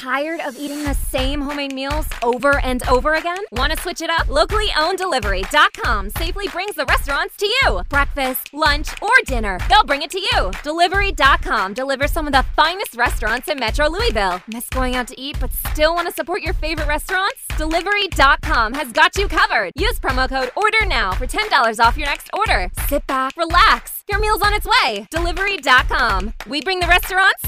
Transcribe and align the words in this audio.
Tired 0.00 0.40
of 0.40 0.56
eating 0.56 0.82
the 0.82 0.94
same 0.94 1.42
homemade 1.42 1.74
meals 1.74 2.06
over 2.22 2.58
and 2.64 2.82
over 2.88 3.16
again? 3.16 3.36
Want 3.52 3.70
to 3.70 3.78
switch 3.82 4.00
it 4.00 4.08
up? 4.08 4.30
Locally 4.30 4.68
owned 4.74 4.96
delivery.com 4.96 6.08
safely 6.08 6.48
brings 6.48 6.74
the 6.74 6.86
restaurants 6.86 7.36
to 7.36 7.46
you. 7.46 7.82
Breakfast, 7.90 8.54
lunch, 8.54 8.88
or 9.02 9.10
dinner, 9.26 9.58
they'll 9.68 9.84
bring 9.84 10.00
it 10.00 10.10
to 10.12 10.18
you. 10.18 10.52
Delivery.com 10.62 11.74
delivers 11.74 12.12
some 12.12 12.26
of 12.26 12.32
the 12.32 12.46
finest 12.56 12.96
restaurants 12.96 13.48
in 13.48 13.60
Metro 13.60 13.88
Louisville. 13.88 14.40
Miss 14.48 14.66
going 14.70 14.96
out 14.96 15.06
to 15.08 15.20
eat 15.20 15.36
but 15.38 15.52
still 15.52 15.94
want 15.94 16.08
to 16.08 16.14
support 16.14 16.40
your 16.40 16.54
favorite 16.54 16.88
restaurants? 16.88 17.44
Delivery.com 17.58 18.72
has 18.72 18.92
got 18.92 19.18
you 19.18 19.28
covered. 19.28 19.70
Use 19.76 20.00
promo 20.00 20.26
code 20.26 20.50
ORDER 20.56 20.86
NOW 20.86 21.12
for 21.12 21.26
$10 21.26 21.78
off 21.78 21.98
your 21.98 22.06
next 22.06 22.30
order. 22.32 22.70
Sit 22.88 23.06
back, 23.06 23.36
relax. 23.36 24.02
Your 24.08 24.18
meal's 24.18 24.40
on 24.40 24.54
its 24.54 24.66
way. 24.66 25.06
Delivery.com. 25.10 26.32
We 26.46 26.62
bring 26.62 26.80
the 26.80 26.86
restaurants 26.86 27.42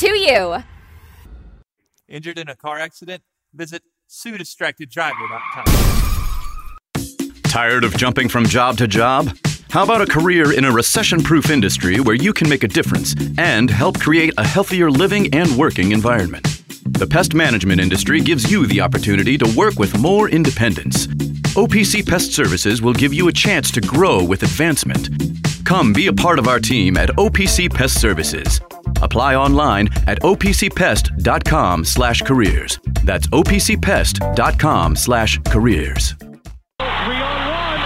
to 0.00 0.18
you. 0.18 0.64
Injured 2.08 2.38
in 2.38 2.48
a 2.48 2.56
car 2.56 2.78
accident? 2.78 3.22
Visit 3.52 3.82
SueDistractedDriver.com. 4.08 5.66
Tired 7.44 7.84
of 7.84 7.94
jumping 7.98 8.30
from 8.30 8.46
job 8.46 8.78
to 8.78 8.88
job? 8.88 9.36
How 9.70 9.84
about 9.84 10.00
a 10.00 10.06
career 10.06 10.56
in 10.56 10.64
a 10.64 10.72
recession 10.72 11.22
proof 11.22 11.50
industry 11.50 12.00
where 12.00 12.14
you 12.14 12.32
can 12.32 12.48
make 12.48 12.64
a 12.64 12.68
difference 12.68 13.14
and 13.36 13.68
help 13.68 14.00
create 14.00 14.32
a 14.38 14.46
healthier 14.46 14.90
living 14.90 15.34
and 15.34 15.54
working 15.58 15.92
environment? 15.92 16.44
The 16.86 17.06
pest 17.06 17.34
management 17.34 17.78
industry 17.78 18.20
gives 18.20 18.50
you 18.50 18.64
the 18.66 18.80
opportunity 18.80 19.36
to 19.36 19.54
work 19.54 19.78
with 19.78 19.98
more 19.98 20.30
independence. 20.30 21.06
OPC 21.58 22.08
Pest 22.08 22.32
Services 22.32 22.80
will 22.80 22.94
give 22.94 23.12
you 23.12 23.28
a 23.28 23.32
chance 23.32 23.70
to 23.72 23.82
grow 23.82 24.24
with 24.24 24.42
advancement. 24.42 25.10
Come 25.64 25.92
be 25.92 26.06
a 26.06 26.12
part 26.12 26.38
of 26.38 26.48
our 26.48 26.58
team 26.60 26.96
at 26.96 27.10
OPC 27.10 27.72
Pest 27.72 28.00
Services. 28.00 28.60
Apply 29.02 29.34
online 29.34 29.88
at 30.06 30.20
opcpest.com 30.22 31.84
slash 31.84 32.22
careers. 32.22 32.78
That's 33.04 33.26
opcpest.com 33.28 34.96
slash 34.96 35.38
careers. 35.46 36.14
Three 36.78 37.22
on 37.22 37.48
one, 37.50 37.78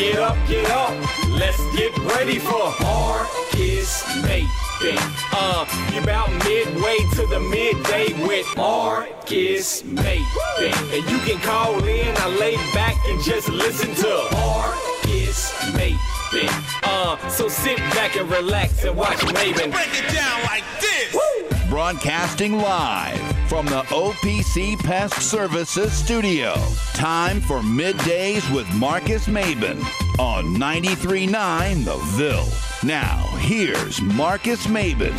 get 0.00 0.18
up, 0.18 0.36
get 0.48 0.70
up. 0.70 1.28
Let's 1.28 1.60
get 1.76 1.96
ready 1.98 2.38
for 2.38 2.72
Marcus 2.80 4.02
Maiden. 4.22 4.96
Uh, 5.30 5.66
you're 5.92 6.02
about 6.02 6.30
midway 6.42 6.96
to 7.16 7.26
the 7.26 7.38
midday 7.38 8.14
with 8.26 8.46
Marcus 8.56 9.84
Maiden. 9.84 10.24
And 10.58 11.04
you 11.10 11.18
can 11.18 11.38
call 11.42 11.84
in, 11.84 12.16
I 12.16 12.28
lay 12.40 12.56
back 12.72 12.96
and 13.08 13.22
just 13.22 13.50
listen 13.50 13.94
to 13.96 14.28
Marcus 14.32 15.52
Maiden. 15.74 16.48
Uh, 16.82 17.28
so 17.28 17.48
sit 17.48 17.76
back 17.92 18.16
and 18.16 18.30
relax 18.30 18.82
and 18.84 18.96
watch 18.96 19.18
Maven. 19.18 19.70
Break 19.70 19.90
it 19.92 20.14
down 20.14 20.42
like 20.44 20.64
this. 20.80 21.68
Broadcasting 21.68 22.56
live 22.56 23.29
from 23.50 23.66
the 23.66 23.82
OPC 23.88 24.78
Pest 24.78 25.28
Services 25.28 25.92
studio. 25.92 26.54
Time 26.94 27.40
for 27.40 27.58
middays 27.58 28.48
with 28.54 28.72
Marcus 28.76 29.26
Maben 29.26 29.80
on 30.20 30.54
93.9 30.54 31.84
The 31.84 31.96
Ville. 32.16 32.48
Now, 32.84 33.26
here's 33.38 34.00
Marcus 34.00 34.68
Maben 34.68 35.16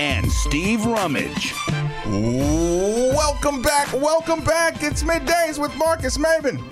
and 0.00 0.32
Steve 0.32 0.86
Rummage. 0.86 1.52
Welcome 2.06 3.60
back, 3.60 3.92
welcome 3.92 4.40
back. 4.40 4.82
It's 4.82 5.02
middays 5.02 5.58
with 5.58 5.76
Marcus 5.76 6.16
Maben. 6.16 6.64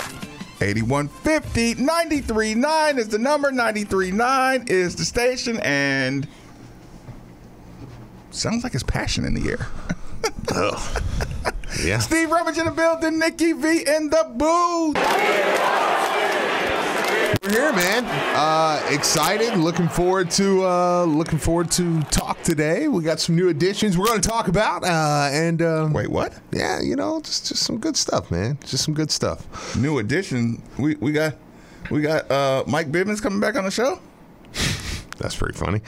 8150 0.63 1.75
939 1.75 2.99
is 2.99 3.09
the 3.09 3.19
number, 3.19 3.51
939 3.51 4.65
is 4.67 4.97
the 4.97 5.05
station, 5.05 5.61
and 5.61 6.27
sounds 8.31 8.65
like 8.65 8.73
it's 8.73 8.83
passion 8.83 9.27
in 9.27 9.35
the 9.35 9.51
air. 9.51 9.67
Yeah. 11.83 11.99
Steve 11.99 12.31
Rummage 12.31 12.59
in 12.59 12.67
the 12.67 12.71
building, 12.71 13.19
Nikki 13.19 13.53
V 13.53 13.85
in 13.87 14.11
the 14.11 14.25
booth. 14.37 14.95
We're 17.43 17.51
here, 17.51 17.73
man. 17.73 18.05
Uh, 18.37 18.87
excited. 18.91 19.57
Looking 19.57 19.89
forward 19.89 20.31
to 20.33 20.65
uh, 20.65 21.05
looking 21.07 21.39
forward 21.41 21.73
to 21.73 22.01
talk 22.03 22.41
today. 22.43 22.87
We 22.87 23.03
got 23.03 23.19
some 23.19 23.35
new 23.35 23.49
additions 23.49 23.99
we're 23.99 24.07
going 24.07 24.21
to 24.21 24.29
talk 24.29 24.47
about. 24.47 24.85
Uh, 24.85 25.29
and 25.33 25.61
uh, 25.61 25.89
Wait, 25.91 26.09
what? 26.09 26.39
yeah, 26.53 26.81
you 26.81 26.95
know, 26.95 27.21
just 27.21 27.49
just 27.49 27.65
some 27.65 27.79
good 27.79 27.97
stuff, 27.97 28.31
man. 28.31 28.59
Just 28.65 28.85
some 28.85 28.95
good 28.95 29.11
stuff. 29.11 29.75
New 29.75 29.99
addition. 29.99 30.63
We 30.79 30.95
we 30.97 31.11
got 31.11 31.35
we 31.91 32.01
got 32.03 32.31
uh, 32.31 32.63
Mike 32.69 32.93
Bibbins 32.93 33.21
coming 33.21 33.41
back 33.41 33.57
on 33.57 33.65
the 33.65 33.73
show. 33.73 33.99
That's 35.19 35.35
pretty 35.35 35.59
funny. 35.59 35.81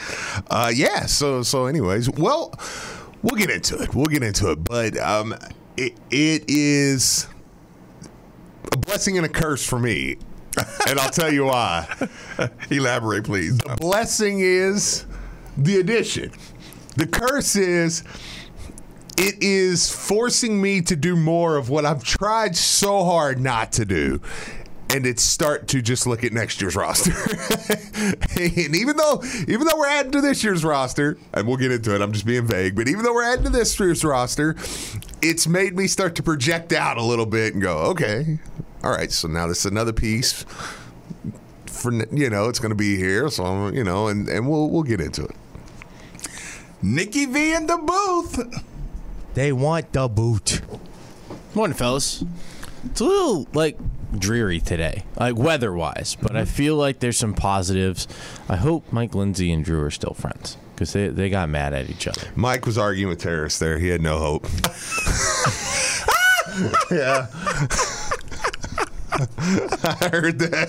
Uh, 0.51 0.73
yeah. 0.75 1.07
So 1.07 1.43
so, 1.43 1.67
anyways, 1.67 2.11
well, 2.11 2.53
we'll 3.25 3.39
get 3.39 3.51
into 3.51 3.83
it. 3.83 3.95
We'll 3.95 4.07
get 4.07 4.23
into 4.23 4.51
it. 4.53 4.63
But 4.63 4.97
um, 4.99 5.35
it, 5.77 5.95
it 6.11 6.45
is 6.47 7.27
a 8.73 8.77
blessing 8.77 9.17
and 9.17 9.27
a 9.27 9.29
curse 9.29 9.67
for 9.67 9.79
me, 9.79 10.19
and 10.89 11.01
I'll 11.01 11.11
tell 11.11 11.33
you 11.33 11.47
why. 11.47 11.89
Elaborate, 12.71 13.25
please. 13.25 13.59
The 13.59 13.77
blessing 13.77 14.41
is 14.41 15.07
the 15.57 15.81
addition. 15.81 16.31
The 16.97 17.07
curse 17.07 17.57
is 17.57 18.05
it 19.17 19.43
is 19.43 19.91
forcing 19.91 20.61
me 20.61 20.81
to 20.83 20.95
do 20.95 21.17
more 21.17 21.57
of 21.57 21.71
what 21.71 21.85
I've 21.85 22.05
tried 22.05 22.57
so 22.57 23.05
hard 23.05 23.41
not 23.41 23.73
to 23.73 23.85
do. 23.85 24.21
And 24.91 25.07
it's 25.07 25.23
start 25.23 25.67
to 25.69 25.83
just 25.83 26.07
look 26.07 26.23
at 26.23 26.33
next 26.33 26.61
year's 26.61 26.77
roster. 26.77 27.11
and 28.41 28.77
even 28.77 28.97
though 28.97 29.23
even 29.49 29.67
though 29.67 29.77
we're 29.77 29.89
adding 29.89 30.13
to 30.13 30.21
this 30.21 30.45
year's 30.45 30.65
roster, 30.65 31.19
and 31.33 31.49
we'll 31.49 31.57
get 31.57 31.73
into 31.73 31.95
it, 31.95 32.01
I'm 32.01 32.13
just 32.13 32.27
being 32.27 32.47
vague, 32.47 32.77
but 32.77 32.89
even 32.89 33.03
though 33.03 33.13
we're 33.13 33.25
adding 33.25 33.45
to 33.45 33.51
this 33.51 33.79
year's 33.81 34.05
roster, 34.05 34.55
it's 35.21 35.49
made 35.49 35.75
me 35.75 35.89
start 35.89 36.15
to 36.17 36.23
project 36.23 36.73
out 36.73 36.97
a 36.97 37.03
little 37.03 37.27
bit 37.27 37.55
and 37.55 37.63
go, 37.63 37.79
okay, 37.79 38.39
all 38.85 38.93
right, 38.93 39.11
so 39.11 39.27
now 39.27 39.49
this 39.49 39.61
is 39.61 39.67
another 39.67 39.93
piece 39.93 40.45
for 41.67 41.93
you 42.15 42.31
know 42.31 42.49
it's 42.49 42.61
going 42.61 42.71
to 42.71 42.77
be 42.77 42.97
here 42.97 43.29
so 43.29 43.67
you 43.69 43.85
know 43.85 44.07
and 44.07 44.29
and 44.29 44.49
we'll 44.49 44.71
we'll 44.71 44.85
get 44.85 45.01
into 45.01 45.23
it 45.23 45.37
Nikki 46.85 47.25
V 47.25 47.55
in 47.55 47.67
the 47.67 47.79
booth. 47.79 48.63
They 49.33 49.53
want 49.53 49.91
the 49.95 50.07
boot. 50.07 50.61
Morning, 51.55 51.75
fellas. 51.75 52.23
It's 52.85 53.01
a 53.01 53.05
little 53.05 53.49
like 53.55 53.79
dreary 54.19 54.61
today, 54.61 55.05
like 55.17 55.37
weather-wise, 55.37 56.17
but 56.21 56.37
I 56.37 56.43
mm-hmm. 56.43 56.51
feel 56.51 56.77
like 56.77 57.01
there's 57.01 57.17
some 57.17 57.35
positives. 57.35 58.07
I 58.49 58.57
hope 58.57 58.93
Mike 58.93 59.15
Lindsay 59.15 59.53
and 59.53 59.65
Drew 59.65 59.83
are 59.83 59.91
still 59.91 60.15
friends 60.15 60.57
because 60.75 60.93
they 60.93 61.09
they 61.09 61.31
got 61.31 61.49
mad 61.49 61.73
at 61.73 61.89
each 61.89 62.09
other. 62.09 62.27
mike 62.35 62.67
was 62.67 62.77
arguing 62.77 63.09
with 63.09 63.21
terrorists 63.21 63.61
there 63.61 63.79
he 63.79 63.87
had 63.89 64.01
no 64.01 64.19
hope 64.19 64.43
yeah 66.91 67.29
i 69.85 70.09
heard 70.11 70.41
that 70.41 70.69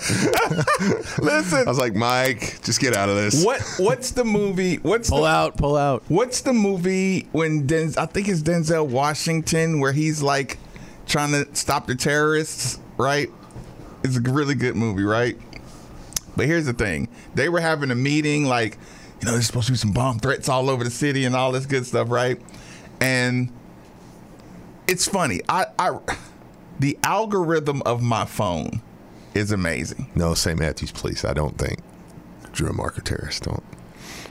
Listen, 1.21 1.67
i 1.67 1.69
was 1.69 1.79
like 1.79 1.95
mike 1.95 2.61
just 2.61 2.79
get 2.79 2.95
out 2.95 3.09
of 3.09 3.15
this 3.15 3.43
what 3.43 3.61
what's 3.79 4.11
the 4.11 4.23
movie? 4.23 4.77
What's 4.77 5.09
Pull 5.09 5.21
the, 5.21 5.27
out, 5.27 5.57
pull 5.57 5.75
out. 5.75 6.03
What's 6.07 6.41
the 6.41 6.53
movie 6.53 7.27
when 7.31 7.67
Denz, 7.67 7.97
I 7.97 8.05
think 8.05 8.27
it's 8.27 8.41
Denzel 8.41 8.87
Washington 8.87 9.79
where 9.79 9.91
he's 9.91 10.21
like 10.21 10.57
trying 11.05 11.31
to 11.31 11.53
stop 11.55 11.87
the 11.87 11.95
terrorists, 11.95 12.79
right? 12.97 13.29
It's 14.03 14.17
a 14.17 14.21
really 14.21 14.55
good 14.55 14.75
movie, 14.75 15.03
right? 15.03 15.37
But 16.35 16.45
here's 16.47 16.65
the 16.65 16.73
thing. 16.73 17.07
They 17.33 17.49
were 17.49 17.61
having 17.61 17.91
a 17.91 17.95
meeting 17.95 18.45
like, 18.45 18.77
you 19.21 19.25
know, 19.25 19.31
there's 19.31 19.47
supposed 19.47 19.67
to 19.67 19.71
be 19.73 19.77
some 19.77 19.93
bomb 19.93 20.19
threats 20.19 20.49
all 20.49 20.69
over 20.69 20.83
the 20.83 20.91
city 20.91 21.25
and 21.25 21.35
all 21.35 21.51
this 21.51 21.65
good 21.65 21.85
stuff, 21.85 22.09
right? 22.11 22.39
And 23.01 23.51
it's 24.87 25.07
funny. 25.07 25.41
I, 25.49 25.65
I 25.79 25.97
the 26.79 26.97
algorithm 27.03 27.81
of 27.83 28.01
my 28.01 28.25
phone 28.25 28.81
is 29.33 29.51
amazing. 29.51 30.09
no 30.15 30.33
st 30.33 30.59
matthews 30.59 30.91
please 30.91 31.23
i 31.25 31.33
don't 31.33 31.57
think 31.57 31.79
drew 32.51 32.67
and 32.67 32.77
mark 32.77 32.97
are 32.97 33.01
terrorists 33.01 33.39
don't 33.41 33.63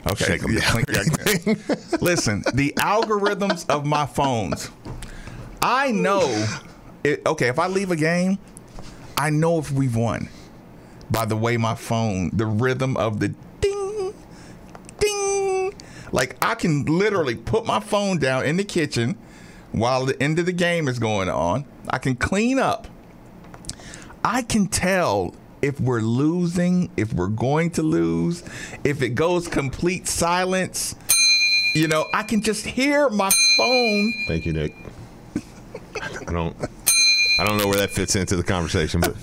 Okay. 0.06 0.24
Shake 0.26 0.42
'em 0.44 0.52
yeah, 0.52 0.82
down. 0.82 1.56
Listen, 2.02 2.44
the 2.52 2.74
algorithms 2.76 3.66
of 3.70 3.86
my 3.86 4.04
phones. 4.04 4.70
I 5.62 5.92
know. 5.92 6.46
It, 7.02 7.22
okay, 7.26 7.48
if 7.48 7.58
I 7.58 7.68
leave 7.68 7.90
a 7.90 7.96
game, 7.96 8.38
I 9.16 9.30
know 9.30 9.58
if 9.58 9.70
we've 9.70 9.96
won 9.96 10.28
by 11.10 11.24
the 11.24 11.36
way 11.36 11.56
my 11.56 11.74
phone, 11.74 12.30
the 12.32 12.46
rhythm 12.46 12.96
of 12.96 13.20
the 13.20 13.28
ding, 13.60 14.14
ding. 14.98 15.74
Like 16.12 16.36
I 16.44 16.54
can 16.54 16.84
literally 16.84 17.36
put 17.36 17.66
my 17.66 17.80
phone 17.80 18.18
down 18.18 18.44
in 18.44 18.56
the 18.56 18.64
kitchen 18.64 19.16
while 19.72 20.06
the 20.06 20.20
end 20.22 20.38
of 20.38 20.46
the 20.46 20.52
game 20.52 20.88
is 20.88 20.98
going 20.98 21.28
on. 21.28 21.64
I 21.88 21.98
can 21.98 22.16
clean 22.16 22.58
up. 22.58 22.88
I 24.24 24.42
can 24.42 24.66
tell 24.66 25.34
if 25.60 25.80
we're 25.80 26.00
losing, 26.00 26.90
if 26.96 27.12
we're 27.12 27.28
going 27.28 27.70
to 27.72 27.82
lose, 27.82 28.42
if 28.84 29.02
it 29.02 29.10
goes 29.10 29.48
complete 29.48 30.06
silence, 30.06 30.94
you 31.74 31.88
know, 31.88 32.06
I 32.12 32.22
can 32.22 32.42
just 32.42 32.64
hear 32.64 33.08
my 33.08 33.30
phone. 33.56 34.12
Thank 34.26 34.46
you, 34.46 34.52
Nick. 34.52 34.74
I 36.26 36.32
don't. 36.32 36.56
I 37.38 37.44
don't 37.44 37.58
know 37.58 37.66
where 37.66 37.78
that 37.78 37.90
fits 37.90 38.16
into 38.16 38.36
the 38.36 38.42
conversation, 38.44 39.00
but 39.00 39.14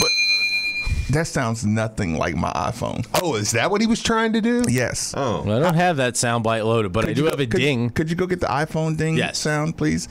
But 0.00 0.10
that 1.10 1.26
sounds 1.26 1.66
nothing 1.66 2.16
like 2.16 2.36
my 2.36 2.52
iPhone. 2.52 3.04
oh, 3.22 3.34
is 3.34 3.50
that 3.52 3.70
what 3.70 3.80
he 3.80 3.86
was 3.88 4.00
trying 4.02 4.32
to 4.34 4.40
do? 4.40 4.62
Yes. 4.68 5.12
Oh, 5.16 5.42
Well, 5.44 5.56
I 5.56 5.60
don't 5.60 5.74
have 5.74 5.96
that 5.96 6.16
sound 6.16 6.44
bite 6.44 6.64
loaded, 6.64 6.92
but 6.92 7.08
I 7.08 7.12
do 7.12 7.22
you 7.22 7.26
have 7.26 7.40
a 7.40 7.46
could- 7.46 7.58
ding. 7.60 7.90
Could 7.90 8.08
you 8.10 8.14
go 8.16 8.26
get 8.26 8.40
the 8.40 8.46
iPhone 8.46 8.96
ding 8.96 9.16
Yes. 9.16 9.38
sound, 9.38 9.76
please? 9.76 10.08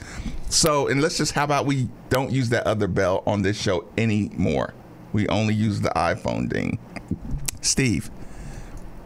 So, 0.50 0.88
and 0.88 1.00
let's 1.00 1.16
just, 1.16 1.32
how 1.32 1.44
about 1.44 1.64
we 1.64 1.88
don't 2.10 2.30
use 2.30 2.50
that 2.50 2.66
other 2.66 2.86
bell 2.88 3.22
on 3.26 3.40
this 3.42 3.58
show 3.58 3.86
anymore? 3.96 4.74
We 5.12 5.26
only 5.28 5.54
use 5.54 5.80
the 5.80 5.90
iPhone 5.90 6.48
ding. 6.48 6.78
Steve. 7.62 8.10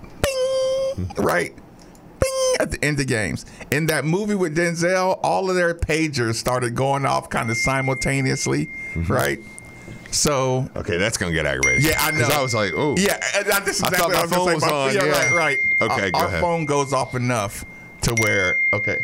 Bing! 0.02 1.06
Hmm. 1.06 1.22
Right? 1.22 1.54
At 2.60 2.70
the 2.70 2.84
end 2.84 3.00
of 3.00 3.06
games. 3.06 3.44
In 3.70 3.86
that 3.86 4.04
movie 4.04 4.34
with 4.34 4.56
Denzel, 4.56 5.18
all 5.22 5.50
of 5.50 5.56
their 5.56 5.74
pagers 5.74 6.34
started 6.36 6.74
going 6.74 7.04
off 7.04 7.28
kind 7.30 7.50
of 7.50 7.56
simultaneously, 7.56 8.66
Mm-hmm. 8.94 9.12
right? 9.12 9.40
So, 10.12 10.70
okay, 10.76 10.96
that's 10.96 11.16
gonna 11.18 11.32
get 11.32 11.44
aggravating. 11.46 11.84
yeah, 11.84 11.96
I 12.00 12.12
know. 12.12 12.28
I 12.32 12.40
was 12.40 12.54
like, 12.54 12.72
oh, 12.76 12.94
Yeah, 12.96 13.18
and 13.34 13.46
that- 13.46 13.64
this 13.64 13.78
is 13.78 13.82
I 13.82 13.90
thought 13.90 14.12
my 14.12 14.20
I 14.22 14.26
phone 14.28 14.54
was 14.54 14.62
on, 14.62 14.94
Yeah, 14.94 15.04
yeah. 15.04 15.10
right, 15.10 15.32
right. 15.32 15.58
Okay, 15.90 16.10
our, 16.14 16.26
our 16.26 16.40
phone 16.40 16.64
goes 16.66 16.92
off 16.92 17.14
enough 17.16 17.64
to 18.02 18.14
where 18.20 18.60
okay. 18.72 18.98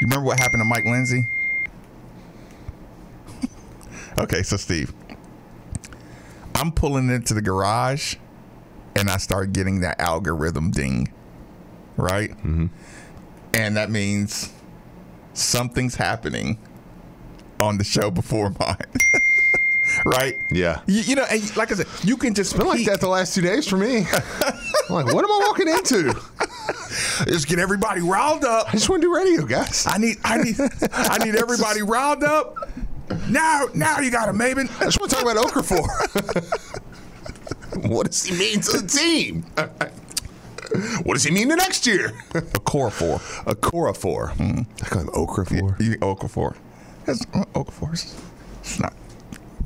You 0.00 0.06
remember 0.06 0.26
what 0.26 0.38
happened 0.40 0.60
to 0.60 0.64
Mike 0.64 0.84
Lindsay? 0.84 1.26
okay, 4.18 4.42
so 4.42 4.56
Steve, 4.56 4.92
I'm 6.54 6.72
pulling 6.72 7.08
into 7.10 7.34
the 7.34 7.42
garage, 7.42 8.16
and 9.00 9.08
I 9.08 9.16
start 9.16 9.54
getting 9.54 9.80
that 9.80 9.98
algorithm 9.98 10.70
ding, 10.70 11.10
right? 11.96 12.30
Mm-hmm. 12.30 12.66
And 13.54 13.76
that 13.78 13.90
means 13.90 14.52
something's 15.32 15.94
happening 15.94 16.58
on 17.60 17.78
the 17.78 17.84
show 17.84 18.10
before 18.10 18.50
mine. 18.60 18.76
right? 20.04 20.38
Yeah. 20.50 20.82
You, 20.86 21.00
you 21.00 21.14
know, 21.16 21.24
and 21.30 21.56
like 21.56 21.72
I 21.72 21.76
said, 21.76 21.86
you 22.04 22.18
can 22.18 22.34
just 22.34 22.56
been 22.58 22.66
like 22.66 22.84
that 22.84 23.00
the 23.00 23.08
last 23.08 23.34
two 23.34 23.40
days 23.40 23.66
for 23.66 23.78
me. 23.78 24.04
I'm 24.04 24.04
like, 24.90 25.06
what 25.06 25.24
am 25.24 25.32
I 25.32 25.44
walking 25.48 25.68
into? 25.68 26.14
Just 27.24 27.48
get 27.48 27.58
everybody 27.58 28.02
riled 28.02 28.44
up. 28.44 28.68
I 28.68 28.72
just 28.72 28.90
want 28.90 29.00
to 29.00 29.08
do 29.08 29.14
radio, 29.14 29.46
guys. 29.46 29.86
I 29.88 29.96
need, 29.96 30.18
I 30.24 30.42
need, 30.42 30.56
I 30.92 31.24
need 31.24 31.36
everybody 31.36 31.80
riled 31.82 32.22
up. 32.22 32.54
Now, 33.30 33.66
now 33.74 33.98
you 33.98 34.10
got 34.10 34.28
a 34.28 34.32
Maven. 34.32 34.70
I 34.78 34.84
just 34.84 35.00
want 35.00 35.10
to 35.10 35.16
talk 35.16 35.24
about 35.24 35.36
Okafor. 35.48 36.68
what 37.88 38.06
does 38.06 38.24
he 38.24 38.36
mean 38.36 38.60
to 38.60 38.78
the 38.78 38.88
team? 38.88 39.42
what 41.04 41.14
does 41.14 41.24
he 41.24 41.30
mean 41.30 41.48
to 41.48 41.56
next 41.56 41.86
year? 41.86 42.12
A 42.34 42.40
core 42.40 42.90
four. 42.90 43.16
A 43.46 43.54
Corafor. 43.54 44.32
Mm. 44.34 44.66
I 44.82 44.88
call 44.88 45.02
him 45.02 45.08
Okafor. 45.08 45.80
You 45.80 45.96
Okafor. 45.98 46.56
That's 47.04 47.22
uh, 47.34 47.44
Okafor. 47.54 47.92
It's 47.92 48.78
not. 48.80 48.94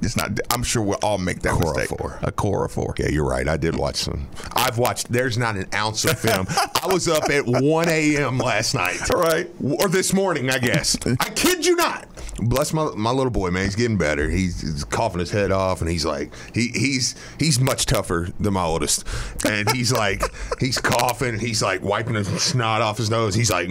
It's 0.03 0.17
not. 0.17 0.39
I'm 0.53 0.62
sure 0.62 0.83
we'll 0.83 0.99
all 1.03 1.19
make 1.19 1.41
that 1.43 1.59
mistake. 1.59 1.89
Corafor. 1.89 2.23
A 2.23 2.33
core 2.33 2.69
four. 2.69 2.95
Yeah, 2.99 3.09
you're 3.09 3.29
right. 3.29 3.49
I 3.49 3.56
did 3.56 3.77
watch 3.77 3.97
some. 3.97 4.29
I've 4.53 4.77
watched. 4.77 5.11
There's 5.11 5.39
not 5.39 5.56
an 5.56 5.67
ounce 5.73 6.05
of 6.05 6.19
film. 6.19 6.47
I 6.51 6.87
was 6.93 7.09
up 7.09 7.31
at 7.31 7.47
1 7.47 7.89
a.m. 7.89 8.39
last 8.39 8.75
night. 8.75 8.99
Right. 9.11 9.49
Or 9.62 9.89
this 9.89 10.12
morning, 10.12 10.51
I 10.51 10.59
guess. 10.59 10.97
I 11.06 11.31
kid 11.31 11.65
you 11.65 11.77
not. 11.77 12.06
Bless 12.40 12.72
my 12.72 12.90
my 12.96 13.10
little 13.12 13.31
boy, 13.31 13.50
man. 13.50 13.64
He's 13.64 13.76
getting 13.76 13.96
better. 13.96 14.28
He's, 14.28 14.60
he's 14.60 14.82
coughing 14.84 15.20
his 15.20 15.31
head 15.31 15.52
off, 15.52 15.81
and 15.81 15.88
he's 15.88 16.04
like, 16.04 16.32
he 16.52 16.69
he's 16.75 17.14
he's 17.38 17.60
much 17.60 17.86
tougher 17.86 18.28
than 18.40 18.54
my 18.54 18.64
oldest. 18.64 19.04
And 19.46 19.70
he's 19.70 19.92
like, 19.92 20.22
he's 20.60 20.78
coughing. 20.78 21.38
He's 21.38 21.62
like 21.62 21.82
wiping 21.82 22.14
his 22.16 22.26
snot 22.42 22.82
off 22.82 22.98
his 22.98 23.08
nose. 23.08 23.34
He's 23.34 23.50
like, 23.52 23.69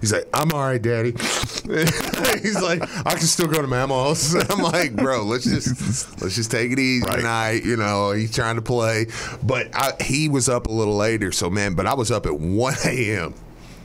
he's 0.00 0.12
like, 0.12 0.28
I'm 0.34 0.50
all 0.52 0.60
right, 0.60 0.82
daddy. 0.82 1.12
he's 2.42 2.60
like, 2.60 2.82
I 3.06 3.12
can 3.14 3.20
still 3.26 3.46
go 3.46 3.62
to 3.62 3.68
Mama's. 3.68 4.34
I'm 4.50 4.58
like, 4.58 4.94
bro, 4.96 5.22
let's 5.24 5.44
just 5.44 6.20
let's 6.20 6.34
just 6.34 6.50
take 6.50 6.72
it 6.72 6.78
easy 6.80 7.06
Right. 7.06 7.16
tonight. 7.16 7.64
You 7.64 7.76
know, 7.76 8.10
he's 8.12 8.34
trying 8.34 8.56
to 8.56 8.62
play, 8.62 9.06
but 9.44 9.68
I, 9.74 9.92
he 10.02 10.28
was 10.28 10.48
up 10.48 10.66
a 10.66 10.72
little 10.72 10.96
later. 10.96 11.30
So 11.32 11.48
man, 11.48 11.74
but 11.74 11.86
I 11.86 11.94
was 11.94 12.10
up 12.10 12.26
at 12.26 12.38
1 12.38 12.74
a.m. 12.84 13.34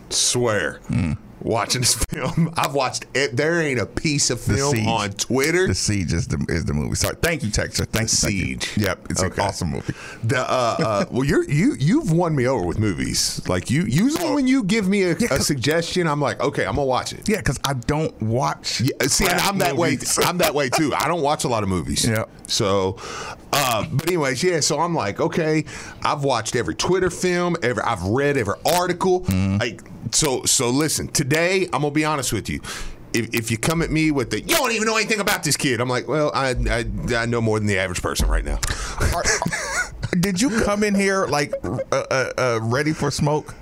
Swear. 0.09 0.79
Hmm. 0.87 1.13
Watching 1.41 1.81
this 1.81 1.93
film, 2.09 2.51
I've 2.57 2.73
watched 2.73 3.05
it. 3.13 3.37
There 3.37 3.61
ain't 3.61 3.79
a 3.79 3.85
piece 3.85 4.29
of 4.31 4.41
film 4.41 4.87
on 4.87 5.11
Twitter. 5.11 5.67
The 5.67 5.75
Siege 5.75 6.11
is 6.13 6.27
the 6.27 6.43
is 6.49 6.65
the 6.65 6.73
movie. 6.73 6.95
Sorry. 6.95 7.15
Thank 7.21 7.43
you, 7.43 7.49
Texter. 7.49 7.85
Thank 7.87 7.91
The 7.91 8.01
you. 8.01 8.07
thank 8.07 8.33
you. 8.33 8.39
Siege. 8.69 8.77
Yep. 8.77 9.07
It's 9.11 9.23
Okay. 9.23 9.41
an 9.41 9.47
awesome 9.47 9.69
movie. 9.69 9.93
The 10.23 10.39
uh, 10.39 10.75
uh, 10.79 11.05
well, 11.11 11.23
you're 11.23 11.43
you 11.49 11.75
you've 11.79 12.11
won 12.11 12.35
me 12.35 12.47
over 12.47 12.65
with 12.65 12.79
movies. 12.79 13.41
Like 13.47 13.69
you 13.69 13.83
usually 13.83 14.33
when 14.33 14.47
you 14.47 14.63
give 14.63 14.87
me 14.87 15.03
a, 15.03 15.11
a 15.15 15.39
suggestion, 15.39 16.07
I'm 16.07 16.19
like, 16.19 16.39
okay, 16.41 16.65
I'm 16.65 16.75
gonna 16.75 16.85
watch 16.85 17.13
it. 17.13 17.29
Yeah, 17.29 17.37
because 17.37 17.59
I 17.63 17.73
don't 17.73 18.19
watch. 18.21 18.81
Yeah, 18.81 19.07
see, 19.07 19.25
and 19.25 19.39
I'm 19.39 19.59
that 19.59 19.75
movies. 19.75 20.17
way. 20.17 20.23
I'm 20.25 20.39
that 20.39 20.55
way 20.55 20.69
too. 20.69 20.91
I 20.95 21.07
don't 21.07 21.21
watch 21.21 21.43
a 21.43 21.47
lot 21.47 21.61
of 21.61 21.69
movies. 21.69 22.03
Yeah. 22.07 22.25
So, 22.47 22.97
uh, 23.53 23.85
but 23.91 24.07
anyways, 24.07 24.41
yeah. 24.43 24.59
So 24.61 24.79
I'm 24.79 24.95
like, 24.95 25.19
okay, 25.19 25.65
I've 26.03 26.23
watched 26.23 26.55
every 26.55 26.73
Twitter 26.75 27.09
film, 27.11 27.55
every 27.61 27.83
I've 27.83 28.01
read 28.03 28.37
every 28.37 28.55
article. 28.65 29.21
Mm-hmm. 29.21 29.57
Like, 29.57 29.81
so 30.11 30.43
so 30.43 30.69
listen. 30.69 31.07
Today, 31.07 31.65
I'm 31.73 31.81
gonna 31.81 31.91
be 31.91 32.05
honest 32.05 32.33
with 32.33 32.49
you. 32.49 32.61
If, 33.13 33.33
if 33.33 33.51
you 33.51 33.57
come 33.57 33.81
at 33.81 33.89
me 33.89 34.11
with 34.11 34.29
the 34.31 34.41
you 34.41 34.55
don't 34.55 34.71
even 34.73 34.85
know 34.85 34.97
anything 34.97 35.19
about 35.19 35.43
this 35.43 35.55
kid, 35.57 35.79
I'm 35.79 35.89
like, 35.89 36.07
well, 36.07 36.31
I 36.33 36.49
I, 36.69 36.85
I 37.15 37.25
know 37.25 37.41
more 37.41 37.57
than 37.59 37.67
the 37.67 37.77
average 37.77 38.01
person 38.01 38.27
right 38.29 38.43
now. 38.45 38.59
Are- 39.13 39.23
did 40.19 40.41
you 40.41 40.49
come 40.61 40.83
in 40.83 40.95
here 40.95 41.25
like 41.27 41.53
uh, 41.63 41.77
uh, 41.91 42.31
uh, 42.37 42.59
ready 42.63 42.93
for 42.93 43.11
smoke? 43.11 43.55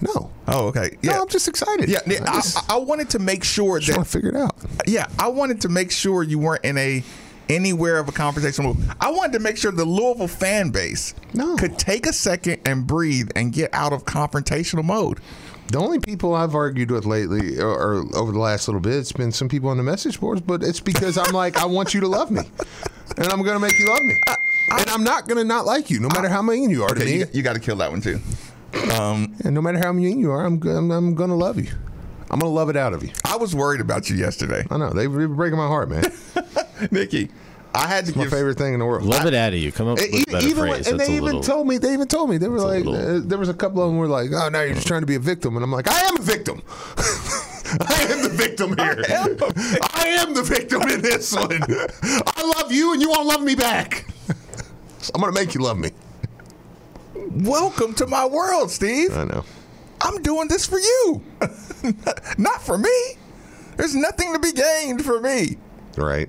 No. 0.00 0.30
Oh, 0.46 0.66
okay. 0.68 0.96
Yeah, 1.02 1.12
No, 1.14 1.22
I'm 1.22 1.28
just 1.28 1.48
excited. 1.48 1.88
yeah. 1.88 1.98
I 2.06 2.12
I, 2.30 2.34
just, 2.36 2.70
I 2.70 2.76
wanted 2.76 3.10
to 3.10 3.18
make 3.18 3.42
sure 3.42 3.80
that 3.80 3.94
to 3.94 4.04
figure 4.04 4.30
it 4.30 4.36
out. 4.36 4.54
yeah, 4.86 5.06
I 5.18 5.26
wanted 5.28 5.60
to 5.62 5.68
make 5.68 5.90
sure 5.90 6.22
you 6.22 6.38
weren't 6.38 6.64
in 6.64 6.78
a 6.78 7.02
anywhere 7.48 7.98
of 7.98 8.08
a 8.08 8.12
conversation. 8.12 8.76
I 9.00 9.10
wanted 9.10 9.32
to 9.32 9.38
make 9.40 9.56
sure 9.56 9.72
the 9.72 9.84
Louisville 9.84 10.28
fan 10.28 10.70
base 10.70 11.14
No. 11.34 11.56
could 11.56 11.78
take 11.78 12.06
a 12.06 12.12
second 12.12 12.60
and 12.64 12.86
breathe 12.86 13.30
and 13.34 13.52
get 13.52 13.72
out 13.74 13.92
of 13.92 14.04
confrontational 14.04 14.84
mode. 14.84 15.18
The 15.70 15.78
only 15.78 15.98
people 15.98 16.34
I've 16.34 16.54
argued 16.54 16.90
with 16.90 17.04
lately, 17.04 17.58
or, 17.60 17.68
or 17.68 18.16
over 18.16 18.32
the 18.32 18.38
last 18.38 18.68
little 18.68 18.80
bit, 18.80 18.94
it's 18.94 19.12
been 19.12 19.30
some 19.32 19.48
people 19.50 19.68
on 19.68 19.76
the 19.76 19.82
message 19.82 20.18
boards. 20.18 20.40
But 20.40 20.62
it's 20.62 20.80
because 20.80 21.18
I'm 21.18 21.32
like, 21.34 21.58
I 21.58 21.66
want 21.66 21.92
you 21.92 22.00
to 22.00 22.08
love 22.08 22.30
me, 22.30 22.42
and 23.18 23.26
I'm 23.28 23.42
gonna 23.42 23.60
make 23.60 23.78
you 23.78 23.86
love 23.86 24.02
me, 24.02 24.16
and 24.70 24.88
I'm 24.90 25.04
not 25.04 25.28
gonna 25.28 25.44
not 25.44 25.66
like 25.66 25.90
you, 25.90 26.00
no 26.00 26.08
matter 26.08 26.28
how 26.30 26.40
mean 26.40 26.70
you 26.70 26.82
are 26.84 26.88
to 26.88 26.94
Okay, 27.02 27.04
me. 27.04 27.18
you, 27.18 27.26
you 27.34 27.42
got 27.42 27.52
to 27.52 27.60
kill 27.60 27.76
that 27.76 27.90
one 27.90 28.00
too. 28.00 28.18
Um, 28.98 29.34
and 29.44 29.54
no 29.54 29.60
matter 29.60 29.78
how 29.78 29.92
mean 29.92 30.18
you 30.20 30.30
are, 30.30 30.44
I'm, 30.46 30.62
I'm 30.66 30.90
I'm 30.90 31.14
gonna 31.14 31.36
love 31.36 31.58
you. 31.58 31.70
I'm 32.30 32.38
gonna 32.38 32.52
love 32.52 32.70
it 32.70 32.76
out 32.76 32.94
of 32.94 33.02
you. 33.02 33.10
I 33.26 33.36
was 33.36 33.54
worried 33.54 33.80
about 33.82 34.08
you 34.08 34.16
yesterday, 34.16 34.64
I 34.70 34.78
know 34.78 34.90
they 34.90 35.06
were 35.06 35.28
breaking 35.28 35.58
my 35.58 35.66
heart, 35.66 35.90
man. 35.90 36.04
Nikki. 36.90 37.28
I 37.78 37.86
had 37.86 38.04
to 38.06 38.10
It's 38.10 38.16
my 38.16 38.26
favorite 38.26 38.58
thing 38.58 38.74
in 38.74 38.80
the 38.80 38.86
world. 38.86 39.04
Love 39.04 39.26
it 39.26 39.34
out 39.34 39.52
of 39.52 39.58
you. 39.58 39.70
Come 39.70 39.88
up 39.88 39.98
with 39.98 40.12
E- 40.12 40.24
a 40.26 40.32
better 40.32 40.46
even 40.46 40.62
when- 40.64 40.72
phrase. 40.74 40.88
and 40.88 40.98
That's 40.98 41.08
they 41.08 41.14
even 41.16 41.24
little. 41.26 41.42
told 41.42 41.66
me. 41.68 41.78
They 41.78 41.92
even 41.92 42.08
told 42.08 42.28
me 42.30 42.36
they 42.38 42.48
were 42.48 42.58
like, 42.60 42.84
little- 42.84 43.18
uh, 43.18 43.20
there 43.24 43.38
was 43.38 43.48
a 43.48 43.54
couple 43.54 43.82
of 43.82 43.88
them 43.88 43.98
were 43.98 44.08
like, 44.08 44.30
oh, 44.32 44.48
now 44.48 44.62
you're 44.62 44.74
just 44.74 44.86
trying 44.88 45.02
to 45.02 45.06
be 45.06 45.14
a 45.14 45.20
victim, 45.20 45.54
and 45.56 45.62
I'm 45.64 45.70
like, 45.70 45.88
I 45.88 46.00
am 46.08 46.16
a 46.18 46.22
victim. 46.22 46.60
I 46.96 48.06
am 48.10 48.22
the 48.22 48.30
victim 48.34 48.68
here. 48.76 49.04
I 49.94 50.16
am 50.18 50.34
the 50.34 50.42
victim 50.42 50.82
in 50.88 51.02
this 51.02 51.32
one. 51.34 51.60
I 51.62 52.52
love 52.58 52.72
you, 52.72 52.92
and 52.94 53.00
you 53.02 53.10
won't 53.10 53.26
love 53.26 53.42
me 53.42 53.54
back. 53.54 54.06
So 55.00 55.12
I'm 55.14 55.20
gonna 55.20 55.32
make 55.32 55.54
you 55.54 55.60
love 55.60 55.78
me. 55.78 55.90
welcome 57.14 57.94
to 57.94 58.06
my 58.06 58.26
world, 58.26 58.70
Steve. 58.70 59.16
I 59.16 59.24
know. 59.24 59.44
I'm 60.00 60.22
doing 60.22 60.48
this 60.48 60.64
for 60.66 60.78
you, 60.78 61.22
not 62.38 62.62
for 62.62 62.78
me. 62.78 62.90
There's 63.76 63.94
nothing 63.94 64.32
to 64.32 64.38
be 64.38 64.52
gained 64.52 65.04
for 65.04 65.20
me. 65.20 65.58
Right. 65.96 66.28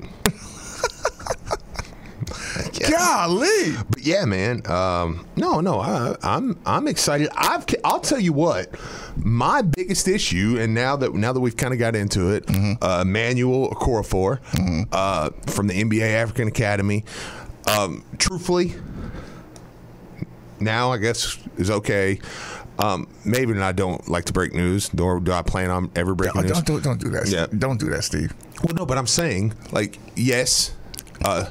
Golly. 2.89 3.75
But 3.89 4.01
yeah, 4.01 4.25
man. 4.25 4.61
Um, 4.69 5.27
no, 5.35 5.59
no, 5.61 5.79
I, 5.79 6.15
I'm 6.23 6.59
I'm 6.65 6.87
excited. 6.87 7.29
I've 7.35 7.65
I'll 7.83 7.99
tell 7.99 8.19
you 8.19 8.33
what. 8.33 8.69
My 9.15 9.61
biggest 9.61 10.07
issue, 10.07 10.57
and 10.59 10.73
now 10.73 10.95
that 10.95 11.13
now 11.13 11.33
that 11.33 11.39
we've 11.39 11.57
kind 11.57 11.73
of 11.73 11.79
got 11.79 11.95
into 11.95 12.29
it, 12.29 12.45
uh, 12.81 12.99
Emmanuel 13.01 13.69
Okorafor 13.71 14.39
uh, 14.91 15.29
from 15.47 15.67
the 15.67 15.73
NBA 15.73 16.13
African 16.13 16.47
Academy. 16.47 17.03
Um, 17.67 18.03
truthfully, 18.17 18.73
now 20.59 20.91
I 20.91 20.97
guess 20.97 21.37
is 21.57 21.69
okay. 21.69 22.19
Um, 22.79 23.09
maybe 23.25 23.51
and 23.51 23.63
I 23.63 23.73
don't 23.73 24.07
like 24.07 24.23
to 24.25 24.33
break 24.33 24.53
news, 24.53 24.93
nor 24.93 25.19
do 25.19 25.33
I 25.33 25.41
plan 25.41 25.69
on 25.69 25.91
ever 25.97 26.15
breaking 26.15 26.43
news. 26.43 26.51
don't, 26.51 26.65
don't, 26.65 26.83
don't 26.83 27.01
do 27.01 27.09
that. 27.09 27.27
Yeah. 27.27 27.47
Don't 27.57 27.77
do 27.77 27.89
that, 27.89 28.05
Steve. 28.05 28.33
Well, 28.63 28.73
no, 28.73 28.85
but 28.85 28.97
I'm 28.97 29.05
saying, 29.05 29.53
like, 29.73 29.99
yes, 30.15 30.71
uh, 31.23 31.45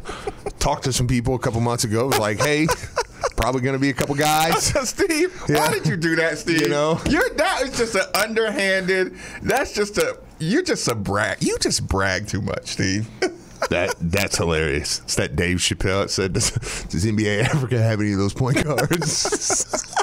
talked 0.58 0.84
to 0.84 0.92
some 0.92 1.06
people 1.06 1.34
a 1.34 1.38
couple 1.38 1.60
months 1.60 1.84
ago. 1.84 2.06
Was 2.06 2.18
like, 2.18 2.38
hey, 2.38 2.66
probably 3.36 3.60
going 3.60 3.74
to 3.74 3.78
be 3.80 3.90
a 3.90 3.94
couple 3.94 4.14
guys. 4.14 4.66
Steve, 4.88 5.34
Yeah. 5.48 5.58
why 5.58 5.72
did 5.72 5.86
you 5.86 5.96
do 5.96 6.16
that, 6.16 6.38
Steve? 6.38 6.62
You 6.62 6.68
know? 6.68 7.00
you're 7.08 7.28
that 7.30 7.62
is 7.62 7.76
just 7.76 7.94
an 7.94 8.02
underhanded. 8.14 9.14
That's 9.42 9.72
just 9.72 9.98
a. 9.98 10.18
You're 10.40 10.62
just 10.62 10.86
a 10.88 10.94
brag. 10.94 11.42
You 11.42 11.58
just 11.58 11.86
brag 11.88 12.28
too 12.28 12.40
much, 12.42 12.66
Steve. 12.66 13.08
That 13.70 13.96
that's 14.00 14.36
hilarious. 14.38 15.00
It's 15.00 15.16
that 15.16 15.34
Dave 15.34 15.56
Chappelle 15.56 16.08
said, 16.08 16.32
"Does, 16.32 16.52
does 16.52 17.04
NBA 17.04 17.42
Africa 17.42 17.82
have 17.82 18.00
any 18.00 18.12
of 18.12 18.18
those 18.18 18.32
point 18.32 18.62
guards?" 18.62 19.24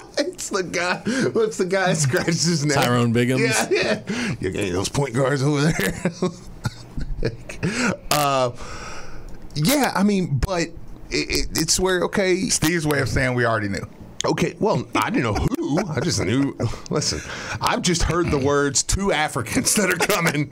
it's 0.18 0.50
the 0.50 0.62
guy. 0.62 0.98
What's 1.32 1.56
the 1.56 1.66
guy 1.66 1.88
that 1.88 1.96
scratches 1.96 2.44
his 2.44 2.66
neck? 2.66 2.76
Tyrone 2.76 3.14
Biggums? 3.14 3.72
Yeah, 3.72 4.02
yeah. 4.10 4.36
You 4.42 4.52
got 4.52 4.60
any 4.60 4.68
of 4.68 4.76
those 4.76 4.90
point 4.90 5.14
guards 5.16 5.42
over 5.42 5.72
there? 5.72 6.12
uh, 8.12 8.52
yeah, 9.56 9.92
I 9.96 10.04
mean, 10.04 10.38
but 10.38 10.62
it, 10.62 10.72
it, 11.12 11.48
it's 11.58 11.80
where 11.80 12.04
okay. 12.04 12.50
Steve's 12.50 12.86
way 12.86 13.00
of 13.02 13.10
saying 13.10 13.36
we 13.36 13.46
already 13.46 13.70
knew. 13.70 13.88
Okay, 14.26 14.56
well, 14.60 14.88
I 14.96 15.12
didn't 15.12 15.24
know 15.24 15.34
who. 15.56 15.80
I 15.88 16.00
just 16.00 16.20
knew. 16.24 16.56
Listen, 16.90 17.22
I've 17.62 17.82
just 17.84 18.02
heard 18.04 18.32
the 18.32 18.40
words 18.40 18.82
two 18.82 19.12
Africans 19.12 19.76
that 19.76 19.90
are 19.92 19.98
coming. 19.98 20.52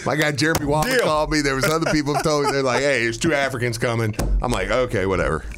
My 0.06 0.14
guy 0.16 0.30
Jeremy 0.32 0.66
Waffle 0.66 0.96
called 0.98 1.30
me. 1.30 1.40
There 1.40 1.56
was 1.56 1.64
other 1.64 1.90
people 1.92 2.14
who 2.14 2.22
told 2.22 2.46
me 2.46 2.52
they're 2.52 2.62
like, 2.62 2.80
"Hey, 2.80 3.02
there's 3.02 3.18
two 3.18 3.34
Africans 3.34 3.78
coming." 3.78 4.14
I'm 4.42 4.52
like, 4.52 4.70
"Okay, 4.70 5.06
whatever." 5.06 5.44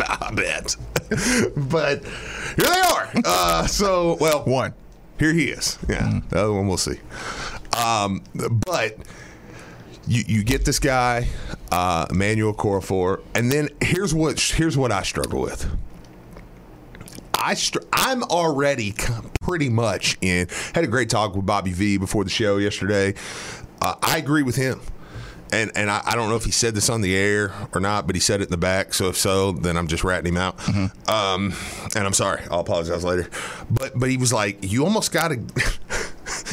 I 0.00 0.30
bet- 0.34 0.76
but 1.56 2.02
here 2.04 2.66
they 2.66 2.80
are. 2.80 3.12
Uh, 3.24 3.66
so, 3.66 4.16
well, 4.20 4.44
One. 4.44 4.74
here 5.18 5.32
he 5.32 5.44
is. 5.50 5.78
Yeah, 5.88 6.20
the 6.30 6.38
other 6.38 6.52
one 6.52 6.66
we'll 6.66 6.76
see. 6.76 6.98
Um, 7.76 8.22
but 8.66 8.96
you 10.06 10.24
you 10.26 10.44
get 10.44 10.64
this 10.64 10.78
guy, 10.78 11.28
uh, 11.70 12.06
Emmanuel 12.10 12.54
Corafor, 12.54 13.22
and 13.34 13.50
then 13.50 13.68
here's 13.80 14.14
what 14.14 14.40
here's 14.40 14.76
what 14.76 14.92
I 14.92 15.02
struggle 15.02 15.40
with. 15.40 15.70
I 17.36 17.54
str- 17.54 17.80
I'm 17.92 18.22
already 18.22 18.94
pretty 19.42 19.68
much 19.68 20.16
in. 20.22 20.48
Had 20.74 20.84
a 20.84 20.86
great 20.86 21.10
talk 21.10 21.34
with 21.34 21.44
Bobby 21.44 21.72
V 21.72 21.98
before 21.98 22.24
the 22.24 22.30
show 22.30 22.56
yesterday. 22.56 23.14
Uh, 23.82 23.96
I 24.00 24.16
agree 24.18 24.42
with 24.42 24.56
him. 24.56 24.80
And, 25.52 25.70
and 25.76 25.88
I, 25.88 26.00
I 26.04 26.16
don't 26.16 26.30
know 26.30 26.36
if 26.36 26.44
he 26.44 26.50
said 26.50 26.74
this 26.74 26.88
on 26.88 27.00
the 27.00 27.14
air 27.14 27.52
or 27.72 27.80
not, 27.80 28.06
but 28.06 28.16
he 28.16 28.20
said 28.20 28.40
it 28.40 28.44
in 28.44 28.50
the 28.50 28.56
back. 28.56 28.92
So 28.92 29.08
if 29.08 29.16
so, 29.16 29.52
then 29.52 29.76
I'm 29.76 29.86
just 29.86 30.02
ratting 30.02 30.32
him 30.32 30.36
out. 30.36 30.58
Um, 31.08 31.54
and 31.94 32.04
I'm 32.06 32.12
sorry. 32.14 32.42
I'll 32.50 32.60
apologize 32.60 33.04
later. 33.04 33.28
But 33.70 33.96
but 33.96 34.10
he 34.10 34.16
was 34.16 34.32
like, 34.32 34.58
you 34.62 34.84
almost 34.84 35.12
got 35.12 35.28
to, 35.28 35.38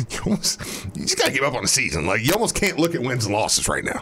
you 0.10 0.20
almost, 0.26 0.60
you 0.96 1.04
just 1.04 1.18
got 1.18 1.28
to 1.28 1.34
give 1.34 1.44
up 1.44 1.54
on 1.54 1.62
the 1.62 1.68
season. 1.68 2.06
Like 2.06 2.22
you 2.26 2.34
almost 2.34 2.56
can't 2.56 2.78
look 2.78 2.96
at 2.96 3.02
wins 3.02 3.26
and 3.26 3.34
losses 3.34 3.68
right 3.68 3.84
now. 3.84 4.02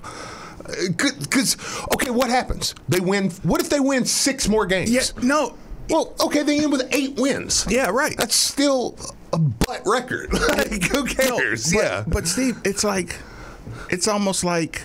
Uh, 0.65 0.89
because 0.97 1.57
okay, 1.93 2.09
what 2.09 2.29
happens? 2.29 2.75
They 2.87 2.99
win. 2.99 3.31
What 3.43 3.61
if 3.61 3.69
they 3.69 3.79
win 3.79 4.05
six 4.05 4.47
more 4.47 4.65
games? 4.65 4.91
Yeah, 4.91 5.01
no. 5.23 5.55
Well, 5.89 6.13
okay, 6.21 6.43
they 6.43 6.59
end 6.59 6.71
with 6.71 6.87
eight 6.93 7.15
wins. 7.15 7.65
Yeah, 7.67 7.89
right. 7.89 8.15
That's 8.15 8.35
still 8.35 8.95
a 9.33 9.39
butt 9.39 9.81
record. 9.85 10.31
like, 10.49 10.83
who 10.83 11.05
cares? 11.05 11.73
but, 11.73 11.79
yeah. 11.79 12.03
But 12.07 12.27
Steve, 12.27 12.59
it's 12.63 12.83
like, 12.83 13.15
it's 13.89 14.07
almost 14.07 14.43
like, 14.43 14.83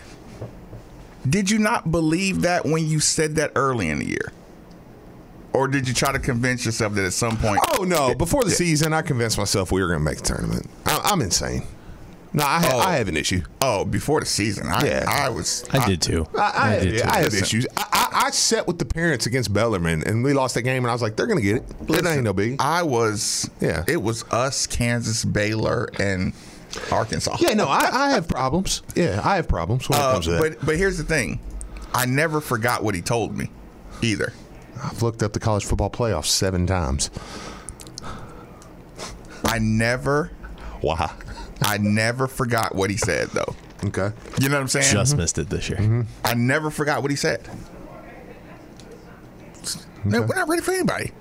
did 1.28 1.50
you 1.50 1.58
not 1.58 1.90
believe 1.90 2.40
that 2.42 2.64
when 2.64 2.86
you 2.86 3.00
said 3.00 3.34
that 3.36 3.52
early 3.54 3.90
in 3.90 3.98
the 3.98 4.08
year? 4.08 4.32
Or 5.54 5.68
did 5.68 5.86
you 5.88 5.94
try 5.94 6.12
to 6.12 6.18
convince 6.18 6.66
yourself 6.66 6.94
that 6.94 7.04
at 7.04 7.12
some 7.12 7.36
point? 7.36 7.60
Oh 7.78 7.84
no! 7.84 8.14
Before 8.14 8.42
the 8.44 8.50
season, 8.50 8.92
I 8.92 9.02
convinced 9.02 9.38
myself 9.38 9.70
we 9.72 9.80
were 9.80 9.86
going 9.88 10.00
to 10.00 10.04
make 10.04 10.18
the 10.18 10.24
tournament. 10.24 10.68
I, 10.84 11.00
I'm 11.04 11.20
insane. 11.22 11.62
No, 12.32 12.42
I, 12.44 12.58
ha- 12.60 12.70
Oh. 12.72 12.78
I 12.80 12.96
have 12.96 13.06
an 13.06 13.16
issue. 13.16 13.42
Oh, 13.62 13.84
before 13.84 14.18
the 14.18 14.26
season, 14.26 14.66
I, 14.66 14.84
Yeah. 14.84 15.04
I 15.08 15.28
was. 15.28 15.64
I 15.72 15.86
did 15.86 16.02
too. 16.02 16.26
I, 16.36 16.52
I, 16.56 16.78
did 16.80 16.94
have, 16.94 17.02
too. 17.02 17.08
I 17.08 17.14
have 17.18 17.24
Listen. 17.26 17.42
issues. 17.44 17.66
I, 17.76 17.86
I, 17.92 18.22
I 18.26 18.30
sat 18.30 18.66
with 18.66 18.80
the 18.80 18.84
parents 18.84 19.26
against 19.26 19.52
Bellarmine, 19.52 20.02
and 20.04 20.24
we 20.24 20.32
lost 20.32 20.56
that 20.56 20.62
game, 20.62 20.82
and 20.82 20.90
I 20.90 20.92
was 20.92 21.00
like, 21.02 21.14
they're 21.14 21.28
going 21.28 21.38
to 21.38 21.44
get 21.44 21.56
it. 21.58 21.64
it 21.90 22.04
ain't 22.04 22.24
no 22.24 22.32
big. 22.32 22.56
I 22.60 22.82
was. 22.82 23.48
Yeah. 23.60 23.84
It 23.86 24.02
was 24.02 24.24
us, 24.32 24.66
Kansas, 24.66 25.24
Baylor, 25.24 25.88
and 26.00 26.32
Arkansas. 26.90 27.36
yeah, 27.38 27.54
no, 27.54 27.68
I, 27.68 27.88
I 27.92 28.10
have 28.10 28.26
problems. 28.26 28.82
Yeah, 28.96 29.20
I 29.24 29.36
have 29.36 29.46
problems 29.46 29.88
when 29.88 30.00
it 30.00 30.02
Uh, 30.02 30.12
comes 30.14 30.24
to 30.24 30.32
that. 30.32 30.40
but 30.58 30.66
but 30.66 30.76
here's 30.76 30.98
the 30.98 31.04
thing, 31.04 31.38
I 31.94 32.06
never 32.06 32.40
forgot 32.40 32.82
what 32.82 32.96
he 32.96 33.00
told 33.02 33.36
me, 33.38 33.48
either. 34.02 34.32
I've 34.82 35.02
looked 35.02 35.22
up 35.22 35.32
the 35.32 35.40
college 35.40 35.64
football 35.64 35.90
playoffs 35.90 36.26
seven 36.26 36.66
times. 36.66 37.10
I 39.44 39.58
never, 39.58 40.30
Why? 40.80 41.12
I 41.62 41.78
never 41.78 42.26
forgot 42.26 42.74
what 42.74 42.90
he 42.90 42.96
said 42.96 43.28
though. 43.28 43.54
Okay. 43.84 44.10
You 44.40 44.48
know 44.48 44.56
what 44.56 44.62
I'm 44.62 44.68
saying? 44.68 44.92
Just 44.92 45.16
missed 45.16 45.38
it 45.38 45.48
this 45.50 45.68
year. 45.68 46.06
I 46.24 46.34
never 46.34 46.70
forgot 46.70 47.02
what 47.02 47.10
he 47.10 47.16
said. 47.16 47.48
No, 50.04 50.22
we're 50.22 50.34
not 50.34 50.48
ready 50.48 50.62
for 50.62 50.72
anybody. 50.72 51.12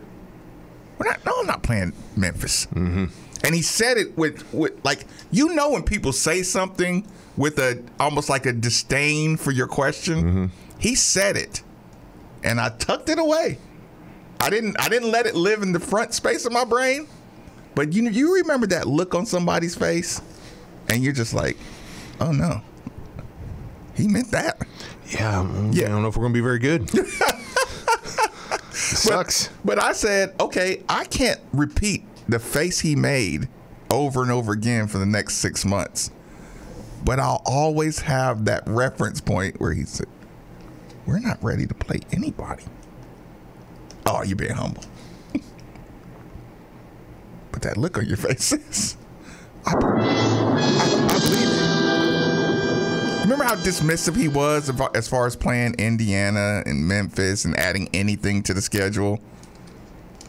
We're 0.97 1.09
not. 1.09 1.25
No, 1.25 1.33
I'm 1.39 1.47
not 1.47 1.63
playing 1.63 1.93
Memphis. 2.15 2.65
Mm-hmm. 2.67 3.05
And 3.45 3.55
he 3.55 3.61
said 3.61 3.97
it 3.97 4.17
with, 4.17 4.51
with 4.53 4.73
like 4.85 5.05
you 5.31 5.53
know 5.53 5.71
when 5.71 5.83
people 5.83 6.11
say 6.13 6.43
something 6.43 7.07
with 7.37 7.57
a 7.59 7.81
almost 7.99 8.29
like 8.29 8.45
a 8.45 8.53
disdain 8.53 9.37
for 9.37 9.51
your 9.51 9.67
question. 9.67 10.51
He 10.79 10.95
said 10.95 11.37
it, 11.37 11.63
and 12.43 12.59
I 12.59 12.69
tucked 12.69 13.09
it 13.09 13.19
away. 13.19 13.57
I 14.39 14.49
didn't. 14.49 14.79
I 14.79 14.89
didn't 14.89 15.11
let 15.11 15.25
it 15.25 15.35
live 15.35 15.61
in 15.61 15.71
the 15.71 15.79
front 15.79 16.13
space 16.13 16.45
of 16.45 16.51
my 16.51 16.65
brain. 16.65 17.07
But 17.75 17.93
you 17.93 18.07
you 18.09 18.35
remember 18.35 18.67
that 18.67 18.87
look 18.87 19.15
on 19.15 19.25
somebody's 19.25 19.75
face, 19.75 20.21
and 20.89 21.03
you're 21.03 21.13
just 21.13 21.33
like, 21.33 21.57
oh 22.19 22.31
no, 22.31 22.61
he 23.95 24.07
meant 24.07 24.31
that. 24.31 24.59
Yeah, 25.07 25.43
mm, 25.43 25.75
Yeah. 25.75 25.85
I 25.85 25.89
don't 25.89 26.01
know 26.01 26.07
if 26.07 26.17
we're 26.17 26.23
going 26.23 26.33
to 26.33 26.37
be 26.37 26.43
very 26.43 26.59
good. 26.59 26.89
sucks. 28.71 29.49
But 29.63 29.81
I 29.81 29.93
said, 29.93 30.33
okay, 30.39 30.83
I 30.89 31.05
can't 31.05 31.39
repeat 31.51 32.03
the 32.27 32.39
face 32.39 32.79
he 32.79 32.95
made 32.95 33.47
over 33.91 34.21
and 34.21 34.31
over 34.31 34.53
again 34.53 34.87
for 34.87 34.97
the 34.97 35.05
next 35.05 35.35
six 35.35 35.65
months. 35.65 36.09
But 37.03 37.19
I'll 37.19 37.41
always 37.45 37.99
have 37.99 38.45
that 38.45 38.63
reference 38.65 39.19
point 39.21 39.59
where 39.59 39.73
he 39.73 39.83
said, 39.83 40.07
We're 41.05 41.19
not 41.19 41.43
ready 41.43 41.67
to 41.67 41.73
play 41.73 41.99
anybody. 42.11 42.63
Oh, 44.05 44.23
you're 44.23 44.35
being 44.35 44.51
humble. 44.53 44.83
but 47.51 47.61
that 47.61 47.77
look 47.77 47.97
on 47.97 48.05
your 48.05 48.17
face 48.17 48.51
is. 48.51 48.97
I, 49.65 49.73
I, 49.73 49.75
I 49.75 51.19
believe 51.19 51.47
it. 51.49 51.63
Remember 53.23 53.45
how 53.45 53.55
dismissive 53.55 54.15
he 54.15 54.27
was 54.27 54.69
as 54.95 55.07
far 55.07 55.25
as 55.25 55.35
playing 55.35 55.75
Indiana 55.75 56.61
and 56.65 56.87
Memphis 56.87 57.45
and 57.45 57.57
adding 57.57 57.89
anything 57.93 58.43
to 58.43 58.53
the 58.53 58.61
schedule? 58.61 59.19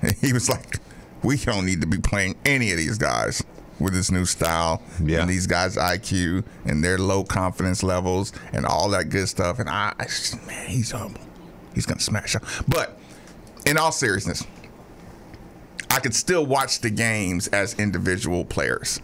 He 0.21 0.35
was 0.35 0.51
like, 0.51 0.81
we 1.23 1.37
don't 1.39 1.65
need 1.65 1.81
to 1.81 1.87
be 1.87 1.97
playing 1.97 2.37
any 2.45 2.71
of 2.73 2.77
these 2.77 2.99
guys 2.99 3.43
with 3.81 3.93
this 3.93 4.11
new 4.11 4.25
style 4.25 4.83
Yeah. 5.03 5.21
and 5.21 5.31
these 5.31 5.47
guys' 5.47 5.77
IQ 5.77 6.45
and 6.65 6.83
their 6.85 6.99
low 6.99 7.25
confidence 7.25 7.83
levels 7.83 8.33
and 8.53 8.65
all 8.67 8.89
that 8.91 9.09
good 9.11 9.29
stuff. 9.29 9.59
And 9.59 9.69
I, 9.69 9.93
I 9.99 10.05
just- 10.05 10.45
man, 10.47 10.69
he's 10.69 10.91
humble. 10.93 11.21
He's 11.75 11.87
to 11.87 11.99
smash 11.99 12.37
up. 12.37 12.45
But 12.69 12.99
in 13.67 13.77
all 13.77 13.91
seriousness, 13.93 14.45
I 15.91 15.99
could 16.01 16.15
still 16.15 16.47
watch 16.47 16.81
the 16.81 16.91
games 16.91 17.49
as 17.49 17.75
individual 17.79 18.45
players. 18.45 19.01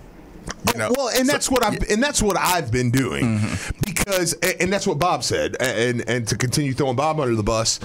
You 0.72 0.78
know? 0.78 0.92
well, 0.96 1.08
and 1.10 1.28
that's 1.28 1.50
what 1.50 1.64
I've 1.64 1.78
and 1.90 2.02
that's 2.02 2.22
what 2.22 2.36
I've 2.36 2.72
been 2.72 2.90
doing 2.90 3.38
Mm-hmm. 3.38 3.78
because 3.84 4.32
and 4.34 4.54
and 4.60 4.72
that's 4.72 4.86
what 4.86 4.98
Bob 4.98 5.22
said. 5.22 5.56
And 5.60 6.08
and 6.08 6.26
to 6.28 6.36
continue 6.36 6.72
throwing 6.72 6.96
Bob 6.96 7.20
under 7.20 7.34
the 7.36 7.42
bus, 7.42 7.78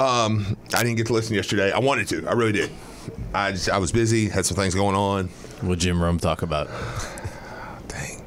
um, 0.00 0.56
I 0.74 0.82
didn't 0.82 0.96
get 0.96 1.06
to 1.08 1.12
listen 1.12 1.34
yesterday. 1.34 1.72
I 1.72 1.78
wanted 1.78 2.06
to. 2.08 2.26
I 2.28 2.32
really 2.32 2.52
did. 2.52 2.70
I 3.32 3.52
just 3.52 3.68
I 3.68 3.78
was 3.78 3.90
busy, 3.92 4.28
had 4.28 4.46
some 4.46 4.56
things 4.56 4.74
going 4.74 4.94
on. 4.94 5.28
What 5.60 5.78
Jim 5.78 6.02
Rome 6.02 6.18
talk 6.18 6.42
about? 6.42 6.68
Dang. 7.88 8.22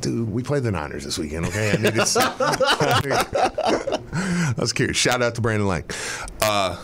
Dude, 0.00 0.30
we 0.30 0.42
played 0.42 0.62
the 0.62 0.70
Niners 0.70 1.04
this 1.04 1.18
weekend, 1.18 1.46
okay? 1.46 1.72
I 1.72 1.76
needed 1.76 2.06
some- 2.06 2.34
I 2.38 4.54
was 4.58 4.72
curious. 4.72 4.96
Shout 4.96 5.22
out 5.22 5.34
to 5.36 5.40
Brandon 5.40 5.68
Lang. 5.68 5.84
Uh, 6.42 6.76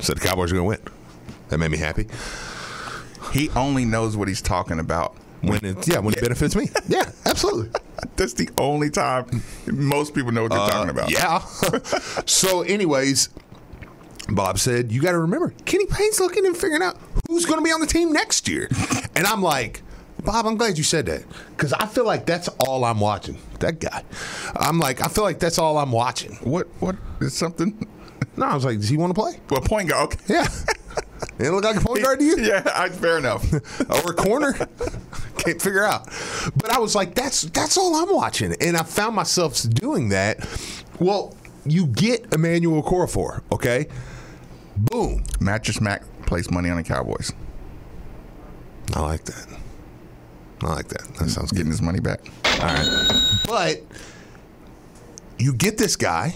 said 0.00 0.16
the 0.16 0.20
Cowboys 0.26 0.52
are 0.52 0.56
going 0.56 0.78
to 0.78 0.82
win. 0.82 0.94
That 1.48 1.58
made 1.58 1.70
me 1.70 1.78
happy. 1.78 2.06
he 3.32 3.48
only 3.50 3.84
knows 3.84 4.16
what 4.16 4.28
he's 4.28 4.42
talking 4.42 4.78
about. 4.78 5.16
When 5.40 5.64
it, 5.64 5.86
yeah, 5.86 6.00
when 6.00 6.14
it 6.14 6.20
benefits 6.20 6.56
me. 6.56 6.68
Yeah, 6.88 7.10
absolutely. 7.24 7.70
That's 8.16 8.34
the 8.34 8.48
only 8.58 8.90
time 8.90 9.42
most 9.66 10.14
people 10.14 10.32
know 10.32 10.42
what 10.42 10.50
they're 10.50 10.68
talking 10.68 10.90
about. 10.90 11.06
Uh, 11.06 11.08
Yeah. 11.10 11.38
so, 12.26 12.62
anyways, 12.62 13.28
Bob 14.28 14.58
said, 14.58 14.90
You 14.92 15.00
got 15.00 15.12
to 15.12 15.18
remember, 15.18 15.54
Kenny 15.64 15.86
Payne's 15.86 16.20
looking 16.20 16.44
and 16.44 16.56
figuring 16.56 16.82
out 16.82 16.98
who's 17.28 17.44
going 17.44 17.58
to 17.58 17.64
be 17.64 17.70
on 17.70 17.80
the 17.80 17.86
team 17.86 18.12
next 18.12 18.48
year. 18.48 18.68
and 19.14 19.26
I'm 19.26 19.42
like, 19.42 19.82
Bob, 20.24 20.46
I'm 20.46 20.56
glad 20.56 20.76
you 20.78 20.84
said 20.84 21.06
that 21.06 21.22
because 21.50 21.72
I 21.74 21.86
feel 21.86 22.04
like 22.04 22.26
that's 22.26 22.48
all 22.66 22.84
I'm 22.84 22.98
watching. 22.98 23.38
That 23.60 23.78
guy. 23.78 24.02
I'm 24.56 24.80
like, 24.80 25.00
I 25.00 25.08
feel 25.08 25.24
like 25.24 25.38
that's 25.38 25.58
all 25.58 25.78
I'm 25.78 25.92
watching. 25.92 26.32
What? 26.36 26.66
What 26.80 26.96
is 27.20 27.34
something? 27.36 27.86
No, 28.36 28.46
I 28.46 28.54
was 28.54 28.64
like, 28.64 28.78
Does 28.78 28.88
he 28.88 28.96
want 28.96 29.14
to 29.14 29.20
play? 29.20 29.38
Well, 29.50 29.60
point 29.60 29.90
guard. 29.90 30.14
Okay. 30.14 30.34
Yeah. 30.34 30.48
It 31.40 31.50
look 31.50 31.62
like 31.62 31.76
a 31.76 31.80
point 31.80 32.02
guard 32.02 32.18
to 32.18 32.24
you? 32.24 32.36
Yeah, 32.38 32.64
I, 32.74 32.88
fair 32.88 33.18
enough. 33.18 33.52
or 33.90 34.10
a 34.10 34.14
corner. 34.14 34.52
Can't 35.36 35.62
figure 35.62 35.84
out. 35.84 36.06
But 36.56 36.70
I 36.70 36.78
was 36.78 36.96
like, 36.96 37.14
that's 37.14 37.42
that's 37.42 37.76
all 37.78 37.94
I'm 37.94 38.12
watching. 38.12 38.54
And 38.60 38.76
I 38.76 38.82
found 38.82 39.14
myself 39.14 39.60
doing 39.68 40.08
that. 40.08 40.44
Well, 40.98 41.36
you 41.64 41.86
get 41.86 42.32
Emmanuel 42.32 42.82
Corafor, 42.82 43.42
okay? 43.52 43.86
Boom. 44.76 45.22
Mattress 45.40 45.80
Mac 45.80 46.02
place 46.28 46.50
money 46.50 46.70
on 46.70 46.76
the 46.76 46.82
Cowboys. 46.82 47.32
I 48.94 49.00
like 49.00 49.24
that. 49.24 49.46
I 50.62 50.66
like 50.66 50.88
that. 50.88 51.02
That 51.14 51.28
sounds 51.30 51.50
good. 51.50 51.58
Getting 51.58 51.72
his 51.72 51.82
money 51.82 52.00
back. 52.00 52.20
All 52.44 52.66
right. 52.66 53.40
But 53.46 53.82
you 55.38 55.52
get 55.52 55.78
this 55.78 55.96
guy. 55.96 56.34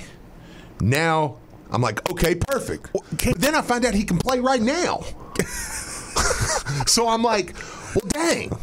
Now 0.80 1.36
I'm 1.70 1.82
like, 1.82 2.10
okay, 2.10 2.34
perfect. 2.34 2.90
But 2.92 3.38
then 3.38 3.54
I 3.54 3.62
find 3.62 3.84
out 3.84 3.94
he 3.94 4.04
can 4.04 4.18
play 4.18 4.40
right 4.40 4.60
now. 4.60 5.04
so 6.86 7.08
I'm 7.08 7.22
like, 7.22 7.54
well, 7.94 8.08
dang. 8.08 8.58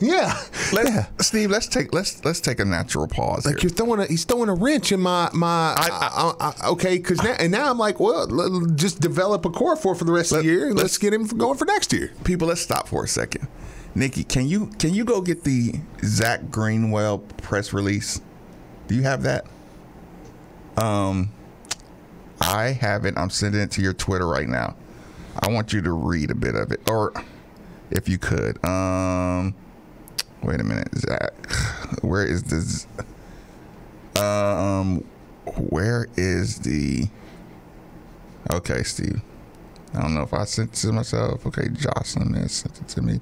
Yeah. 0.00 0.40
Let, 0.72 1.22
Steve, 1.22 1.50
let's 1.50 1.66
take 1.66 1.92
let's 1.92 2.24
let's 2.24 2.40
take 2.40 2.60
a 2.60 2.64
natural 2.64 3.08
pause. 3.08 3.46
Like 3.46 3.56
here. 3.56 3.68
you're 3.68 3.70
throwing 3.70 4.00
a, 4.00 4.06
he's 4.06 4.24
throwing 4.24 4.48
a 4.48 4.54
wrench 4.54 4.92
in 4.92 5.00
my 5.00 5.30
my. 5.32 5.74
I, 5.76 5.88
I, 5.90 6.52
I, 6.52 6.68
okay, 6.70 6.98
because 6.98 7.22
now 7.22 7.34
and 7.38 7.50
now 7.50 7.70
I'm 7.70 7.78
like, 7.78 7.98
well, 7.98 8.26
let, 8.26 8.76
just 8.76 9.00
develop 9.00 9.44
a 9.44 9.50
core 9.50 9.76
for 9.76 9.94
for 9.94 10.04
the 10.04 10.12
rest 10.12 10.32
of 10.32 10.38
the 10.38 10.44
year. 10.44 10.68
and 10.68 10.76
Let's 10.76 10.98
get 10.98 11.12
him 11.12 11.26
going 11.26 11.56
for 11.56 11.64
next 11.64 11.92
year. 11.92 12.12
People, 12.24 12.48
let's 12.48 12.60
stop 12.60 12.88
for 12.88 13.04
a 13.04 13.08
second. 13.08 13.48
Nikki, 13.94 14.24
can 14.24 14.46
you 14.46 14.66
can 14.78 14.94
you 14.94 15.04
go 15.04 15.20
get 15.20 15.44
the 15.44 15.74
Zach 16.04 16.50
Greenwell 16.50 17.18
press 17.18 17.72
release? 17.72 18.20
Do 18.86 18.94
you 18.94 19.02
have 19.02 19.22
that? 19.24 19.46
Um, 20.76 21.32
I 22.40 22.66
have 22.68 23.04
it. 23.04 23.14
I'm 23.16 23.30
sending 23.30 23.60
it 23.60 23.70
to 23.72 23.82
your 23.82 23.94
Twitter 23.94 24.26
right 24.26 24.48
now. 24.48 24.76
I 25.40 25.50
want 25.50 25.72
you 25.72 25.80
to 25.82 25.92
read 25.92 26.30
a 26.30 26.34
bit 26.34 26.54
of 26.54 26.72
it, 26.72 26.80
or 26.88 27.12
if 27.90 28.08
you 28.08 28.18
could. 28.18 28.62
Um, 28.64 29.54
wait 30.42 30.60
a 30.60 30.64
minute, 30.64 30.88
Zach. 30.96 31.32
Where 32.02 32.24
is 32.26 32.42
this? 32.44 32.86
Um, 34.16 35.04
where 35.56 36.06
is 36.16 36.58
the? 36.60 37.08
Okay, 38.52 38.82
Steve. 38.82 39.20
I 39.94 40.02
don't 40.02 40.14
know 40.14 40.22
if 40.22 40.34
I 40.34 40.44
sent 40.44 40.70
it 40.70 40.76
to 40.86 40.92
myself. 40.92 41.46
Okay, 41.46 41.68
Jocelyn 41.72 42.34
has 42.34 42.52
sent 42.52 42.78
it 42.80 42.88
to 42.88 43.02
me. 43.02 43.20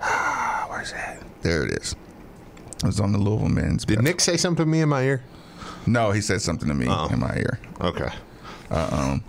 Where's 0.68 0.92
that? 0.92 1.22
There 1.42 1.64
it 1.64 1.72
is. 1.72 1.96
It 2.76 2.84
was 2.84 3.00
on 3.00 3.12
the 3.12 3.18
Louisville 3.18 3.48
men's. 3.48 3.84
Did 3.84 4.02
Nick 4.02 4.20
say 4.20 4.36
something 4.36 4.64
to 4.64 4.70
me 4.70 4.80
in 4.80 4.88
my 4.88 5.02
ear? 5.02 5.22
No, 5.86 6.12
he 6.12 6.20
said 6.20 6.40
something 6.40 6.68
to 6.68 6.74
me 6.74 6.86
Oh. 6.88 7.08
in 7.08 7.18
my 7.18 7.34
ear. 7.36 7.58
Okay. 7.80 8.08
Uh, 8.70 8.88
um, 8.92 9.20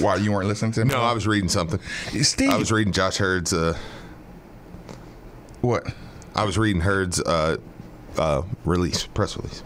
why 0.00 0.16
you 0.16 0.32
weren't 0.32 0.48
listening 0.48 0.72
to 0.72 0.84
me? 0.84 0.92
No, 0.94 1.00
I 1.00 1.12
was 1.12 1.26
reading 1.26 1.48
something. 1.48 1.80
Steve. 2.22 2.50
I 2.50 2.56
was 2.56 2.70
reading 2.72 2.92
Josh 2.92 3.16
Hurd's. 3.18 3.52
Uh, 3.52 3.76
what? 5.66 5.92
I 6.34 6.44
was 6.44 6.58
reading 6.58 6.82
Hurd's 6.82 7.20
uh, 7.20 7.56
uh, 8.18 8.42
release, 8.64 9.06
press 9.06 9.36
release 9.36 9.62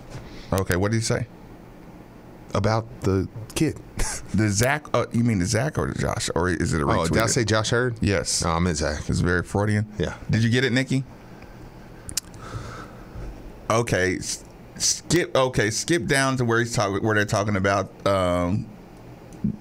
Okay, 0.52 0.76
what 0.76 0.90
did 0.90 0.99
he 0.99 1.02
say? 1.02 1.26
about 2.54 3.00
the 3.02 3.28
kid. 3.54 3.78
The 4.33 4.49
Zach? 4.49 4.87
Uh, 4.95 5.07
you 5.12 5.25
mean 5.25 5.40
the 5.40 5.45
Zach 5.45 5.76
or 5.76 5.88
the 5.88 6.00
Josh? 6.00 6.30
Or 6.37 6.49
is 6.49 6.73
it 6.73 6.80
a 6.80 6.85
retweet? 6.85 6.99
Oh, 6.99 7.07
did 7.09 7.19
I 7.23 7.26
say 7.26 7.45
Josh 7.45 7.71
Hurd? 7.71 7.97
Yes. 8.00 8.45
No, 8.45 8.50
I 8.50 8.59
meant 8.61 8.76
Zach. 8.76 9.09
It's 9.09 9.19
very 9.19 9.42
Freudian. 9.42 9.87
Yeah. 9.99 10.14
Did 10.30 10.45
you 10.45 10.50
get 10.50 10.64
it, 10.64 10.73
Nikki? 10.73 11.02
Okay. 13.69 14.21
Skip. 14.76 15.35
Okay. 15.37 15.71
Skip 15.71 16.07
down 16.07 16.37
to 16.37 16.45
where 16.45 16.61
he's 16.61 16.73
talking. 16.75 17.04
Where 17.04 17.16
they're 17.16 17.25
talking 17.25 17.57
about. 17.57 17.90
Um, 18.07 18.66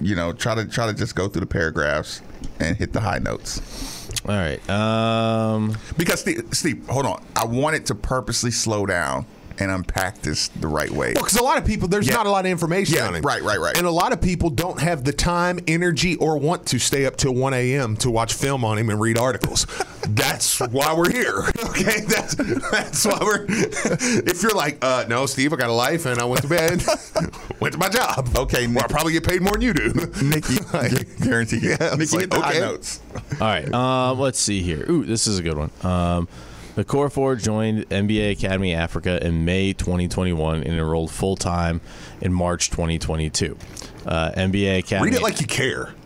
you 0.02 0.16
know, 0.16 0.34
try 0.34 0.54
to 0.54 0.66
try 0.66 0.86
to 0.86 0.94
just 0.94 1.16
go 1.16 1.28
through 1.28 1.42
the 1.42 1.48
paragraphs 1.48 2.22
and 2.60 2.78
hit 2.78 2.94
the 2.94 3.02
high 3.02 3.20
notes. 3.20 3.99
All 4.28 4.36
right. 4.36 4.70
Um, 4.70 5.78
Because 5.98 6.20
Steve, 6.22 6.44
Steve, 6.52 6.86
hold 6.88 7.06
on. 7.06 7.24
I 7.36 7.46
wanted 7.46 7.86
to 7.88 7.96
purposely 7.96 8.52
slow 8.52 8.86
down 8.86 9.26
and 9.60 9.70
unpack 9.72 10.22
this 10.22 10.48
the 10.50 10.68
right 10.68 10.90
way. 10.90 11.14
Well, 11.16 11.24
because 11.24 11.38
a 11.40 11.44
lot 11.44 11.58
of 11.58 11.66
people, 11.66 11.88
there's 11.88 12.08
Yeah. 12.08 12.16
not 12.16 12.26
a 12.26 12.32
lot 12.32 12.46
of 12.46 12.52
information 12.52 12.96
Yeah, 12.96 13.08
on 13.08 13.16
him. 13.16 13.22
right, 13.24 13.42
right, 13.44 13.60
right. 13.60 13.78
And 13.78 13.86
a 13.86 13.92
lot 13.92 14.14
of 14.14 14.22
people 14.22 14.50
don't 14.50 14.80
have 14.80 15.04
the 15.04 15.12
time, 15.14 15.60
energy, 15.68 16.16
or 16.16 16.38
want 16.38 16.66
to 16.68 16.80
stay 16.80 17.06
up 17.06 17.18
till 17.18 17.34
1 17.34 17.54
a.m. 17.54 17.96
to 17.98 18.10
watch 18.10 18.34
film 18.34 18.64
on 18.64 18.78
him 18.78 18.90
and 18.90 19.00
read 19.00 19.18
articles. 19.18 19.66
that's 20.10 20.60
why 20.60 20.94
we're 20.94 21.12
here. 21.12 21.44
Okay, 21.70 22.02
that's 22.02 22.36
that's 22.72 23.06
why 23.06 23.20
we're. 23.22 23.46
if 23.50 24.42
you're 24.42 24.56
like, 24.56 24.84
uh, 24.84 25.06
no, 25.08 25.26
Steve, 25.28 25.54
I 25.54 25.56
got 25.56 25.70
a 25.70 25.74
life 25.74 26.06
and 26.06 26.20
I 26.20 26.26
went 26.26 26.42
to 26.42 26.48
bed, 26.48 26.84
went 27.60 27.74
to 27.74 27.78
my 27.80 27.90
job. 27.90 28.28
Okay, 28.36 28.66
well, 28.68 28.84
I 28.84 28.88
probably 28.88 29.14
get 29.14 29.24
paid 29.26 29.42
more 29.42 29.54
than 29.54 29.62
you 29.62 29.74
do. 29.74 29.94
Nikki, 30.22 30.58
guarantee. 31.22 31.60
Yeah, 31.62 31.78
it's 31.80 31.98
Nikki, 31.98 32.16
like, 32.16 32.22
hit 32.22 32.30
the 32.32 32.42
high 32.42 32.50
okay. 32.52 32.60
notes. 32.60 33.00
all 33.34 33.48
right. 33.48 33.74
Um, 33.74 34.20
let's 34.20 34.40
see 34.40 34.62
here. 34.62 34.84
Ooh, 34.90 35.06
this 35.06 35.28
is 35.28 35.38
a 35.40 35.44
good 35.44 35.58
one. 35.58 35.70
Um, 35.84 36.28
the 36.80 36.86
Core 36.86 37.10
Four 37.10 37.36
joined 37.36 37.90
NBA 37.90 38.32
Academy 38.32 38.74
Africa 38.74 39.22
in 39.22 39.44
May 39.44 39.74
2021 39.74 40.64
and 40.64 40.68
enrolled 40.68 41.12
full 41.12 41.36
time 41.36 41.82
in 42.22 42.32
March 42.32 42.70
2022. 42.70 43.58
Uh, 44.06 44.32
NBA 44.32 44.80
Academy. 44.80 45.12
Read 45.12 45.18
it 45.18 45.22
like 45.22 45.42
you 45.42 45.48
care. 45.48 45.94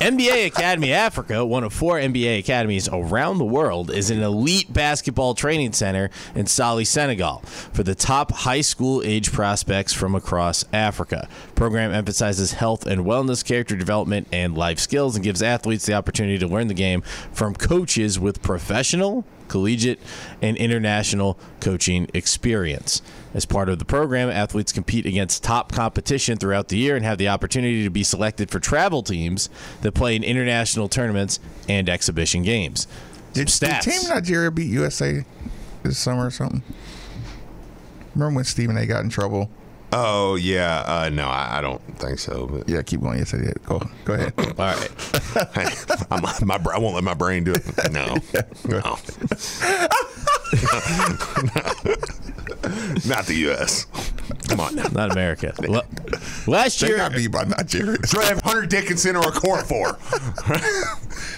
NBA 0.00 0.46
Academy 0.46 0.92
Africa, 0.92 1.46
one 1.46 1.64
of 1.64 1.72
four 1.72 1.96
NBA 1.96 2.38
academies 2.40 2.90
around 2.92 3.38
the 3.38 3.44
world, 3.44 3.90
is 3.90 4.10
an 4.10 4.22
elite 4.22 4.70
basketball 4.70 5.34
training 5.34 5.72
center 5.72 6.10
in 6.34 6.46
Saly, 6.46 6.84
Senegal, 6.84 7.38
for 7.72 7.82
the 7.82 7.94
top 7.94 8.30
high 8.30 8.60
school 8.60 9.02
age 9.02 9.32
prospects 9.32 9.92
from 9.92 10.14
across 10.14 10.64
Africa. 10.74 11.26
Program 11.54 11.90
emphasizes 11.90 12.52
health 12.52 12.86
and 12.86 13.06
wellness, 13.06 13.42
character 13.44 13.74
development, 13.74 14.28
and 14.30 14.56
life 14.56 14.78
skills, 14.78 15.16
and 15.16 15.24
gives 15.24 15.42
athletes 15.42 15.86
the 15.86 15.94
opportunity 15.94 16.38
to 16.38 16.46
learn 16.46 16.68
the 16.68 16.74
game 16.74 17.00
from 17.32 17.54
coaches 17.56 18.20
with 18.20 18.40
professional, 18.40 19.24
collegiate, 19.48 19.98
and 20.40 20.56
international 20.56 21.38
coaching 21.60 22.08
experience. 22.14 23.02
As 23.34 23.44
part 23.44 23.68
of 23.68 23.78
the 23.78 23.84
program, 23.84 24.30
athletes 24.30 24.72
compete 24.72 25.06
against 25.06 25.42
top 25.42 25.72
competition 25.72 26.38
throughout 26.38 26.68
the 26.68 26.78
year 26.78 26.96
and 26.96 27.04
have 27.04 27.18
the 27.18 27.28
opportunity 27.28 27.84
to 27.84 27.90
be 27.90 28.02
selected 28.02 28.50
for 28.50 28.60
travel 28.60 29.02
teams 29.02 29.50
that 29.82 29.92
play 29.92 30.14
in 30.16 30.22
international 30.22 30.88
tournaments 30.88 31.40
and 31.68 31.88
exhibition 31.88 32.42
games. 32.42 32.86
Did, 33.32 33.48
did 33.48 33.80
Team 33.82 34.08
Nigeria 34.08 34.50
beat 34.50 34.68
USA 34.68 35.24
this 35.82 35.98
summer 35.98 36.26
or 36.26 36.30
something? 36.30 36.62
Remember 38.14 38.36
when 38.36 38.44
Stephen 38.44 38.76
A. 38.76 38.86
got 38.86 39.04
in 39.04 39.10
trouble? 39.10 39.50
Oh 39.92 40.34
yeah, 40.34 40.80
uh, 40.86 41.08
no, 41.10 41.28
I, 41.28 41.58
I 41.58 41.60
don't 41.62 41.80
think 41.98 42.18
so. 42.18 42.46
But 42.46 42.68
Yeah, 42.68 42.82
keep 42.82 43.00
going. 43.00 43.18
Yes, 43.18 43.32
I 43.32 43.38
did. 43.38 43.62
Go, 43.64 43.80
go 44.04 44.14
ahead. 44.14 44.34
All 44.38 44.54
right. 44.54 45.86
I'm, 46.12 46.46
my, 46.46 46.58
I 46.72 46.78
won't 46.78 46.94
let 46.94 47.04
my 47.04 47.14
brain 47.14 47.44
do 47.44 47.52
it. 47.52 47.64
No, 47.92 48.16
no. 48.68 48.98
not 53.06 53.26
the 53.26 53.34
U.S. 53.48 53.86
Come 54.48 54.60
on, 54.60 54.74
now. 54.74 54.88
Not 54.92 55.12
America. 55.12 55.54
L- 55.66 55.82
Last 56.46 56.80
They 56.80 56.88
year, 56.88 56.96
got 56.98 57.12
beat 57.12 57.28
by 57.28 57.44
Nigeria. 57.44 57.98
So 58.06 58.20
I 58.20 58.24
have 58.26 58.40
Hunter 58.42 58.66
Dickinson 58.66 59.16
or 59.16 59.28
a 59.28 59.32
core 59.32 59.62
four. 59.64 59.98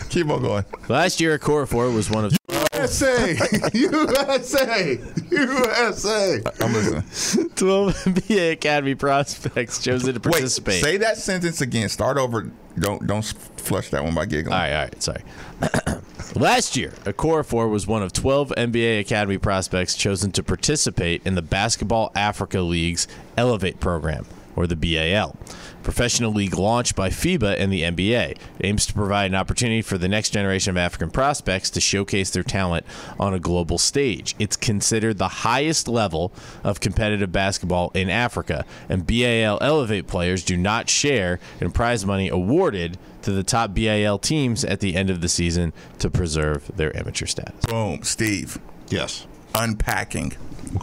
keep 0.08 0.28
on 0.28 0.42
going. 0.42 0.64
last 0.88 1.20
year, 1.20 1.34
a 1.34 1.38
Core 1.38 1.66
Four 1.66 1.90
was 1.90 2.10
one 2.10 2.24
of 2.24 2.32
USA, 2.80 3.36
USA, 3.74 4.98
USA. 5.30 6.42
I'm 6.60 6.72
listening. 6.72 7.50
12 7.50 7.94
NBA 7.94 8.52
Academy 8.52 8.94
prospects 8.94 9.82
chosen 9.82 10.14
to 10.14 10.20
participate. 10.20 10.24
Wait, 10.24 10.82
participate. 10.82 10.82
say 10.82 10.96
that 10.98 11.16
sentence 11.18 11.60
again. 11.60 11.88
Start 11.88 12.16
over. 12.18 12.50
Don't 12.78 13.06
don't 13.06 13.22
flush 13.56 13.90
that 13.90 14.02
one 14.04 14.14
by 14.14 14.26
giggling. 14.26 14.52
All 14.54 14.58
right, 14.60 14.72
all 14.72 14.82
right, 14.82 15.02
sorry. 15.02 15.22
Last 16.36 16.76
year, 16.76 16.90
Okorafor 17.04 17.68
was 17.68 17.86
one 17.86 18.02
of 18.02 18.12
12 18.12 18.52
NBA 18.56 19.00
Academy 19.00 19.36
prospects 19.36 19.96
chosen 19.96 20.30
to 20.32 20.42
participate 20.44 21.22
in 21.26 21.34
the 21.34 21.42
Basketball 21.42 22.12
Africa 22.14 22.60
League's 22.60 23.08
Elevate 23.36 23.80
program, 23.80 24.26
or 24.56 24.66
the 24.66 24.76
BAL. 24.76 25.36
Professional 25.82 26.32
league 26.32 26.54
launched 26.54 26.94
by 26.94 27.08
FIBA 27.08 27.56
and 27.58 27.72
the 27.72 27.82
NBA. 27.82 28.30
It 28.32 28.38
aims 28.62 28.86
to 28.86 28.92
provide 28.92 29.30
an 29.30 29.34
opportunity 29.34 29.82
for 29.82 29.96
the 29.96 30.08
next 30.08 30.30
generation 30.30 30.70
of 30.70 30.76
African 30.76 31.10
prospects 31.10 31.70
to 31.70 31.80
showcase 31.80 32.30
their 32.30 32.42
talent 32.42 32.84
on 33.18 33.32
a 33.32 33.38
global 33.38 33.78
stage. 33.78 34.34
It's 34.38 34.56
considered 34.56 35.18
the 35.18 35.28
highest 35.28 35.88
level 35.88 36.32
of 36.62 36.80
competitive 36.80 37.32
basketball 37.32 37.90
in 37.94 38.10
Africa, 38.10 38.64
and 38.88 39.06
BAL 39.06 39.58
Elevate 39.60 40.06
players 40.06 40.44
do 40.44 40.56
not 40.56 40.90
share 40.90 41.40
in 41.60 41.70
prize 41.72 42.04
money 42.04 42.28
awarded 42.28 42.98
to 43.22 43.32
the 43.32 43.42
top 43.42 43.74
BAL 43.74 44.18
teams 44.18 44.64
at 44.64 44.80
the 44.80 44.96
end 44.96 45.10
of 45.10 45.20
the 45.20 45.28
season 45.28 45.72
to 45.98 46.10
preserve 46.10 46.70
their 46.76 46.96
amateur 46.96 47.26
status. 47.26 47.64
Boom, 47.66 48.02
Steve. 48.02 48.58
Yes. 48.88 49.26
Unpacking. 49.54 50.32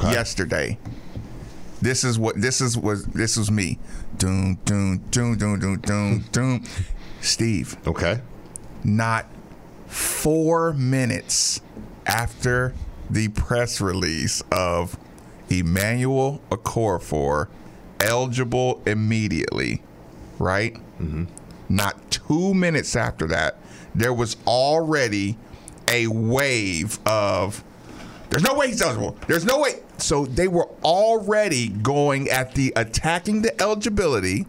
Yesterday. 0.02 0.78
This 1.82 2.04
is 2.04 2.18
what 2.18 2.40
this 2.42 2.62
is 2.62 2.78
was 2.78 3.06
this 3.06 3.38
was 3.38 3.52
me. 3.52 3.78
Doom 4.18 4.56
doom 4.66 5.00
doom 5.10 5.38
doom 5.38 5.60
doom 5.60 5.80
doom 5.80 6.26
doom. 6.32 6.64
Steve. 7.22 7.78
Okay. 7.88 8.22
Not 8.84 9.28
four 9.88 10.74
minutes 10.74 11.62
after 12.06 12.74
the 13.10 13.30
press 13.30 13.80
release 13.80 14.42
of 14.52 14.98
Emmanuel 15.50 16.42
Okorafor 16.50 17.48
eligible 18.00 18.82
immediately, 18.86 19.82
right? 20.40 20.76
Mm-hmm. 21.00 21.26
Not 21.70 22.12
two 22.12 22.54
minutes 22.54 22.96
after 22.96 23.28
that, 23.28 23.58
there 23.96 24.14
was 24.14 24.38
already 24.46 25.38
a 25.88 26.08
wave 26.08 27.00
of 27.06 27.64
there's 28.30 28.44
no 28.44 28.54
way 28.56 28.68
he's 28.68 28.82
eligible. 28.82 29.18
There's 29.28 29.46
no 29.46 29.60
way. 29.60 29.82
So 29.98 30.26
they 30.26 30.48
were 30.48 30.68
already 30.84 31.70
going 31.70 32.30
at 32.30 32.54
the 32.56 32.74
attacking 32.76 33.42
the 33.42 33.60
eligibility. 33.62 34.46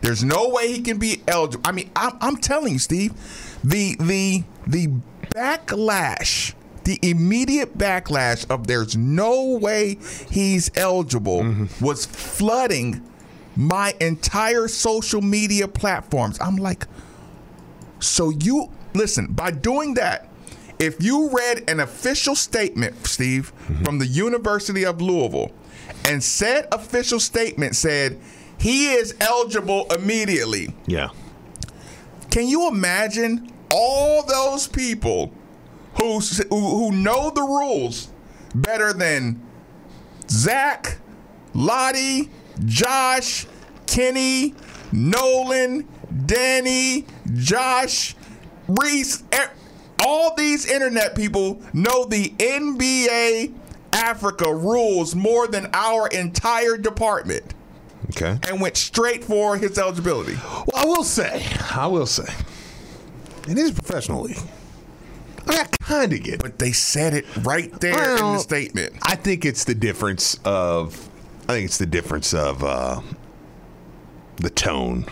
There's 0.00 0.24
no 0.24 0.48
way 0.48 0.72
he 0.72 0.80
can 0.80 0.98
be 0.98 1.22
eligible. 1.28 1.62
I 1.68 1.72
mean, 1.72 1.90
I'm, 1.94 2.16
I'm 2.20 2.36
telling 2.36 2.74
you, 2.74 2.78
Steve, 2.78 3.12
the 3.62 3.96
the 4.00 4.44
the 4.66 4.88
backlash 5.30 6.54
the 6.84 6.98
immediate 7.02 7.78
backlash 7.78 8.48
of 8.50 8.66
there's 8.66 8.94
no 8.96 9.56
way 9.58 9.96
he's 10.30 10.70
eligible 10.76 11.40
Mm-hmm. 11.40 11.84
was 11.84 12.04
flooding 12.04 13.02
my 13.56 13.94
entire 14.00 14.68
social 14.68 15.22
media 15.22 15.66
platforms. 15.66 16.38
I'm 16.40 16.56
like, 16.56 16.86
so 18.00 18.28
you 18.30 18.70
listen, 18.92 19.28
by 19.32 19.50
doing 19.50 19.94
that, 19.94 20.28
if 20.84 21.02
you 21.02 21.30
read 21.30 21.64
an 21.68 21.80
official 21.80 22.34
statement, 22.34 23.06
Steve, 23.06 23.52
Mm-hmm. 23.64 23.84
from 23.84 23.98
the 23.98 24.06
University 24.06 24.84
of 24.84 25.00
Louisville, 25.00 25.50
and 26.04 26.22
said 26.22 26.68
official 26.70 27.18
statement 27.18 27.74
said 27.76 28.18
he 28.58 28.92
is 28.92 29.14
eligible 29.20 29.86
immediately. 29.92 30.74
Yeah. 30.86 31.08
Can 32.30 32.46
you 32.46 32.68
imagine 32.68 33.50
all 33.70 34.22
those 34.24 34.68
people 34.68 35.32
who 35.98 36.20
who, 36.50 36.92
know 36.92 37.30
the 37.30 37.42
rules 37.42 38.08
better 38.54 38.92
than 38.92 39.40
Zach, 40.28 40.98
Lottie, 41.54 42.30
Josh, 42.64 43.46
Kenny, 43.86 44.54
Nolan, 44.92 45.86
Danny, 46.26 47.06
Josh, 47.34 48.14
Reese, 48.68 49.22
all 50.04 50.34
these 50.34 50.66
internet 50.66 51.14
people 51.16 51.60
know 51.72 52.04
the 52.04 52.30
NBA 52.38 53.54
Africa 53.92 54.52
rules 54.54 55.14
more 55.14 55.46
than 55.46 55.68
our 55.72 56.08
entire 56.08 56.76
department 56.76 57.54
Okay. 58.10 58.38
and 58.48 58.60
went 58.60 58.76
straight 58.76 59.24
for 59.24 59.56
his 59.56 59.78
eligibility. 59.78 60.34
Well, 60.34 60.66
I 60.74 60.84
will 60.84 61.04
say, 61.04 61.46
I 61.74 61.86
will 61.86 62.06
say, 62.06 62.32
it 63.48 63.56
is 63.56 63.70
a 63.70 63.74
professional 63.74 64.22
league. 64.22 64.38
I, 65.46 65.66
kind 65.80 66.12
of 66.12 66.22
get 66.22 66.34
it. 66.34 66.40
But 66.42 66.58
they 66.58 66.72
said 66.72 67.14
it 67.14 67.24
right 67.44 67.70
there 67.80 68.16
in 68.16 68.16
the 68.18 68.38
statement. 68.38 68.94
I 69.02 69.14
think 69.14 69.44
it's 69.44 69.64
the 69.64 69.74
difference 69.74 70.38
of, 70.44 71.08
I 71.48 71.52
think 71.52 71.66
it's 71.66 71.78
the 71.78 71.86
difference 71.86 72.32
of 72.34 72.64
uh, 72.64 73.00
the 74.36 74.50
tone. 74.50 75.06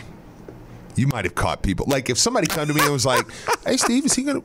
You 0.96 1.07
might 1.07 1.24
have 1.24 1.35
caught 1.35 1.62
people 1.62 1.87
like 1.88 2.11
if 2.11 2.18
somebody 2.18 2.46
come 2.46 2.68
to 2.68 2.74
me 2.74 2.83
and 2.83 2.92
was 2.92 3.07
like, 3.07 3.26
"Hey, 3.64 3.76
Steve, 3.76 4.05
is 4.05 4.14
he 4.14 4.22
gonna?" 4.24 4.42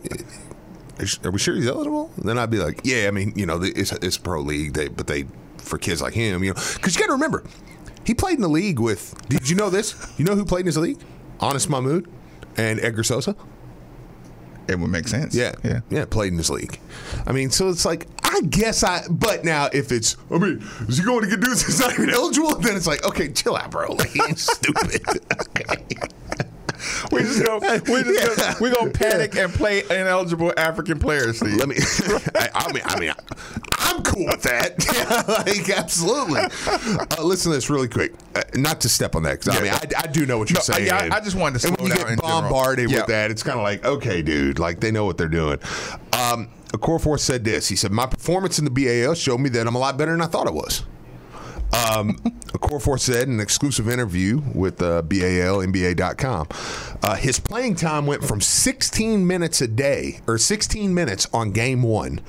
Are 1.23 1.31
we 1.31 1.37
sure 1.37 1.55
he's 1.55 1.67
eligible? 1.67 2.09
Then 2.17 2.37
I'd 2.37 2.49
be 2.49 2.57
like, 2.57 2.81
"Yeah, 2.83 3.07
I 3.07 3.11
mean, 3.11 3.33
you 3.35 3.45
know, 3.45 3.61
it's 3.61 3.91
it's 3.91 4.17
pro 4.17 4.41
league, 4.41 4.73
they, 4.73 4.87
but 4.87 5.07
they 5.07 5.25
for 5.57 5.77
kids 5.77 6.01
like 6.01 6.13
him, 6.13 6.43
you 6.43 6.53
know, 6.53 6.61
because 6.75 6.95
you 6.95 7.01
got 7.01 7.07
to 7.07 7.13
remember, 7.13 7.43
he 8.05 8.13
played 8.13 8.35
in 8.35 8.41
the 8.41 8.49
league 8.49 8.79
with. 8.79 9.13
Did 9.27 9.49
you 9.49 9.55
know 9.55 9.69
this? 9.69 9.95
You 10.17 10.25
know 10.25 10.35
who 10.35 10.45
played 10.45 10.61
in 10.61 10.67
his 10.67 10.77
league? 10.77 10.99
Anas 11.41 11.67
Mahmoud 11.69 12.07
and 12.55 12.79
Edgar 12.79 13.03
Sosa. 13.03 13.35
It 14.67 14.77
would 14.79 14.89
make 14.89 15.07
sense. 15.07 15.33
Yeah, 15.33 15.53
Yeah. 15.63 15.79
yeah, 15.89 16.05
played 16.05 16.31
in 16.31 16.37
this 16.37 16.49
league. 16.49 16.79
I 17.25 17.31
mean, 17.31 17.49
so 17.51 17.69
it's 17.69 17.85
like 17.85 18.07
I 18.23 18.41
guess 18.41 18.83
I. 18.83 19.03
But 19.09 19.45
now, 19.45 19.69
if 19.71 19.91
it's, 19.91 20.17
I 20.29 20.37
mean, 20.37 20.61
is 20.87 20.97
he 20.97 21.03
going 21.03 21.21
to 21.23 21.29
get 21.29 21.39
dudes 21.39 21.65
that's 21.65 21.79
not 21.79 21.93
even 21.93 22.09
eligible? 22.09 22.55
Then 22.59 22.75
it's 22.75 22.87
like, 22.87 23.03
okay, 23.05 23.31
chill 23.31 23.55
out, 23.55 23.71
bro. 23.71 23.93
Like, 23.93 24.09
he's 24.09 24.41
stupid. 24.51 25.01
okay. 25.57 25.77
We 27.11 27.21
just 27.21 27.43
gonna, 27.45 27.81
we 27.91 28.03
just 28.03 28.37
gonna, 28.37 28.55
we 28.61 28.69
gonna 28.69 28.91
panic 28.91 29.35
and 29.35 29.51
play 29.53 29.81
ineligible 29.83 30.53
African 30.57 30.99
players. 30.99 31.37
Steve. 31.37 31.55
Let 31.55 31.67
me. 31.69 31.75
I, 32.35 32.49
I 32.53 32.71
mean, 32.73 32.83
I 32.85 32.99
mean, 32.99 33.13
I'm 33.79 34.03
cool 34.03 34.25
with 34.25 34.41
that. 34.43 34.75
Yeah, 34.93 35.23
like 35.45 35.69
absolutely. 35.69 36.41
Uh, 36.41 37.23
listen 37.23 37.51
to 37.51 37.57
this 37.57 37.69
really 37.69 37.87
quick. 37.87 38.13
Uh, 38.35 38.41
not 38.55 38.81
to 38.81 38.89
step 38.89 39.15
on 39.15 39.23
that 39.23 39.39
because 39.39 39.57
I 39.57 39.61
mean, 39.61 39.71
I, 39.71 39.81
I 39.97 40.07
do 40.07 40.25
know 40.25 40.37
what 40.37 40.49
you're 40.49 40.57
No, 40.59 40.61
saying. 40.61 40.87
yeah, 40.87 41.07
I- 41.11 41.17
I 41.17 41.19
just 41.21 41.35
wanted 41.35 41.59
to 41.61 41.67
And 41.67 41.77
when 41.77 41.87
you 41.91 41.95
down 41.97 42.07
get 42.09 42.21
bombarded 42.21 42.89
Yeah. 42.91 42.97
with 42.99 43.07
that, 43.07 43.31
it's 43.31 43.43
kind 43.43 43.57
of 43.57 43.63
like, 43.63 43.83
okay, 43.85 44.21
dude, 44.21 44.59
like 44.59 44.79
they 44.79 44.91
know 44.91 45.05
what 45.05 45.17
they're 45.17 45.27
doing. 45.27 45.59
Um, 46.13 46.49
Okorafor 46.73 47.19
said 47.19 47.43
this. 47.45 47.67
He 47.69 47.75
said, 47.75 47.91
"My 47.91 48.05
performance 48.05 48.59
in 48.59 48.65
the 48.65 48.71
BAL 48.71 49.13
showed 49.15 49.39
me 49.39 49.49
that 49.49 49.65
I'm 49.65 49.75
a 49.75 49.79
lot 49.79 49.97
better 49.97 50.11
than 50.11 50.21
I 50.21 50.25
thought 50.27 50.47
I 50.47 50.51
was." 50.51 50.83
Um, 51.73 52.15
Okorafor 52.53 52.99
said 52.99 53.27
in 53.27 53.35
an 53.35 53.39
exclusive 53.39 53.89
interview 53.89 54.41
with 54.53 54.81
uh, 54.81 55.01
BAL, 55.01 55.59
NBA.com, 55.59 56.47
uh, 57.03 57.15
his 57.15 57.39
playing 57.39 57.75
time 57.75 58.05
went 58.05 58.23
from 58.23 58.41
16 58.41 59.25
minutes 59.25 59.61
a 59.61 59.67
day, 59.67 60.21
or 60.27 60.37
16 60.37 60.93
minutes 60.93 61.27
on 61.33 61.51
game 61.51 61.83
one, 61.83 62.21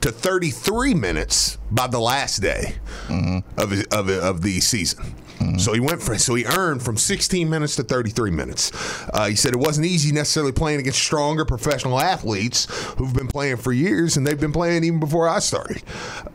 to 0.00 0.12
33 0.12 0.94
minutes 0.94 1.58
by 1.70 1.86
the 1.86 1.98
last 1.98 2.38
day 2.38 2.76
of, 3.58 3.72
of, 3.92 4.08
of 4.08 4.42
the 4.42 4.60
season. 4.60 5.14
So 5.58 5.72
he 5.72 5.80
went 5.80 6.02
for 6.02 6.16
so 6.18 6.34
he 6.34 6.44
earned 6.44 6.82
from 6.82 6.96
16 6.96 7.48
minutes 7.48 7.76
to 7.76 7.82
33 7.82 8.30
minutes. 8.30 8.72
Uh, 9.12 9.26
he 9.26 9.36
said 9.36 9.52
it 9.52 9.58
wasn't 9.58 9.86
easy 9.86 10.12
necessarily 10.12 10.52
playing 10.52 10.80
against 10.80 10.98
stronger 10.98 11.44
professional 11.44 11.98
athletes 11.98 12.66
who've 12.94 13.14
been 13.14 13.28
playing 13.28 13.56
for 13.56 13.72
years, 13.72 14.16
and 14.16 14.26
they've 14.26 14.40
been 14.40 14.52
playing 14.52 14.84
even 14.84 15.00
before 15.00 15.28
I 15.28 15.38
started. 15.38 15.82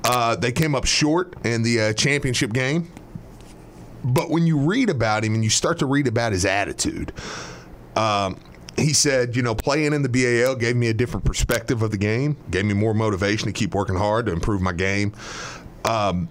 Uh, 0.04 0.36
they 0.36 0.52
came 0.52 0.76
up 0.76 0.86
short 0.86 1.34
in 1.45 1.63
the 1.63 1.82
uh, 1.82 1.93
championship 1.93 2.54
game, 2.54 2.91
but 4.04 4.30
when 4.30 4.47
you 4.47 4.58
read 4.58 4.89
about 4.89 5.24
him 5.24 5.36
and 5.36 5.43
you 5.43 5.50
start 5.50 5.80
to 5.80 5.86
read 5.86 6.08
about 6.08 6.32
his 6.32 6.45
attitude, 6.45 7.13
um, 7.95 8.39
he 8.78 8.93
said, 8.93 9.36
you 9.36 9.41
know, 9.41 9.54
playing 9.54 9.93
in 9.93 10.02
the 10.02 10.10
BAL 10.10 10.56
gave 10.56 10.76
me 10.76 10.88
a 10.88 10.93
different 10.93 11.26
perspective 11.26 11.82
of 11.82 11.91
the 11.91 11.97
game, 11.97 12.38
gave 12.50 12.65
me 12.65 12.74
more 12.74 12.93
motivation 12.93 13.47
to 13.47 13.54
keep 13.54 13.76
working 13.76 13.95
hard 13.95 14.26
to 14.26 14.32
improve 14.32 14.62
my 14.62 14.71
game. 14.74 15.13
Um, 15.86 16.30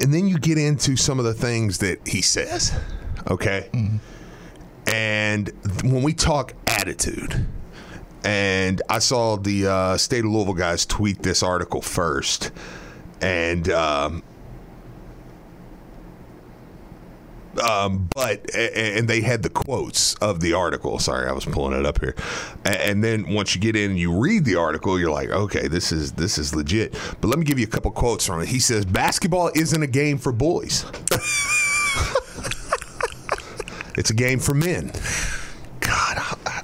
and 0.00 0.12
then 0.12 0.28
you 0.28 0.38
get 0.38 0.58
into 0.58 0.96
some 0.96 1.18
of 1.18 1.24
the 1.24 1.34
things 1.34 1.78
that 1.78 2.06
he 2.06 2.22
says, 2.22 2.72
okay? 3.30 3.68
And 4.86 5.48
when 5.84 6.02
we 6.02 6.12
talk 6.12 6.54
attitude, 6.66 7.46
and 8.24 8.82
I 8.88 8.98
saw 8.98 9.36
the 9.36 9.66
uh, 9.66 9.96
State 9.96 10.24
of 10.24 10.30
Louisville 10.30 10.54
guys 10.54 10.86
tweet 10.86 11.22
this 11.22 11.42
article 11.42 11.82
first, 11.82 12.50
and 13.20 13.68
um, 13.70 14.22
um, 17.60 18.08
but 18.14 18.54
and 18.54 19.08
they 19.08 19.20
had 19.20 19.42
the 19.42 19.50
quotes 19.50 20.14
of 20.16 20.40
the 20.40 20.54
article. 20.54 20.98
Sorry, 20.98 21.28
I 21.28 21.32
was 21.32 21.44
pulling 21.44 21.78
it 21.78 21.84
up 21.84 22.00
here. 22.00 22.14
And 22.64 23.02
then 23.04 23.32
once 23.34 23.54
you 23.54 23.60
get 23.60 23.76
in 23.76 23.90
and 23.90 23.98
you 23.98 24.18
read 24.18 24.44
the 24.44 24.56
article, 24.56 24.98
you're 24.98 25.10
like, 25.10 25.30
okay, 25.30 25.68
this 25.68 25.92
is 25.92 26.12
this 26.12 26.38
is 26.38 26.54
legit. 26.54 26.92
But 27.20 27.28
let 27.28 27.38
me 27.38 27.44
give 27.44 27.58
you 27.58 27.66
a 27.66 27.70
couple 27.70 27.90
quotes 27.90 28.26
from 28.26 28.40
it. 28.40 28.48
He 28.48 28.60
says, 28.60 28.84
"Basketball 28.84 29.50
isn't 29.54 29.82
a 29.82 29.86
game 29.86 30.18
for 30.18 30.32
boys. 30.32 30.84
it's 33.96 34.10
a 34.10 34.14
game 34.14 34.38
for 34.38 34.54
men." 34.54 34.92
God. 35.80 36.16
I- 36.18 36.36
I- 36.46 36.62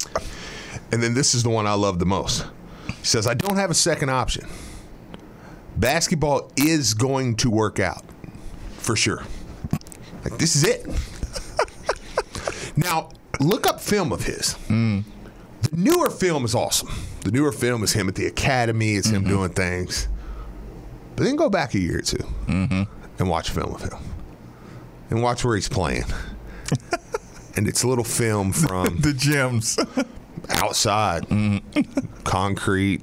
And 0.90 1.02
then 1.02 1.12
this 1.14 1.34
is 1.34 1.42
the 1.42 1.50
one 1.50 1.66
I 1.66 1.74
love 1.74 1.98
the 1.98 2.06
most. 2.06 2.46
He 2.86 3.04
says, 3.04 3.26
"I 3.26 3.34
don't 3.34 3.56
have 3.56 3.70
a 3.70 3.74
second 3.74 4.08
option. 4.10 4.48
Basketball 5.76 6.50
is 6.56 6.94
going 6.94 7.36
to 7.36 7.50
work 7.50 7.78
out 7.78 8.04
for 8.78 8.96
sure." 8.96 9.24
Like 10.28 10.38
this 10.38 10.56
is 10.56 10.64
it. 10.64 10.86
now 12.76 13.10
look 13.40 13.66
up 13.66 13.80
film 13.80 14.12
of 14.12 14.24
his. 14.24 14.54
The 15.62 15.76
newer 15.76 16.10
film 16.10 16.44
is 16.44 16.54
awesome. 16.54 16.90
The 17.22 17.30
newer 17.30 17.52
film 17.52 17.82
is 17.82 17.92
him 17.92 18.08
at 18.08 18.14
the 18.14 18.26
academy. 18.26 18.94
It's 18.94 19.08
him 19.08 19.22
mm-hmm. 19.22 19.30
doing 19.30 19.50
things. 19.50 20.08
But 21.16 21.24
then 21.24 21.36
go 21.36 21.50
back 21.50 21.74
a 21.74 21.78
year 21.78 21.98
or 21.98 22.02
2 22.02 22.16
mm-hmm. 22.16 22.82
and 23.18 23.28
watch 23.28 23.50
film 23.50 23.74
of 23.74 23.82
him, 23.82 23.98
and 25.10 25.20
watch 25.20 25.44
where 25.44 25.56
he's 25.56 25.68
playing. 25.68 26.04
and 27.56 27.66
it's 27.66 27.82
a 27.82 27.88
little 27.88 28.04
film 28.04 28.52
from 28.52 28.96
the 29.00 29.12
gyms. 29.12 29.78
outside, 30.48 31.24
mm-hmm. 31.24 32.22
concrete. 32.22 33.02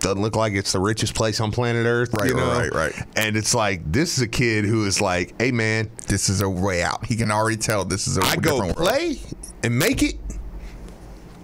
Doesn't 0.00 0.22
look 0.22 0.36
like 0.36 0.52
it's 0.54 0.72
the 0.72 0.78
richest 0.80 1.14
place 1.14 1.40
on 1.40 1.50
planet 1.52 1.86
Earth. 1.86 2.14
Right, 2.14 2.30
you 2.30 2.36
know? 2.36 2.46
right, 2.52 2.72
right. 2.72 2.94
And 3.16 3.36
it's 3.36 3.54
like 3.54 3.90
this 3.90 4.16
is 4.16 4.22
a 4.22 4.28
kid 4.28 4.64
who 4.64 4.86
is 4.86 5.00
like, 5.00 5.34
"Hey, 5.40 5.52
man, 5.52 5.90
This 6.08 6.28
is 6.28 6.40
a 6.40 6.48
way 6.48 6.82
out. 6.82 7.04
He 7.06 7.16
can 7.16 7.30
already 7.30 7.56
tell 7.56 7.84
this 7.84 8.06
is 8.06 8.16
a 8.18 8.22
I 8.24 8.36
go 8.36 8.58
world. 8.58 8.76
play 8.76 9.18
and 9.62 9.78
make 9.78 10.02
it, 10.02 10.16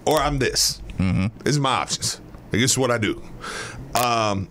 or 0.05 0.19
I'm 0.19 0.39
this. 0.39 0.81
Mm-hmm. 0.97 1.37
This 1.43 1.55
is 1.55 1.59
my 1.59 1.71
options. 1.71 2.21
Like, 2.51 2.61
this 2.61 2.71
is 2.71 2.77
what 2.77 2.91
I 2.91 2.97
do. 2.97 3.21
Um, 3.95 4.47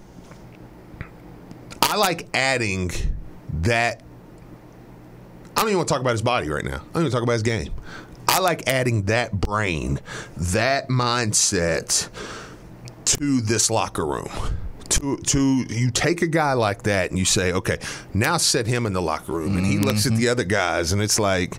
I 1.81 1.97
like 1.97 2.29
adding 2.35 2.91
that. 3.63 4.03
I 5.57 5.61
don't 5.61 5.69
even 5.69 5.79
want 5.79 5.89
to 5.89 5.93
talk 5.95 6.01
about 6.01 6.13
his 6.13 6.23
body 6.23 6.49
right 6.49 6.65
now. 6.65 6.77
I 6.77 6.93
don't 6.95 7.03
even 7.03 7.13
talk 7.13 7.23
about 7.23 7.33
his 7.35 7.43
game. 7.43 7.73
I 8.27 8.39
like 8.39 8.67
adding 8.67 9.03
that 9.05 9.33
brain, 9.33 10.01
that 10.37 10.89
mindset 10.89 12.09
to 13.19 13.41
this 13.41 13.71
locker 13.71 14.07
room. 14.07 14.29
To, 14.89 15.17
to 15.17 15.65
you 15.71 15.91
take 15.91 16.23
a 16.23 16.27
guy 16.27 16.53
like 16.53 16.83
that 16.83 17.11
and 17.11 17.19
you 17.19 17.25
say, 17.25 17.53
okay, 17.53 17.79
now 18.13 18.37
set 18.37 18.67
him 18.67 18.85
in 18.85 18.93
the 18.93 19.01
locker 19.01 19.33
room, 19.33 19.57
and 19.57 19.65
he 19.65 19.79
looks 19.79 20.07
at 20.07 20.13
the 20.13 20.25
mm-hmm. 20.25 20.33
other 20.33 20.45
guys, 20.45 20.93
and 20.93 21.01
it's 21.01 21.19
like, 21.19 21.57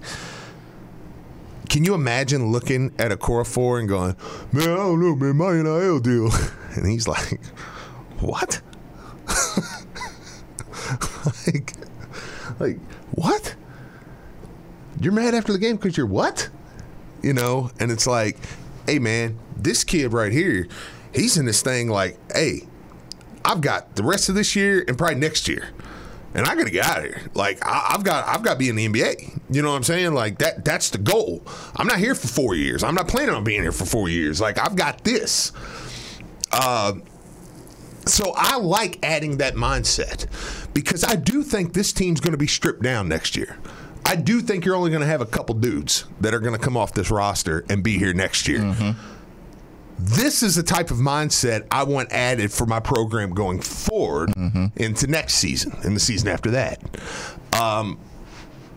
can 1.69 1.83
you 1.83 1.95
imagine 1.95 2.51
looking 2.51 2.93
at 2.99 3.11
a 3.11 3.17
core 3.17 3.43
four 3.43 3.79
and 3.79 3.89
going, 3.89 4.15
man, 4.51 4.69
I 4.69 4.75
don't 4.75 5.01
know, 5.01 5.15
man, 5.15 5.35
my 5.35 5.53
NIL 5.53 5.99
deal, 5.99 6.29
and 6.75 6.87
he's 6.87 7.07
like, 7.07 7.41
what? 8.19 8.61
like, 11.47 11.73
like 12.59 12.77
what? 13.11 13.55
You're 14.99 15.13
mad 15.13 15.33
after 15.33 15.51
the 15.51 15.59
game 15.59 15.77
because 15.77 15.97
you're 15.97 16.05
what? 16.05 16.49
You 17.21 17.33
know, 17.33 17.71
and 17.79 17.91
it's 17.91 18.05
like, 18.05 18.37
hey 18.85 18.99
man, 18.99 19.39
this 19.57 19.83
kid 19.83 20.13
right 20.13 20.31
here, 20.31 20.67
He's 21.13 21.37
in 21.37 21.45
this 21.45 21.61
thing 21.61 21.89
like, 21.89 22.17
hey, 22.33 22.67
I've 23.45 23.61
got 23.61 23.95
the 23.95 24.03
rest 24.03 24.29
of 24.29 24.35
this 24.35 24.55
year 24.55 24.83
and 24.87 24.97
probably 24.97 25.15
next 25.15 25.47
year. 25.47 25.69
And 26.35 26.47
I 26.47 26.55
gotta 26.55 26.71
get 26.71 26.85
out 26.85 26.99
of 26.99 27.03
here. 27.03 27.21
Like 27.35 27.63
I, 27.63 27.91
I've 27.93 28.03
got, 28.03 28.27
I've 28.27 28.41
got 28.41 28.53
to 28.53 28.59
be 28.59 28.69
in 28.69 28.75
the 28.75 28.87
NBA. 28.87 29.41
You 29.51 29.61
know 29.61 29.69
what 29.69 29.75
I'm 29.77 29.83
saying? 29.83 30.13
Like 30.13 30.39
that. 30.39 30.65
That's 30.65 30.89
the 30.89 30.97
goal. 30.97 31.43
I'm 31.75 31.85
not 31.85 31.99
here 31.99 32.15
for 32.15 32.27
four 32.27 32.55
years. 32.55 32.83
I'm 32.83 32.95
not 32.95 33.07
planning 33.07 33.35
on 33.35 33.43
being 33.43 33.61
here 33.61 33.71
for 33.71 33.85
four 33.85 34.09
years. 34.09 34.41
Like 34.41 34.57
I've 34.57 34.75
got 34.75 35.03
this. 35.03 35.51
Uh, 36.51 36.93
so 38.05 38.33
I 38.35 38.57
like 38.57 38.99
adding 39.03 39.37
that 39.37 39.53
mindset 39.55 40.25
because 40.73 41.03
I 41.03 41.15
do 41.15 41.43
think 41.43 41.73
this 41.73 41.93
team's 41.93 42.19
going 42.19 42.31
to 42.33 42.37
be 42.37 42.47
stripped 42.47 42.81
down 42.81 43.07
next 43.07 43.35
year. 43.35 43.57
I 44.05 44.15
do 44.15 44.41
think 44.41 44.65
you're 44.65 44.75
only 44.75 44.89
going 44.89 45.01
to 45.01 45.07
have 45.07 45.21
a 45.21 45.25
couple 45.25 45.55
dudes 45.55 46.05
that 46.19 46.33
are 46.33 46.39
going 46.39 46.53
to 46.53 46.59
come 46.59 46.75
off 46.75 46.93
this 46.93 47.09
roster 47.09 47.63
and 47.69 47.81
be 47.83 47.97
here 47.97 48.13
next 48.13 48.47
year. 48.47 48.61
This 49.99 50.43
is 50.43 50.55
the 50.55 50.63
type 50.63 50.91
of 50.91 50.97
mindset 50.97 51.65
I 51.71 51.83
want 51.83 52.11
added 52.11 52.51
for 52.51 52.65
my 52.65 52.79
program 52.79 53.33
going 53.33 53.59
forward 53.61 54.33
into 54.75 55.07
next 55.07 55.35
season 55.35 55.75
and 55.83 55.95
the 55.95 55.99
season 55.99 56.27
after 56.29 56.51
that. 56.51 56.81
Um, 57.53 57.99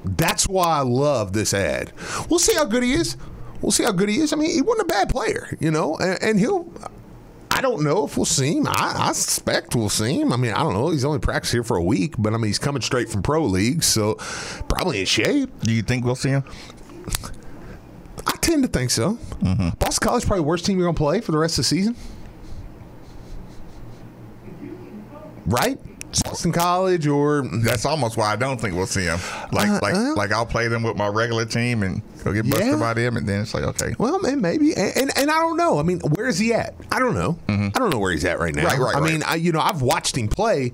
that's 0.05 0.47
why 0.49 0.79
I 0.79 0.81
love 0.83 1.33
this 1.33 1.53
ad. 1.53 1.93
We'll 2.29 2.39
see 2.39 2.55
how 2.55 2.65
good 2.65 2.83
he 2.83 2.93
is. 2.93 3.17
We'll 3.61 3.73
see 3.73 3.85
how 3.85 3.93
good 3.93 4.09
he 4.09 4.19
is. 4.19 4.33
I 4.33 4.37
mean, 4.37 4.51
he 4.51 4.63
wasn't 4.63 4.89
a 4.91 4.93
bad 4.93 5.09
player, 5.09 5.57
you 5.59 5.71
know, 5.71 5.97
and, 5.97 6.23
and 6.23 6.39
he'll. 6.39 6.71
I 7.51 7.63
don't 7.63 7.83
know 7.83 8.05
if 8.05 8.19
we'll 8.19 8.27
see 8.27 8.59
him. 8.59 8.67
I, 8.69 8.95
I 9.09 9.13
suspect 9.13 9.75
we'll 9.75 9.89
see 9.89 10.21
him. 10.21 10.31
I 10.31 10.37
mean, 10.37 10.53
I 10.53 10.63
don't 10.63 10.75
know. 10.75 10.91
He's 10.91 11.07
only 11.07 11.21
practiced 11.21 11.55
here 11.55 11.65
for 11.65 11.79
a 11.79 11.83
week, 11.83 12.15
but 12.19 12.35
I 12.35 12.37
mean, 12.37 12.49
he's 12.49 12.59
coming 12.59 12.83
straight 12.83 13.09
from 13.09 13.23
pro 13.23 13.45
league, 13.45 13.83
so 13.83 14.17
probably 14.69 15.01
in 15.01 15.07
shape. 15.07 15.49
Do 15.61 15.73
you 15.73 15.81
think 15.83 16.05
we'll 16.05 16.17
see 16.17 16.29
him? 16.29 16.45
I 18.27 18.37
tend 18.41 18.63
to 18.63 18.69
think 18.69 18.91
so. 18.91 19.19
Boston 19.79 20.07
College 20.09 20.23
is 20.23 20.27
probably 20.27 20.43
the 20.43 20.49
worst 20.49 20.67
team 20.67 20.79
you're 20.79 20.87
going 20.87 20.95
to 20.95 20.99
play 20.99 21.21
for 21.21 21.33
the 21.33 21.39
rest 21.39 21.55
of 21.59 21.65
the 21.65 21.69
season, 21.69 21.97
right? 25.47 25.79
Boston 26.25 26.51
College 26.53 27.07
or 27.07 27.43
That's 27.63 27.85
almost 27.85 28.17
why 28.17 28.33
I 28.33 28.37
don't 28.37 28.59
think 28.59 28.75
we'll 28.75 28.87
see 28.87 29.03
him. 29.05 29.19
Like, 29.53 29.69
Uh, 29.69 29.79
like, 29.83 29.95
uh. 29.95 30.15
like 30.17 30.33
I'll 30.33 30.47
play 30.47 30.67
them 30.69 30.83
with 30.83 30.97
my 30.97 31.09
regular 31.09 31.45
team 31.45 31.83
and 31.83 32.01
go 32.25 32.33
get 32.33 32.49
busted 32.49 32.67
Yeah. 32.69 32.77
by 32.77 32.95
them, 32.95 33.17
and 33.19 33.29
then 33.29 33.43
it's 33.43 33.53
like, 33.53 33.65
okay, 33.65 33.95
Well, 33.99 34.19
man, 34.21 34.41
maybe, 34.41 34.75
and, 34.75 34.97
and 34.97 35.19
and 35.19 35.31
I 35.31 35.39
don't 35.41 35.57
know. 35.59 35.79
I 35.79 35.83
mean, 35.83 36.01
where 36.01 36.27
is 36.27 36.39
he 36.39 36.55
at? 36.55 36.75
I 36.91 36.99
don't 37.01 37.15
know. 37.15 37.39
I 37.49 37.71
don't 37.75 37.91
know 37.91 37.99
where 37.99 38.13
he's 38.13 38.25
at 38.25 38.39
right 38.39 38.55
now. 38.55 38.63
Mm-hmm. 38.69 38.81
Right, 38.83 38.87
right, 38.87 38.97
I 38.97 39.01
right. 39.01 39.13
mean, 39.13 39.23
I 39.25 39.35
you 39.35 39.53
know, 39.53 39.61
I've 39.61 39.83
watched 39.83 40.17
him 40.17 40.29
play, 40.29 40.73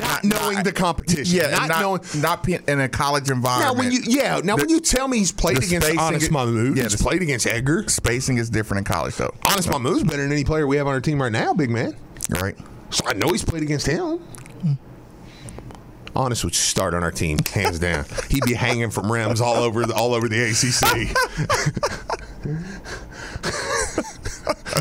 not 0.00 0.24
knowing 0.24 0.62
the 0.64 0.72
competition. 0.72 1.36
yeah, 1.36 1.50
not, 1.50 1.68
not, 1.68 1.80
knowing. 1.80 2.00
not 2.20 2.42
pe- 2.42 2.58
in 2.66 2.80
a 2.80 2.88
college 2.88 3.28
Now, 3.28 3.34
environment. 3.36 3.78
when 3.78 3.92
you 3.92 4.00
yeah, 4.06 4.40
now 4.42 4.56
The- 4.56 4.62
when 4.62 4.68
you 4.70 4.80
tell 4.80 5.06
me 5.08 5.18
he's 5.18 5.32
played 5.32 5.58
against 5.62 5.88
Anas 5.88 6.30
Mahmoud, 6.30 6.76
yeah, 6.76 6.82
he's 6.84 6.92
the- 6.96 7.02
played 7.04 7.22
against 7.22 7.46
Edgar. 7.46 7.84
spacing 7.88 8.36
is 8.38 8.50
different 8.50 8.78
in 8.86 8.92
college, 8.92 9.14
though. 9.16 9.32
Anas 9.48 9.66
Mahmoud's 9.68 10.04
better 10.04 10.22
than 10.22 10.32
any 10.32 10.44
player 10.44 10.66
we 10.66 10.76
have 10.76 10.86
on 10.86 10.92
our 10.94 11.00
team 11.00 11.22
right 11.22 11.32
now, 11.32 11.54
big 11.54 11.70
man. 11.70 11.94
Right? 12.30 12.56
So 12.90 13.04
I 13.06 13.12
know 13.12 13.28
he's 13.28 13.44
played 13.44 13.62
against 13.62 13.86
him. 13.86 14.20
Anas 16.16 16.42
would 16.42 16.54
start 16.54 16.94
on 16.94 17.04
our 17.04 17.12
team, 17.12 17.38
hands 17.52 17.78
down. 17.78 18.04
He'd 18.30 18.42
be 18.44 18.54
hanging 18.54 18.90
from 18.90 19.12
rims 19.12 19.40
all 19.40 19.54
over 19.56 19.86
the, 19.86 19.94
all 19.94 20.14
over 20.14 20.28
the 20.28 20.42
ACC. 20.50 21.14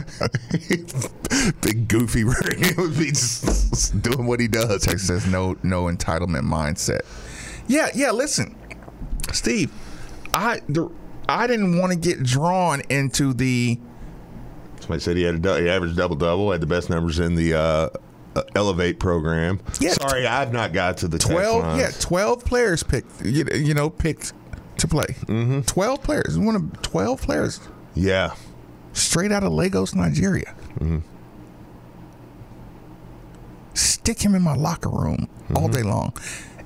Big 1.62 1.88
goofy, 1.88 2.20
he 2.58 2.74
would 2.78 2.98
be 2.98 3.08
just 3.08 4.02
doing 4.02 4.26
what 4.26 4.40
he 4.40 4.48
does. 4.48 4.84
Texas 4.84 5.08
says 5.08 5.28
no, 5.28 5.56
no 5.64 5.86
entitlement 5.86 6.44
mindset. 6.44 7.02
Yeah, 7.68 7.90
yeah. 7.94 8.12
Listen, 8.12 8.56
Steve, 9.32 9.72
I 10.34 10.62
the, 10.70 10.90
I 11.28 11.48
didn't 11.48 11.78
want 11.78 11.92
to 11.94 11.98
get 11.98 12.24
drawn 12.24 12.82
into 12.90 13.34
the 13.34 13.80
Somebody 14.80 15.00
said 15.02 15.18
he 15.18 15.24
had 15.24 15.36
a 15.36 15.40
du- 15.40 15.62
he 15.62 15.70
averaged 15.70 15.98
double 15.98 16.16
double, 16.16 16.52
had 16.52 16.62
the 16.62 16.68
best 16.68 16.90
numbers 16.90 17.20
in 17.20 17.36
the 17.36 17.54
uh, 17.54 17.90
uh, 18.36 18.44
Elevate 18.56 19.00
program. 19.00 19.60
Yeah. 19.80 19.92
Sorry, 19.92 20.26
I've 20.26 20.54
not 20.54 20.72
got 20.72 20.98
to 20.98 21.08
the 21.08 21.18
text 21.18 21.32
twelve. 21.32 21.64
lines. 21.64 21.82
Yeah, 21.82 21.92
twelve 22.00 22.46
players 22.46 22.84
picked. 22.84 23.26
You, 23.26 23.46
you 23.54 23.74
know, 23.74 23.90
picked 23.90 24.34
to 24.78 24.88
play. 24.88 25.08
Mm-hmm. 25.08 25.62
Twelve 25.62 26.04
players. 26.04 26.38
One 26.38 26.56
of 26.56 26.82
twelve 26.82 27.22
players 27.22 27.60
yeah. 27.98 28.36
Straight 28.98 29.32
out 29.32 29.44
of 29.44 29.52
Lagos, 29.52 29.96
Nigeria. 29.96 30.56
Mm-hmm. 30.80 31.00
Stick 33.74 34.22
him 34.22 34.36
in 34.36 34.42
my 34.42 34.56
locker 34.56 34.90
room 34.90 35.30
all 35.56 35.64
mm-hmm. 35.64 35.72
day 35.72 35.84
long. 35.84 36.14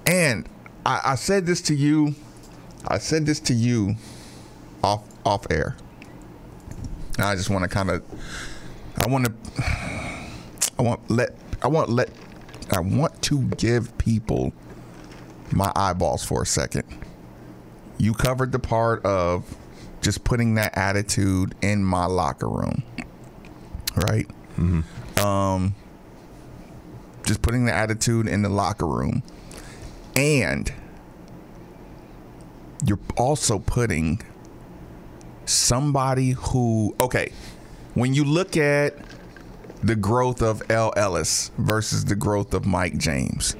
And 0.05 0.47
I, 0.85 1.01
I 1.05 1.15
said 1.15 1.45
this 1.45 1.61
to 1.63 1.75
you. 1.75 2.15
I 2.87 2.97
said 2.97 3.25
this 3.25 3.39
to 3.41 3.53
you 3.53 3.95
off 4.83 5.03
off 5.25 5.45
air. 5.51 5.75
And 7.17 7.25
I 7.25 7.35
just 7.35 7.49
want 7.49 7.63
to 7.63 7.69
kind 7.69 7.89
of. 7.89 8.03
I 9.05 9.09
want 9.09 9.25
to. 9.25 9.33
I 10.79 10.81
want 10.81 11.11
let. 11.11 11.35
I 11.61 11.67
want 11.67 11.89
let. 11.89 12.09
I 12.71 12.79
want 12.79 13.21
to 13.23 13.43
give 13.57 13.97
people 13.97 14.53
my 15.51 15.71
eyeballs 15.75 16.23
for 16.23 16.41
a 16.41 16.45
second. 16.45 16.85
You 17.97 18.13
covered 18.13 18.51
the 18.51 18.59
part 18.59 19.05
of 19.05 19.55
just 20.01 20.23
putting 20.23 20.55
that 20.55 20.77
attitude 20.77 21.55
in 21.61 21.83
my 21.83 22.05
locker 22.05 22.49
room, 22.49 22.83
right? 23.95 24.27
Um, 25.23 25.75
just 27.25 27.41
putting 27.41 27.65
the 27.65 27.73
attitude 27.73 28.27
in 28.27 28.41
the 28.41 28.49
locker 28.49 28.87
room, 28.87 29.23
and 30.15 30.71
you're 32.85 32.99
also 33.15 33.59
putting 33.59 34.21
somebody 35.45 36.31
who 36.31 36.95
okay 36.99 37.31
when 37.93 38.13
you 38.13 38.23
look 38.23 38.55
at 38.57 38.95
the 39.83 39.95
growth 39.95 40.41
of 40.41 40.61
El 40.69 40.93
Ellis 40.95 41.51
versus 41.57 42.05
the 42.05 42.15
growth 42.15 42.53
of 42.53 42.65
Mike 42.65 42.97
James, 42.97 43.55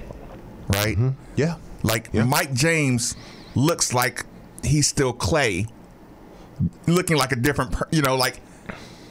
right? 0.70 0.98
Yeah. 1.36 1.56
Like 1.84 2.14
Mike 2.14 2.54
James 2.54 3.16
looks 3.56 3.94
like 3.94 4.26
he's 4.64 4.88
still 4.88 5.14
Clay, 5.14 5.66
looking 6.88 7.18
like 7.18 7.32
a 7.32 7.36
different, 7.36 7.72
per- 7.72 7.88
you 7.92 8.02
know, 8.02 8.16
like 8.16 8.42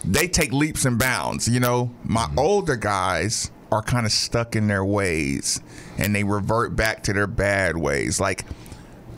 they 0.05 0.29
take 0.29 0.53
leaps 0.53 0.85
and 0.85 0.99
bounds. 0.99 1.49
You 1.49 1.61
know, 1.61 1.95
my 2.05 2.25
mm-hmm. 2.25 2.39
older 2.39 2.77
guys 2.77 3.51
are 3.73 3.83
kind 3.83 4.07
of 4.07 4.13
stuck 4.13 4.57
in 4.57 4.67
their 4.67 4.85
ways 4.85 5.61
and 5.99 6.15
they 6.15 6.25
revert 6.25 6.75
back 6.75 7.03
to 7.05 7.13
their 7.13 7.27
bad 7.27 7.77
ways. 7.77 8.21
Like 8.21 8.45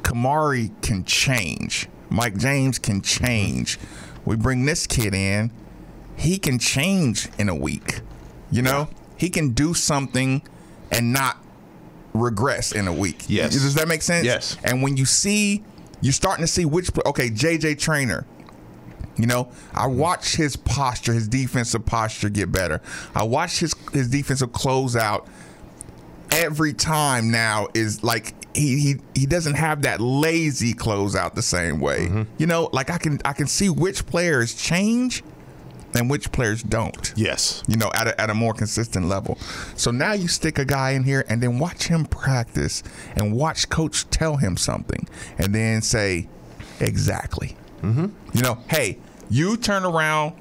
Kamari 0.03 0.71
can 0.83 1.05
change, 1.05 1.89
Mike 2.11 2.37
James 2.37 2.79
can 2.79 3.01
change. 3.01 3.79
Mm-hmm. 3.79 4.31
We 4.31 4.37
bring 4.37 4.67
this 4.67 4.87
kid 4.87 5.15
in, 5.15 5.51
he 6.17 6.39
can 6.39 6.59
change 6.59 7.29
in 7.39 7.49
a 7.49 7.55
week. 7.55 8.01
You 8.51 8.63
know, 8.63 8.89
he 9.17 9.31
can 9.31 9.51
do 9.51 9.73
something 9.73 10.43
and 10.91 11.13
not 11.13 11.39
regress 12.13 12.73
in 12.73 12.87
a 12.87 12.93
week. 12.93 13.25
Yes. 13.29 13.53
Does 13.53 13.75
that 13.75 13.89
make 13.89 14.03
sense? 14.03 14.27
Yes. 14.27 14.57
And 14.63 14.83
when 14.83 14.97
you 14.97 15.07
see, 15.07 15.65
you're 16.03 16.13
starting 16.13 16.45
to 16.45 16.49
see 16.51 16.65
which, 16.65 16.91
okay, 17.07 17.31
JJ 17.31 17.79
Traynor, 17.79 18.27
you 19.17 19.27
know, 19.27 19.51
I 19.73 19.87
mm-hmm. 19.87 19.99
watch 19.99 20.37
his 20.37 20.57
posture, 20.57 21.15
his 21.15 21.29
defensive 21.29 21.87
posture 21.87 22.29
get 22.29 22.53
better. 22.53 22.81
I 23.15 23.23
watch 23.23 23.59
his 23.61 23.75
his 23.93 24.09
defensive 24.09 24.51
closeout 24.53 25.27
every 26.31 26.73
time 26.73 27.31
now 27.31 27.69
is 27.75 28.03
like 28.03 28.35
he 28.55 28.79
he 28.79 28.97
he 29.15 29.27
doesn't 29.27 29.55
have 29.55 29.83
that 29.83 30.01
lazy 30.01 30.75
closeout 30.75 31.35
the 31.35 31.43
same 31.43 31.81
way. 31.81 32.07
Mm-hmm. 32.07 32.23
You 32.39 32.47
know, 32.47 32.69
like 32.73 32.91
I 32.91 32.99
can 32.99 33.21
I 33.25 33.33
can 33.33 33.47
see 33.47 33.69
which 33.69 34.07
players 34.07 34.55
change 34.55 35.23
and 35.95 36.11
which 36.11 36.33
players 36.33 36.63
don't. 36.63 37.13
Yes. 37.17 37.63
You 37.69 37.77
know, 37.77 37.91
at 37.95 38.09
a, 38.09 38.21
at 38.21 38.31
a 38.31 38.35
more 38.35 38.55
consistent 38.55 39.07
level. 39.07 39.39
So 39.77 39.91
now 39.91 40.13
you 40.13 40.29
stick 40.29 40.59
a 40.59 40.65
guy 40.65 40.93
in 40.93 41.05
here 41.05 41.25
and 41.29 41.43
then 41.43 41.59
watch 41.59 41.89
him 41.89 42.05
practice 42.05 42.83
and 43.17 43.35
watch 43.35 43.69
coach 43.69 44.09
tell 44.11 44.37
him 44.37 44.57
something 44.57 45.09
and 45.39 45.55
then 45.55 45.83
say, 45.83 46.29
exactly. 46.81 47.57
Mm-hmm. 47.83 48.07
You 48.35 48.43
know, 48.43 48.59
hey, 48.69 48.99
you 49.29 49.57
turn 49.57 49.85
around, 49.85 50.35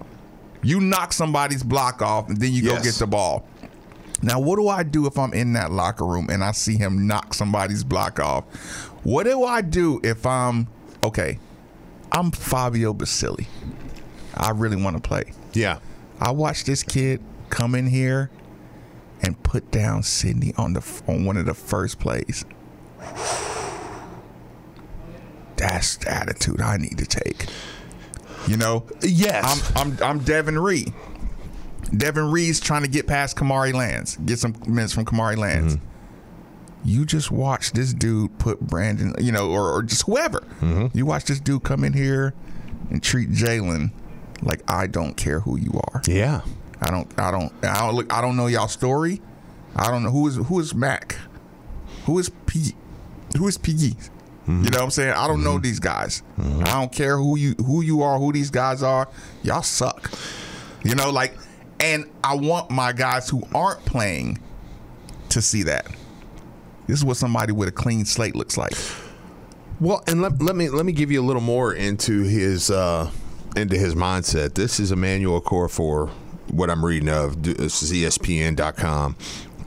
you 0.63 0.79
knock 0.79 1.13
somebody's 1.13 1.63
block 1.63 2.01
off, 2.01 2.29
and 2.29 2.37
then 2.37 2.51
you 2.53 2.63
go 2.63 2.81
get 2.81 2.95
the 2.95 3.07
ball. 3.07 3.47
Now, 4.21 4.39
what 4.39 4.57
do 4.57 4.67
I 4.67 4.83
do 4.83 5.07
if 5.07 5.17
I'm 5.17 5.33
in 5.33 5.53
that 5.53 5.71
locker 5.71 6.05
room 6.05 6.27
and 6.29 6.43
I 6.43 6.51
see 6.51 6.77
him 6.77 7.07
knock 7.07 7.33
somebody's 7.33 7.83
block 7.83 8.19
off? 8.19 8.43
What 9.03 9.23
do 9.23 9.43
I 9.43 9.61
do 9.61 9.99
if 10.03 10.25
I'm 10.25 10.67
okay? 11.03 11.39
I'm 12.11 12.29
Fabio 12.29 12.93
Basili. 12.93 13.47
I 14.41 14.49
really 14.49 14.75
want 14.75 14.97
to 14.97 15.01
play. 15.07 15.23
Yeah. 15.53 15.79
I 16.19 16.31
watched 16.31 16.65
this 16.65 16.83
kid 16.83 17.21
come 17.49 17.75
in 17.75 17.87
here 17.87 18.29
and 19.21 19.41
put 19.43 19.69
down 19.71 20.03
Sydney 20.03 20.53
on 20.57 20.73
the 20.73 21.01
on 21.07 21.25
one 21.25 21.37
of 21.37 21.45
the 21.45 21.53
first 21.53 21.99
plays. 21.99 22.43
That's 25.57 25.97
the 25.97 26.11
attitude 26.11 26.59
I 26.61 26.77
need 26.77 26.97
to 26.97 27.05
take. 27.05 27.45
You 28.47 28.57
know, 28.57 28.85
Yes. 29.01 29.71
I'm 29.75 29.91
I'm 29.91 30.03
I'm 30.03 30.19
Devin 30.19 30.57
Ree. 30.57 30.87
Devin 31.95 32.31
Ree's 32.31 32.59
trying 32.59 32.81
to 32.83 32.87
get 32.87 33.05
past 33.05 33.37
Kamari 33.37 33.73
Lands, 33.73 34.17
get 34.17 34.39
some 34.39 34.55
minutes 34.65 34.93
from 34.93 35.05
Kamari 35.05 35.37
Lands. 35.37 35.75
Mm-hmm. 35.75 35.85
You 36.83 37.05
just 37.05 37.29
watch 37.29 37.73
this 37.73 37.93
dude 37.93 38.39
put 38.39 38.59
Brandon, 38.59 39.13
you 39.19 39.31
know, 39.31 39.51
or, 39.51 39.69
or 39.71 39.83
just 39.83 40.03
whoever. 40.07 40.39
Mm-hmm. 40.61 40.97
You 40.97 41.05
watch 41.05 41.25
this 41.25 41.39
dude 41.39 41.63
come 41.63 41.83
in 41.83 41.93
here 41.93 42.33
and 42.89 43.03
treat 43.03 43.29
Jalen 43.29 43.91
like 44.41 44.61
I 44.69 44.87
don't 44.87 45.15
care 45.15 45.39
who 45.39 45.57
you 45.57 45.79
are. 45.91 46.01
Yeah. 46.07 46.41
I 46.81 46.89
don't. 46.89 47.19
I 47.19 47.31
don't. 47.31 47.53
I 47.63 47.79
don't 47.81 47.95
look. 47.95 48.11
I 48.11 48.21
don't 48.21 48.35
know 48.35 48.47
y'all 48.47 48.67
story. 48.67 49.21
I 49.75 49.91
don't 49.91 50.03
know 50.03 50.09
who 50.09 50.27
is 50.27 50.35
who 50.35 50.59
is 50.59 50.73
Mac. 50.73 51.17
Who 52.05 52.17
is 52.17 52.29
P? 52.47 52.73
Who 53.37 53.47
is 53.47 53.57
Piggy? 53.57 53.95
You 54.47 54.53
mm-hmm. 54.53 54.63
know 54.63 54.69
what 54.79 54.81
I'm 54.85 54.91
saying? 54.91 55.13
I 55.13 55.27
don't 55.27 55.43
know 55.43 55.53
mm-hmm. 55.53 55.61
these 55.61 55.79
guys. 55.79 56.23
Mm-hmm. 56.39 56.63
I 56.63 56.71
don't 56.71 56.91
care 56.91 57.17
who 57.17 57.37
you 57.37 57.53
who 57.53 57.81
you 57.81 58.01
are, 58.01 58.17
who 58.17 58.33
these 58.33 58.49
guys 58.49 58.81
are. 58.81 59.07
Y'all 59.43 59.61
suck. 59.61 60.11
You 60.83 60.95
know, 60.95 61.11
like, 61.11 61.37
and 61.79 62.09
I 62.23 62.35
want 62.35 62.71
my 62.71 62.91
guys 62.91 63.29
who 63.29 63.43
aren't 63.53 63.85
playing 63.85 64.39
to 65.29 65.41
see 65.41 65.63
that. 65.63 65.85
This 66.87 66.97
is 66.97 67.05
what 67.05 67.17
somebody 67.17 67.53
with 67.53 67.69
a 67.69 67.71
clean 67.71 68.03
slate 68.05 68.35
looks 68.35 68.57
like. 68.57 68.73
Well, 69.79 70.03
and 70.07 70.21
let, 70.21 70.41
let 70.41 70.55
me 70.55 70.69
let 70.69 70.85
me 70.85 70.91
give 70.91 71.11
you 71.11 71.21
a 71.21 71.25
little 71.25 71.41
more 71.41 71.73
into 71.73 72.23
his 72.23 72.71
uh, 72.71 73.09
into 73.55 73.77
his 73.77 73.95
mindset. 73.95 74.53
This 74.53 74.79
is 74.79 74.91
Emmanuel 74.91 75.41
Okorafor, 75.41 76.09
what 76.49 76.69
I'm 76.69 76.83
reading 76.85 77.09
of. 77.09 77.43
This 77.43 77.83
is 77.83 77.91
ESPN.com. 77.91 79.15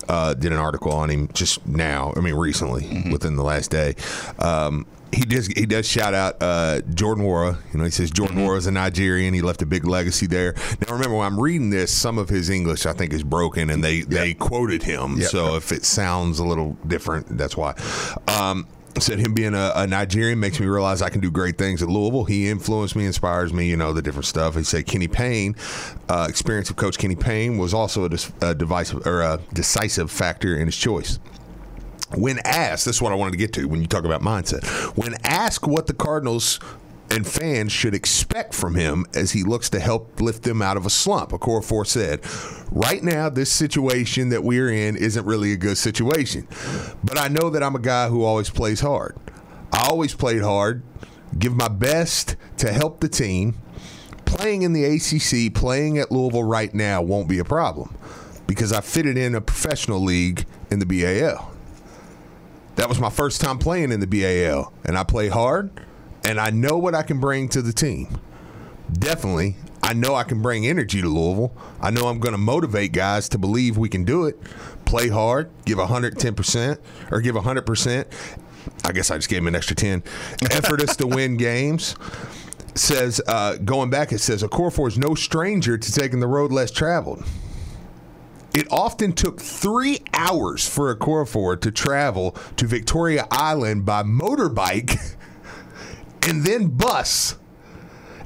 Uh, 0.08 0.34
did 0.34 0.52
an 0.52 0.58
article 0.58 0.92
on 0.92 1.10
him 1.10 1.28
just 1.32 1.66
now. 1.66 2.12
I 2.16 2.20
mean, 2.20 2.34
recently, 2.34 3.04
within 3.10 3.36
the 3.36 3.42
last 3.42 3.70
day. 3.70 3.94
Um, 4.38 4.86
he 5.14 5.24
does 5.24 5.46
he 5.46 5.64
does 5.64 5.86
shout 5.86 6.12
out 6.12 6.36
uh, 6.42 6.80
Jordan 6.92 7.24
Nwora. 7.24 7.56
You 7.72 7.78
know, 7.78 7.84
he 7.84 7.90
says 7.90 8.10
Jordan 8.10 8.38
Nwora 8.38 8.58
is 8.58 8.66
a 8.66 8.72
Nigerian. 8.72 9.32
He 9.32 9.42
left 9.42 9.62
a 9.62 9.66
big 9.66 9.86
legacy 9.86 10.26
there. 10.26 10.54
Now, 10.80 10.92
remember 10.92 11.16
when 11.16 11.26
I'm 11.26 11.40
reading 11.40 11.70
this, 11.70 11.92
some 11.92 12.18
of 12.18 12.28
his 12.28 12.50
English 12.50 12.84
I 12.84 12.92
think 12.92 13.12
is 13.12 13.22
broken, 13.22 13.70
and 13.70 13.82
they 13.82 14.00
they 14.02 14.34
quoted 14.34 14.82
him. 14.82 15.18
Yep. 15.18 15.30
So 15.30 15.56
if 15.56 15.72
it 15.72 15.84
sounds 15.84 16.38
a 16.38 16.44
little 16.44 16.76
different, 16.86 17.38
that's 17.38 17.56
why. 17.56 17.74
Um, 18.28 18.66
said 19.02 19.18
him 19.18 19.34
being 19.34 19.54
a, 19.54 19.72
a 19.74 19.86
Nigerian 19.86 20.38
makes 20.38 20.60
me 20.60 20.66
realize 20.66 21.02
I 21.02 21.08
can 21.08 21.20
do 21.20 21.30
great 21.30 21.58
things 21.58 21.82
at 21.82 21.88
Louisville. 21.88 22.24
He 22.24 22.48
influenced 22.48 22.94
me, 22.96 23.06
inspires 23.06 23.52
me, 23.52 23.68
you 23.68 23.76
know, 23.76 23.92
the 23.92 24.02
different 24.02 24.26
stuff. 24.26 24.54
He 24.54 24.62
said 24.62 24.86
Kenny 24.86 25.08
Payne, 25.08 25.56
uh, 26.08 26.26
experience 26.28 26.70
of 26.70 26.76
Coach 26.76 26.98
Kenny 26.98 27.16
Payne 27.16 27.58
was 27.58 27.74
also 27.74 28.08
a, 28.08 28.10
a 28.40 28.54
divisive 28.54 29.06
or 29.06 29.22
a 29.22 29.40
decisive 29.52 30.10
factor 30.10 30.56
in 30.56 30.66
his 30.66 30.76
choice. 30.76 31.18
When 32.16 32.38
asked, 32.44 32.84
this 32.84 32.96
is 32.96 33.02
what 33.02 33.12
I 33.12 33.16
wanted 33.16 33.32
to 33.32 33.38
get 33.38 33.52
to 33.54 33.66
when 33.66 33.80
you 33.80 33.86
talk 33.88 34.04
about 34.04 34.20
mindset. 34.20 34.64
When 34.96 35.14
asked 35.24 35.66
what 35.66 35.86
the 35.86 35.94
Cardinals 35.94 36.60
and 37.10 37.26
fans 37.26 37.70
should 37.70 37.94
expect 37.94 38.54
from 38.54 38.74
him 38.74 39.06
as 39.14 39.32
he 39.32 39.42
looks 39.42 39.68
to 39.70 39.80
help 39.80 40.20
lift 40.20 40.42
them 40.42 40.62
out 40.62 40.76
of 40.76 40.86
a 40.86 40.90
slump, 40.90 41.30
Okorafor 41.30 41.86
said, 41.86 42.20
Right 42.70 43.02
now, 43.02 43.28
this 43.28 43.52
situation 43.52 44.30
that 44.30 44.42
we're 44.42 44.70
in 44.70 44.96
isn't 44.96 45.24
really 45.24 45.52
a 45.52 45.56
good 45.56 45.78
situation. 45.78 46.48
But 47.04 47.18
I 47.18 47.28
know 47.28 47.50
that 47.50 47.62
I'm 47.62 47.76
a 47.76 47.80
guy 47.80 48.08
who 48.08 48.24
always 48.24 48.50
plays 48.50 48.80
hard. 48.80 49.16
I 49.72 49.88
always 49.88 50.14
played 50.14 50.42
hard, 50.42 50.82
give 51.38 51.54
my 51.54 51.68
best 51.68 52.36
to 52.58 52.72
help 52.72 53.00
the 53.00 53.08
team. 53.08 53.56
Playing 54.24 54.62
in 54.62 54.72
the 54.72 54.84
ACC, 54.84 55.54
playing 55.54 55.98
at 55.98 56.10
Louisville 56.10 56.44
right 56.44 56.72
now 56.74 57.02
won't 57.02 57.28
be 57.28 57.38
a 57.38 57.44
problem 57.44 57.96
because 58.46 58.72
I 58.72 58.80
fitted 58.80 59.16
in 59.16 59.34
a 59.34 59.40
professional 59.40 60.00
league 60.00 60.44
in 60.70 60.78
the 60.78 60.86
BAL. 60.86 61.50
That 62.76 62.88
was 62.88 62.98
my 62.98 63.10
first 63.10 63.40
time 63.40 63.58
playing 63.58 63.92
in 63.92 64.00
the 64.00 64.06
BAL, 64.06 64.72
and 64.84 64.98
I 64.98 65.04
play 65.04 65.28
hard, 65.28 65.70
and 66.24 66.40
I 66.40 66.50
know 66.50 66.78
what 66.78 66.94
I 66.94 67.02
can 67.02 67.20
bring 67.20 67.48
to 67.50 67.62
the 67.62 67.72
team. 67.72 68.18
Definitely, 68.92 69.56
I 69.82 69.92
know 69.92 70.14
I 70.14 70.24
can 70.24 70.40
bring 70.40 70.66
energy 70.66 71.02
to 71.02 71.08
Louisville. 71.08 71.54
I 71.80 71.90
know 71.90 72.06
I'm 72.06 72.18
going 72.18 72.32
to 72.32 72.38
motivate 72.38 72.92
guys 72.92 73.28
to 73.30 73.38
believe 73.38 73.76
we 73.76 73.90
can 73.90 74.04
do 74.04 74.24
it. 74.24 74.40
Play 74.86 75.08
hard, 75.08 75.50
give 75.66 75.78
110% 75.78 76.78
or 77.10 77.20
give 77.20 77.34
100%. 77.34 78.06
I 78.84 78.92
guess 78.92 79.10
I 79.10 79.16
just 79.16 79.28
gave 79.28 79.38
him 79.38 79.48
an 79.48 79.54
extra 79.54 79.76
10. 79.76 80.02
Effort 80.50 80.80
us 80.80 80.96
to 80.96 81.06
win 81.06 81.36
games. 81.36 81.96
Says, 82.74 83.20
uh, 83.28 83.56
going 83.58 83.90
back, 83.90 84.12
it 84.12 84.18
says, 84.18 84.42
a 84.42 84.48
Okorafor 84.48 84.88
is 84.88 84.98
no 84.98 85.14
stranger 85.14 85.76
to 85.76 85.92
taking 85.92 86.20
the 86.20 86.26
road 86.26 86.50
less 86.50 86.70
traveled. 86.70 87.22
It 88.54 88.66
often 88.70 89.12
took 89.12 89.40
three 89.40 90.00
hours 90.14 90.66
for 90.66 90.90
a 90.90 90.96
Okorafor 90.96 91.60
to 91.60 91.70
travel 91.70 92.32
to 92.56 92.66
Victoria 92.66 93.26
Island 93.30 93.84
by 93.84 94.02
motorbike 94.02 95.16
and 96.26 96.44
then 96.44 96.68
bus, 96.68 97.36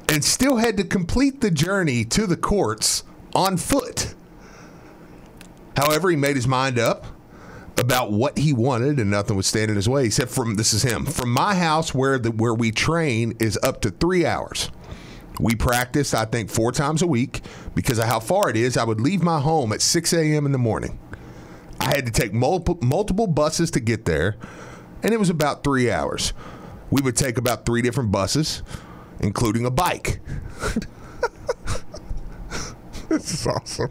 and 0.08 0.24
still 0.24 0.56
had 0.56 0.76
to 0.76 0.84
complete 0.84 1.40
the 1.40 1.50
journey 1.50 2.04
to 2.04 2.26
the 2.26 2.36
courts 2.36 3.04
on 3.34 3.56
foot. 3.56 4.14
However, 5.76 6.10
he 6.10 6.16
made 6.16 6.36
his 6.36 6.48
mind 6.48 6.78
up 6.78 7.06
about 7.76 8.10
what 8.10 8.38
he 8.38 8.52
wanted, 8.52 8.98
and 8.98 9.10
nothing 9.10 9.36
was 9.36 9.46
standing 9.46 9.70
in 9.70 9.76
his 9.76 9.88
way. 9.88 10.04
He 10.04 10.10
said, 10.10 10.28
"From 10.28 10.56
this 10.56 10.72
is 10.72 10.82
him. 10.82 11.06
From 11.06 11.30
my 11.30 11.54
house, 11.54 11.94
where 11.94 12.18
the 12.18 12.30
where 12.30 12.54
we 12.54 12.72
train, 12.72 13.34
is 13.38 13.58
up 13.62 13.80
to 13.82 13.90
three 13.90 14.26
hours." 14.26 14.70
We 15.38 15.54
practice, 15.54 16.14
I 16.14 16.24
think, 16.24 16.50
four 16.50 16.72
times 16.72 17.00
a 17.00 17.06
week 17.06 17.42
because 17.74 17.98
of 17.98 18.06
how 18.06 18.18
far 18.18 18.50
it 18.50 18.56
is. 18.56 18.76
I 18.76 18.82
would 18.82 19.00
leave 19.00 19.22
my 19.22 19.38
home 19.38 19.72
at 19.72 19.80
6 19.80 20.12
a.m. 20.12 20.46
in 20.46 20.52
the 20.52 20.58
morning. 20.58 20.98
I 21.80 21.94
had 21.94 22.06
to 22.06 22.12
take 22.12 22.34
multiple, 22.34 22.78
multiple 22.82 23.28
buses 23.28 23.70
to 23.72 23.80
get 23.80 24.04
there, 24.04 24.34
and 25.00 25.14
it 25.14 25.20
was 25.20 25.30
about 25.30 25.62
three 25.62 25.90
hours. 25.92 26.32
We 26.90 27.02
would 27.02 27.16
take 27.16 27.38
about 27.38 27.66
three 27.66 27.82
different 27.82 28.10
buses, 28.10 28.62
including 29.20 29.64
a 29.66 29.70
bike. 29.70 30.20
This 33.08 33.32
is 33.32 33.46
awesome. 33.46 33.88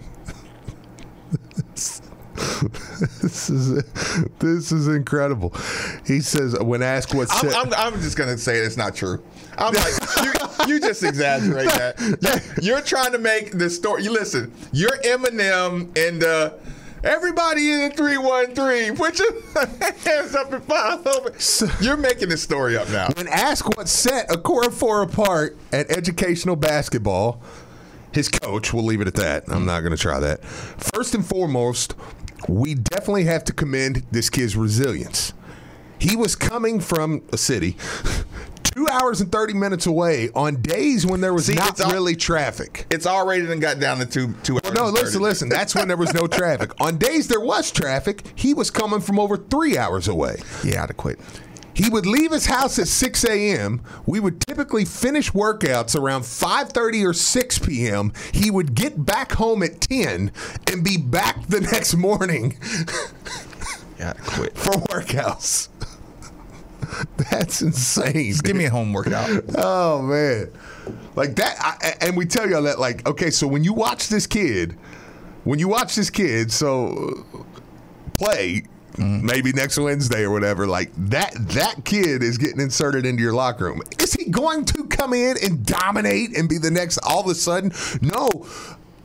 this 1.73 3.49
is 3.49 3.83
this 4.37 4.71
is 4.71 4.87
incredible. 4.87 5.55
He 6.05 6.19
says 6.19 6.55
when 6.59 6.83
asked 6.83 7.15
what 7.15 7.27
I'm, 7.31 7.49
I'm, 7.67 7.73
I'm 7.73 8.01
just 8.01 8.15
gonna 8.15 8.37
say 8.37 8.57
it's 8.57 8.77
not 8.77 8.93
true. 8.95 9.23
I'm 9.57 9.73
like 9.73 9.93
you, 10.67 10.75
you 10.75 10.79
just 10.79 11.03
exaggerate 11.03 11.69
that. 11.69 11.99
You- 12.61 12.61
You're 12.73 12.81
trying 12.81 13.11
to 13.13 13.17
make 13.17 13.57
the 13.57 13.71
story. 13.71 14.03
You 14.03 14.11
listen. 14.11 14.53
You're 14.71 14.95
Eminem 15.03 15.97
and 15.97 16.23
uh, 16.23 16.51
everybody 17.07 17.71
in 17.71 17.89
the 17.89 17.95
three 17.95 18.17
one 18.17 18.53
three. 18.53 18.91
Put 18.91 19.19
your 19.19 19.41
hands 20.03 20.35
up 20.35 20.51
and 20.51 20.63
file 20.63 21.01
over. 21.07 21.33
You're 21.81 21.97
making 21.97 22.29
this 22.29 22.43
story 22.43 22.77
up 22.77 22.89
now. 22.89 23.09
When 23.15 23.27
asked 23.27 23.75
what 23.77 23.87
set 23.87 24.29
Okorafor 24.29 25.03
apart 25.03 25.57
at 25.71 25.89
educational 25.89 26.55
basketball, 26.55 27.41
his 28.11 28.29
coach, 28.29 28.73
we'll 28.73 28.83
leave 28.83 29.01
it 29.01 29.07
at 29.07 29.15
that. 29.15 29.43
I'm 29.47 29.65
not 29.65 29.81
going 29.81 29.91
to 29.91 29.97
try 29.97 30.19
that. 30.19 30.43
First 30.43 31.15
and 31.15 31.25
foremost, 31.25 31.95
we 32.47 32.75
definitely 32.75 33.25
have 33.25 33.43
to 33.45 33.53
commend 33.53 34.05
this 34.11 34.29
kid's 34.29 34.55
resilience. 34.55 35.33
He 35.99 36.15
was 36.15 36.35
coming 36.35 36.79
from 36.79 37.23
a 37.31 37.37
city 37.37 37.75
two 38.71 38.87
hours 38.87 39.21
and 39.21 39.31
30 39.31 39.53
minutes 39.53 39.85
away 39.85 40.29
on 40.35 40.61
days 40.61 41.05
when 41.05 41.21
there 41.21 41.33
was 41.33 41.45
See, 41.47 41.55
not 41.55 41.77
really 41.91 42.15
traffic. 42.15 42.85
It's 42.91 43.05
already 43.07 43.45
done 43.45 43.59
got 43.59 43.79
down 43.79 43.97
to 43.99 44.05
two 44.05 44.33
two 44.43 44.55
hours. 44.63 44.73
Well, 44.75 44.91
no, 44.91 44.99
listen, 45.01 45.21
listen. 45.21 45.49
That's 45.49 45.73
when 45.75 45.87
there 45.87 45.97
was 45.97 46.13
no 46.13 46.27
traffic. 46.27 46.71
On 46.81 46.97
days 46.97 47.27
there 47.27 47.39
was 47.39 47.71
traffic, 47.71 48.23
he 48.35 48.53
was 48.53 48.69
coming 48.71 49.01
from 49.01 49.19
over 49.19 49.37
three 49.37 49.77
hours 49.77 50.07
away. 50.07 50.37
Yeah, 50.63 50.83
I'd 50.83 50.95
quit. 50.97 51.19
He 51.73 51.89
would 51.89 52.07
leave 52.07 52.31
his 52.31 52.47
house 52.47 52.79
at 52.79 52.87
6 52.87 53.23
a.m. 53.25 53.83
We 54.07 54.19
would 54.19 54.41
typically 54.41 54.83
finish 54.83 55.29
workouts 55.31 55.95
around 55.95 56.23
5:30 56.23 57.05
or 57.07 57.13
6 57.13 57.59
p.m. 57.59 58.13
He 58.33 58.49
would 58.49 58.73
get 58.73 59.05
back 59.05 59.33
home 59.33 59.61
at 59.61 59.79
10 59.81 60.31
and 60.71 60.83
be 60.83 60.97
back 60.97 61.45
the 61.47 61.61
next 61.61 61.93
morning 61.93 62.57
Yeah, 63.99 64.13
quit. 64.25 64.57
for 64.57 64.71
workouts. 64.71 65.69
That's 67.31 67.61
insane. 67.61 68.31
Just 68.31 68.43
give 68.43 68.55
me 68.55 68.65
a 68.65 68.69
home 68.69 68.93
workout. 68.93 69.43
Oh 69.57 70.01
man, 70.01 70.51
like 71.15 71.35
that, 71.35 71.55
I, 71.59 72.05
and 72.05 72.15
we 72.15 72.25
tell 72.25 72.49
y'all 72.49 72.63
that. 72.63 72.79
Like, 72.79 73.07
okay, 73.07 73.29
so 73.29 73.47
when 73.47 73.63
you 73.63 73.73
watch 73.73 74.07
this 74.09 74.27
kid, 74.27 74.77
when 75.43 75.59
you 75.59 75.67
watch 75.67 75.95
this 75.95 76.09
kid, 76.09 76.51
so 76.51 77.25
play 78.17 78.63
mm-hmm. 78.93 79.25
maybe 79.25 79.51
next 79.53 79.77
Wednesday 79.77 80.23
or 80.23 80.31
whatever, 80.31 80.67
like 80.67 80.91
that, 81.09 81.33
that 81.49 81.85
kid 81.85 82.23
is 82.23 82.37
getting 82.37 82.59
inserted 82.59 83.05
into 83.05 83.21
your 83.21 83.33
locker 83.33 83.65
room. 83.65 83.81
Is 83.99 84.13
he 84.13 84.29
going 84.29 84.65
to 84.65 84.85
come 84.85 85.13
in 85.13 85.37
and 85.41 85.65
dominate 85.65 86.37
and 86.37 86.49
be 86.49 86.57
the 86.57 86.71
next? 86.71 86.97
All 86.99 87.21
of 87.21 87.27
a 87.27 87.35
sudden, 87.35 87.71
no. 88.01 88.29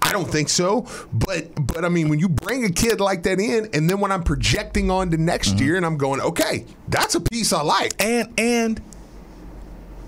I 0.04 0.12
don't 0.12 0.28
think 0.28 0.48
so, 0.48 0.86
but 1.12 1.48
but 1.66 1.84
I 1.84 1.88
mean, 1.88 2.08
when 2.08 2.18
you 2.18 2.28
bring 2.28 2.64
a 2.64 2.70
kid 2.70 3.00
like 3.00 3.22
that 3.22 3.38
in, 3.38 3.68
and 3.72 3.88
then 3.88 4.00
when 4.00 4.12
I'm 4.12 4.22
projecting 4.24 4.90
on 4.90 5.10
to 5.12 5.16
next 5.16 5.50
mm-hmm. 5.50 5.64
year, 5.64 5.76
and 5.76 5.86
I'm 5.86 5.96
going, 5.96 6.20
okay, 6.20 6.66
that's 6.88 7.14
a 7.14 7.20
piece 7.20 7.52
I 7.52 7.62
like. 7.62 7.94
And 8.02 8.32
and 8.36 8.82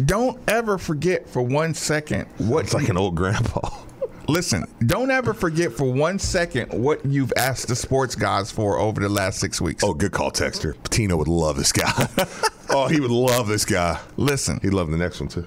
don't 0.05 0.39
ever 0.49 0.79
forget 0.79 1.29
for 1.29 1.43
one 1.43 1.75
second 1.75 2.27
what 2.39 2.65
It's 2.65 2.75
like 2.75 2.89
an 2.89 2.97
old 2.97 3.15
grandpa. 3.15 3.71
Listen, 4.29 4.65
don't 4.87 5.11
ever 5.11 5.35
forget 5.35 5.73
for 5.73 5.85
one 5.85 6.19
second 6.19 6.73
what 6.73 7.05
you've 7.05 7.33
asked 7.37 7.69
the 7.69 7.77
sports 7.77 8.15
guys 8.15 8.51
for 8.51 8.79
over 8.79 9.01
the 9.01 9.09
last 9.09 9.39
six 9.39 9.61
weeks. 9.61 9.85
Oh, 9.85 9.93
good 9.93 10.13
call, 10.13 10.31
Texter. 10.31 10.75
Pitino 10.75 11.19
would 11.19 11.29
love 11.29 11.57
this 11.57 11.73
guy. 11.73 12.09
oh, 12.71 12.89
he 12.89 13.01
would 13.01 13.11
love 13.11 13.49
this 13.49 13.67
guy. 13.67 14.01
Listen, 14.17 14.61
He'd 14.63 14.73
love 14.73 14.91
the 14.91 14.97
next 14.97 15.21
one 15.21 15.29
too. 15.29 15.47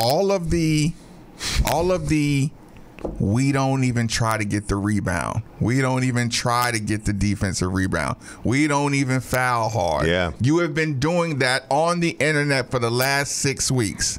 all 0.00 0.32
of 0.32 0.50
the, 0.50 0.94
all 1.70 1.92
of 1.92 2.08
the, 2.08 2.50
we 3.18 3.52
don't 3.52 3.84
even 3.84 4.08
try 4.08 4.36
to 4.36 4.44
get 4.44 4.68
the 4.68 4.76
rebound. 4.76 5.42
We 5.60 5.80
don't 5.80 6.04
even 6.04 6.28
try 6.28 6.70
to 6.70 6.78
get 6.78 7.04
the 7.04 7.12
defensive 7.12 7.72
rebound. 7.72 8.16
We 8.44 8.66
don't 8.66 8.94
even 8.94 9.20
foul 9.20 9.68
hard. 9.70 10.06
Yeah. 10.06 10.32
You 10.40 10.58
have 10.58 10.74
been 10.74 10.98
doing 10.98 11.38
that 11.38 11.64
on 11.70 12.00
the 12.00 12.10
internet 12.10 12.70
for 12.70 12.78
the 12.78 12.90
last 12.90 13.32
six 13.32 13.70
weeks. 13.70 14.18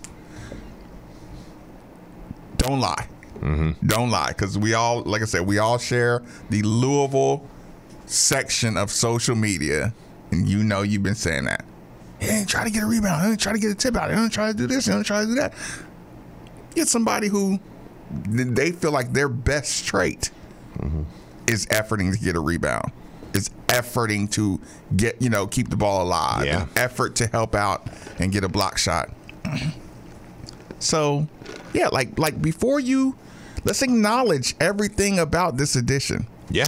Don't 2.58 2.80
lie. 2.80 3.08
Mm-hmm. 3.40 3.88
Don't 3.88 4.12
lie, 4.12 4.30
because 4.30 4.58
we 4.58 4.76
all, 4.76 5.02
like 5.02 5.22
I 5.22 5.26
said, 5.26 5.48
we 5.48 5.58
all 5.58 5.80
share 5.80 6.22
the 6.52 6.62
Louisville 6.62 7.48
section 8.06 8.78
of 8.78 8.92
social 8.92 9.36
media, 9.36 9.94
and 10.32 10.48
you 10.48 10.64
know 10.64 10.84
you've 10.84 11.02
been 11.02 11.16
saying 11.16 11.46
that. 11.46 11.66
He 12.20 12.28
ain't 12.28 12.48
try 12.48 12.64
to 12.64 12.70
get 12.70 12.84
a 12.84 12.86
rebound. 12.86 13.24
He 13.24 13.32
ain't 13.32 13.40
try 13.40 13.54
to 13.54 13.60
get 13.60 13.72
a 13.72 13.76
tip 13.76 13.96
out. 13.96 14.12
He 14.12 14.18
ain't 14.18 14.32
try 14.32 14.52
to 14.52 14.58
do 14.58 14.68
this. 14.68 14.86
He 14.86 14.92
ain't 14.92 15.06
try 15.06 15.22
to 15.22 15.28
do 15.28 15.36
that. 15.36 15.54
Get 16.76 16.88
somebody 16.88 17.28
who 17.28 17.60
they 18.12 18.72
feel 18.72 18.92
like 18.92 19.14
their 19.14 19.30
best 19.30 19.86
trait 19.86 20.32
mm-hmm. 20.78 21.04
is 21.48 21.66
efforting 21.68 22.14
to 22.14 22.20
get 22.20 22.36
a 22.36 22.40
rebound. 22.40 22.92
Is 23.34 23.50
efforting 23.68 24.30
to 24.32 24.60
get 24.96 25.22
you 25.22 25.30
know 25.30 25.48
keep 25.48 25.70
the 25.70 25.78
ball 25.78 26.04
alive. 26.04 26.46
Yeah. 26.46 26.68
Effort 26.76 27.16
to 27.18 27.28
help 27.28 27.56
out 27.56 27.88
and 28.20 28.32
get 28.32 28.44
a 28.44 28.50
block 28.50 28.78
shot. 28.78 29.10
So, 30.82 31.28
yeah, 31.74 31.90
like 31.90 32.18
like 32.18 32.42
before 32.42 32.80
you, 32.80 33.16
let's 33.64 33.82
acknowledge 33.82 34.56
everything 34.60 35.20
about 35.20 35.58
this 35.58 35.76
edition. 35.76 36.28
Yeah. 36.50 36.68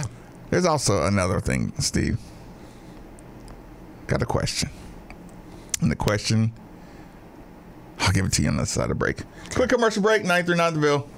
There's 0.50 0.64
also 0.64 1.04
another 1.04 1.40
thing, 1.40 1.72
Steve. 1.80 2.18
Got 4.06 4.22
a 4.22 4.26
question. 4.26 4.70
And 5.80 5.90
the 5.90 5.96
question, 5.96 6.52
I'll 7.98 8.12
give 8.12 8.24
it 8.24 8.32
to 8.34 8.42
you 8.42 8.48
on 8.48 8.56
the 8.56 8.66
side 8.66 8.90
of 8.90 8.98
break. 8.98 9.22
Quick 9.54 9.70
commercial 9.70 10.02
break, 10.02 10.22
939 10.22 10.74
The 10.74 10.80
Ville. 10.80 11.08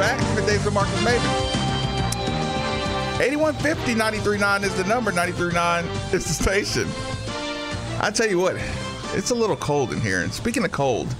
Back. 0.00 0.18
Good 0.34 0.46
days 0.46 0.64
with 0.64 0.72
Marcus 0.72 0.98
Maven. 1.02 1.20
8150 3.20 3.94
939 3.94 4.64
is 4.64 4.74
the 4.74 4.84
number, 4.84 5.12
939 5.12 5.84
is 6.14 6.24
the 6.24 6.32
station. 6.32 6.88
I 8.00 8.10
tell 8.10 8.26
you 8.26 8.38
what, 8.38 8.56
it's 9.12 9.30
a 9.30 9.34
little 9.34 9.56
cold 9.56 9.92
in 9.92 10.00
here. 10.00 10.22
And 10.22 10.32
speaking 10.32 10.64
of 10.64 10.72
cold, 10.72 11.14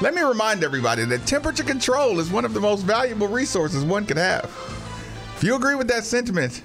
let 0.00 0.14
me 0.14 0.22
remind 0.22 0.64
everybody 0.64 1.04
that 1.04 1.26
temperature 1.26 1.62
control 1.62 2.18
is 2.18 2.30
one 2.30 2.46
of 2.46 2.54
the 2.54 2.60
most 2.60 2.84
valuable 2.84 3.28
resources 3.28 3.84
one 3.84 4.06
could 4.06 4.16
have. 4.16 4.44
If 5.36 5.44
you 5.44 5.54
agree 5.54 5.74
with 5.74 5.88
that 5.88 6.04
sentiment, 6.04 6.62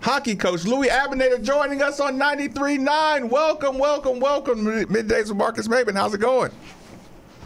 hockey 0.00 0.36
coach 0.36 0.64
Louis 0.64 0.88
Abinator 0.88 1.42
joining 1.42 1.82
us 1.82 2.00
on 2.00 2.18
93.9. 2.18 3.28
Welcome, 3.28 3.78
welcome, 3.78 4.20
welcome. 4.20 4.64
Middays 4.64 5.28
with 5.28 5.36
Marcus 5.36 5.66
Maven. 5.66 5.94
How's 5.94 6.14
it 6.14 6.20
going? 6.20 6.52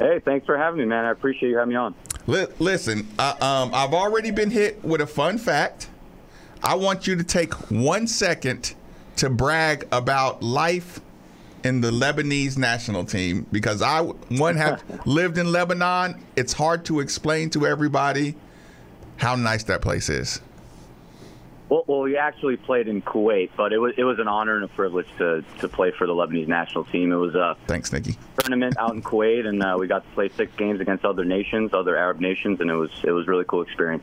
Hey, 0.01 0.19
thanks 0.25 0.47
for 0.47 0.57
having 0.57 0.81
me, 0.81 0.87
man. 0.87 1.05
I 1.05 1.11
appreciate 1.11 1.51
you 1.51 1.59
having 1.59 1.69
me 1.69 1.77
on. 1.77 1.95
Li- 2.27 2.47
listen, 2.59 3.07
uh, 3.19 3.35
um, 3.39 3.71
I've 3.75 3.93
already 3.93 4.31
been 4.31 4.51
hit 4.51 4.83
with 4.83 5.03
a 5.03 5.07
fun 5.07 5.37
fact. 5.37 5.91
I 6.63 6.75
want 6.77 7.07
you 7.07 7.17
to 7.17 7.23
take 7.23 7.53
one 7.71 8.07
second 8.07 8.75
to 9.17 9.29
brag 9.29 9.87
about 9.93 10.43
life 10.43 11.01
in 11.65 11.83
the 11.83 11.91
Lebanese 11.91 12.57
national 12.57 13.05
team 13.05 13.47
because 13.53 13.83
I, 13.83 14.01
one, 14.01 14.57
have 14.57 14.83
lived 15.07 15.37
in 15.37 15.53
Lebanon. 15.53 16.19
It's 16.35 16.55
hard 16.55 16.87
to 16.87 17.01
explain 17.01 17.51
to 17.51 17.67
everybody 17.67 18.37
how 19.19 19.35
nice 19.35 19.65
that 19.65 19.83
place 19.83 20.09
is. 20.09 20.41
Well, 21.71 21.85
well, 21.87 22.01
we 22.01 22.17
actually 22.17 22.57
played 22.57 22.89
in 22.89 23.01
Kuwait, 23.01 23.51
but 23.57 23.73
it 23.73 23.79
was 23.79 23.95
it 23.97 24.03
was 24.03 24.19
an 24.19 24.27
honor 24.27 24.57
and 24.57 24.65
a 24.65 24.69
privilege 24.69 25.07
to 25.19 25.45
to 25.61 25.69
play 25.69 25.93
for 25.93 26.05
the 26.05 26.13
Lebanese 26.13 26.49
national 26.49 26.83
team. 26.85 27.13
It 27.13 27.17
was 27.17 27.37
a 27.37 27.57
thanks, 27.69 27.93
Nikki. 27.93 28.17
Tournament 28.39 28.77
out 28.77 28.93
in 28.93 29.03
Kuwait, 29.03 29.47
and 29.47 29.63
uh, 29.63 29.77
we 29.79 29.87
got 29.87 30.05
to 30.05 30.11
play 30.11 30.29
six 30.31 30.53
games 30.57 30.81
against 30.81 31.05
other 31.05 31.25
nations, 31.25 31.73
other 31.73 31.97
Arab 31.97 32.19
nations, 32.19 32.61
and 32.61 32.69
it 32.69 32.75
was 32.75 32.91
it 33.05 33.13
was 33.13 33.29
a 33.29 33.31
really 33.31 33.45
cool 33.45 33.63
experience. 33.63 34.03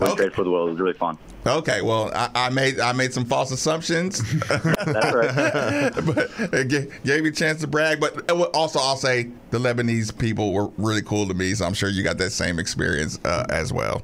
Went 0.00 0.12
straight 0.14 0.32
for 0.32 0.44
the 0.44 0.50
world. 0.50 0.68
It 0.68 0.72
was 0.72 0.80
really 0.80 0.94
fun. 0.94 1.18
Okay, 1.44 1.82
well, 1.82 2.10
I, 2.14 2.30
I 2.34 2.50
made 2.50 2.80
I 2.80 2.92
made 2.92 3.12
some 3.12 3.26
false 3.26 3.50
assumptions. 3.50 4.22
That's 4.48 5.14
right. 5.14 5.92
but 6.06 6.30
it 6.54 6.68
ga- 6.68 6.90
gave 7.04 7.22
me 7.22 7.28
a 7.28 7.32
chance 7.32 7.60
to 7.60 7.66
brag. 7.66 8.00
But 8.00 8.30
also, 8.30 8.78
I'll 8.78 8.96
say 8.96 9.30
the 9.50 9.58
Lebanese 9.58 10.16
people 10.16 10.54
were 10.54 10.70
really 10.78 11.02
cool 11.02 11.28
to 11.28 11.34
me, 11.34 11.52
so 11.54 11.66
I'm 11.66 11.74
sure 11.74 11.90
you 11.90 12.02
got 12.02 12.16
that 12.16 12.30
same 12.30 12.58
experience 12.58 13.18
uh, 13.26 13.44
as 13.50 13.74
well. 13.74 14.02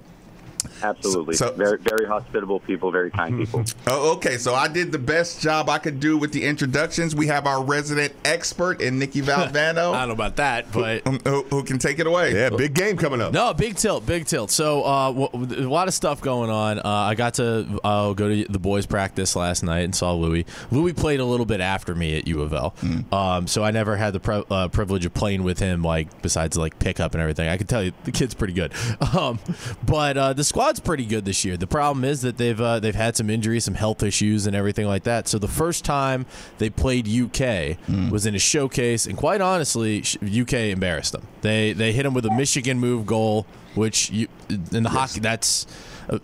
Absolutely. 0.82 1.34
So- 1.36 1.52
very 1.52 1.78
very 1.78 2.06
hospitable 2.06 2.60
people, 2.60 2.90
very 2.90 3.10
kind 3.10 3.38
people. 3.38 3.64
Oh, 3.86 4.14
okay. 4.16 4.38
So 4.38 4.54
I 4.54 4.68
did 4.68 4.92
the 4.92 4.98
best 4.98 5.40
job 5.40 5.68
I 5.68 5.78
could 5.78 6.00
do 6.00 6.16
with 6.18 6.32
the 6.32 6.44
introductions. 6.44 7.14
We 7.14 7.26
have 7.28 7.46
our 7.46 7.62
resident 7.62 8.12
expert 8.24 8.80
in 8.80 8.98
Nikki 8.98 9.22
Valvano. 9.22 9.92
I 9.94 10.00
don't 10.00 10.08
know 10.08 10.12
about 10.14 10.36
that, 10.36 10.70
but 10.72 11.02
who, 11.06 11.18
who, 11.24 11.42
who 11.44 11.62
can 11.64 11.78
take 11.78 11.98
it 11.98 12.06
away? 12.06 12.34
Yeah, 12.34 12.50
big 12.50 12.74
game 12.74 12.96
coming 12.96 13.20
up. 13.20 13.32
No, 13.32 13.54
big 13.54 13.76
tilt, 13.76 14.06
big 14.06 14.26
tilt. 14.26 14.50
So 14.50 14.82
uh, 14.82 15.12
w- 15.12 15.66
a 15.66 15.68
lot 15.70 15.88
of 15.88 15.94
stuff 15.94 16.20
going 16.20 16.50
on. 16.50 16.78
Uh, 16.78 16.82
I 16.84 17.14
got 17.14 17.34
to 17.34 17.80
uh, 17.84 18.12
go 18.12 18.28
to 18.28 18.44
the 18.50 18.58
boys' 18.58 18.86
practice 18.86 19.36
last 19.36 19.62
night 19.62 19.80
and 19.84 19.94
saw 19.94 20.12
Louis. 20.14 20.44
Louis 20.70 20.92
played 20.92 21.20
a 21.20 21.24
little 21.24 21.46
bit 21.46 21.60
after 21.60 21.94
me 21.94 22.16
at 22.18 22.26
U 22.26 22.42
of 22.42 22.52
L, 22.52 22.74
um, 23.12 23.46
so 23.46 23.62
I 23.62 23.70
never 23.70 23.96
had 23.96 24.12
the 24.12 24.20
pri- 24.20 24.44
uh, 24.50 24.68
privilege 24.68 25.04
of 25.06 25.14
playing 25.14 25.42
with 25.42 25.58
him. 25.58 25.82
Like 25.82 26.22
besides 26.22 26.56
like 26.56 26.78
pickup 26.78 27.12
and 27.14 27.20
everything, 27.22 27.48
I 27.48 27.56
can 27.56 27.66
tell 27.66 27.82
you 27.82 27.92
the 28.04 28.12
kid's 28.12 28.34
pretty 28.34 28.54
good. 28.54 28.72
Um, 29.14 29.38
but 29.86 30.16
uh, 30.16 30.32
the 30.32 30.42
squad's 30.54 30.78
pretty 30.78 31.04
good 31.04 31.24
this 31.24 31.44
year. 31.44 31.56
The 31.56 31.66
problem 31.66 32.04
is 32.04 32.22
that 32.22 32.36
they've 32.36 32.60
uh, 32.60 32.78
they've 32.78 32.94
had 32.94 33.16
some 33.16 33.28
injuries, 33.28 33.64
some 33.64 33.74
health 33.74 34.04
issues, 34.04 34.46
and 34.46 34.54
everything 34.54 34.86
like 34.86 35.02
that. 35.02 35.26
So 35.26 35.36
the 35.36 35.48
first 35.48 35.84
time 35.84 36.26
they 36.58 36.70
played 36.70 37.08
UK 37.08 37.76
was 38.12 38.24
in 38.24 38.36
a 38.36 38.38
showcase, 38.38 39.04
and 39.06 39.16
quite 39.16 39.40
honestly, 39.40 40.04
UK 40.22 40.70
embarrassed 40.70 41.10
them. 41.10 41.26
They 41.40 41.72
they 41.72 41.90
hit 41.90 42.04
them 42.04 42.14
with 42.14 42.24
a 42.24 42.32
Michigan 42.32 42.78
move 42.78 43.04
goal, 43.04 43.46
which 43.74 44.10
you 44.10 44.28
in 44.48 44.84
the 44.84 44.90
hockey 44.90 45.18
that's. 45.18 45.66
Uh, 46.08 46.18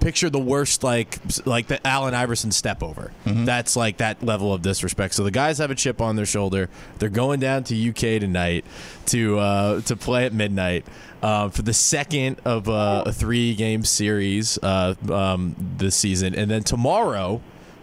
Picture 0.00 0.30
the 0.30 0.38
worst, 0.40 0.82
like 0.82 1.18
like 1.46 1.66
the 1.66 1.84
Allen 1.86 2.14
Iverson 2.14 2.50
step 2.52 2.82
over. 2.82 3.12
That's 3.24 3.76
like 3.76 3.98
that 3.98 4.22
level 4.22 4.52
of 4.54 4.62
disrespect. 4.62 5.14
So 5.14 5.24
the 5.24 5.30
guys 5.30 5.58
have 5.58 5.70
a 5.70 5.74
chip 5.74 6.00
on 6.00 6.16
their 6.16 6.26
shoulder. 6.26 6.70
They're 6.98 7.10
going 7.10 7.38
down 7.40 7.64
to 7.64 7.88
UK 7.90 8.18
tonight 8.20 8.64
to 9.06 9.38
uh, 9.38 9.80
to 9.82 9.96
play 9.96 10.24
at 10.24 10.32
midnight 10.32 10.86
uh, 11.22 11.50
for 11.50 11.62
the 11.62 11.74
second 11.74 12.40
of 12.44 12.68
uh, 12.68 13.04
a 13.06 13.12
three 13.12 13.54
game 13.54 13.84
series 13.84 14.58
uh, 14.62 14.94
um, 15.10 15.54
this 15.78 15.96
season, 15.96 16.34
and 16.34 16.50
then 16.50 16.62
tomorrow 16.64 17.40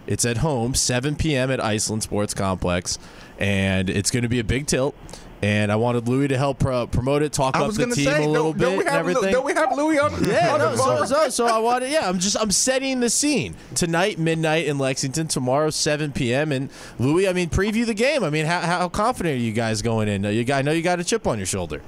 it's 0.08 0.26
at 0.26 0.38
home, 0.38 0.74
7 0.74 1.18
p.m. 1.18 1.52
at 1.52 1.64
Iceland 1.64 2.02
Sports 2.02 2.34
Complex, 2.34 2.98
and 3.38 3.90
it's 3.90 4.10
going 4.10 4.24
to 4.24 4.30
be 4.30 4.40
a 4.40 4.44
big 4.44 4.66
tilt. 4.66 4.96
And 5.42 5.72
I 5.72 5.76
wanted 5.76 6.08
Louis 6.08 6.30
to 6.30 6.38
help 6.38 6.58
pro- 6.58 6.88
promote 6.88 7.22
it, 7.22 7.32
talk 7.32 7.56
I 7.56 7.60
up 7.60 7.72
the 7.72 7.86
team 7.86 7.94
say, 7.94 8.24
a 8.24 8.28
little 8.28 8.54
don't, 8.54 8.58
bit 8.58 8.64
don't 8.66 8.78
we 8.78 8.80
and 8.86 8.90
have 8.90 9.06
Lu- 9.06 9.12
everything. 9.12 9.34
don't 9.34 9.46
we 9.46 9.54
have 9.54 9.78
Louis 9.78 10.00
on, 10.00 10.12
Yeah, 10.26 10.54
on 10.54 10.60
no, 10.60 10.72
the 10.72 10.78
so, 10.78 11.06
so 11.06 11.30
so 11.30 11.46
I 11.46 11.60
wanted 11.60 11.92
yeah, 11.92 12.10
I'm 12.10 12.18
just 12.18 12.36
I'm 12.40 12.50
setting 12.50 13.02
the 13.02 13.10
scene. 13.10 13.56
Tonight 13.76 14.18
midnight 14.18 14.66
in 14.66 14.80
Lexington, 14.80 15.28
tomorrow 15.28 15.70
7 15.70 16.12
p.m. 16.12 16.52
and 16.52 16.70
Louis, 16.98 17.28
I 17.28 17.34
mean 17.34 17.50
preview 17.50 17.86
the 17.86 17.94
game. 17.94 18.24
I 18.24 18.32
mean 18.32 18.48
how, 18.48 18.62
how 18.62 18.90
confident 18.90 19.36
are 19.36 19.40
you 19.44 19.54
guys 19.54 19.84
going 19.84 20.08
in? 20.08 20.24
You 20.24 20.44
got 20.44 20.58
I 20.58 20.62
know 20.64 20.72
you 20.72 20.82
got 20.82 21.00
a 21.00 21.04
chip 21.04 21.28
on 21.28 21.38
your 21.38 21.46
shoulder. 21.46 21.84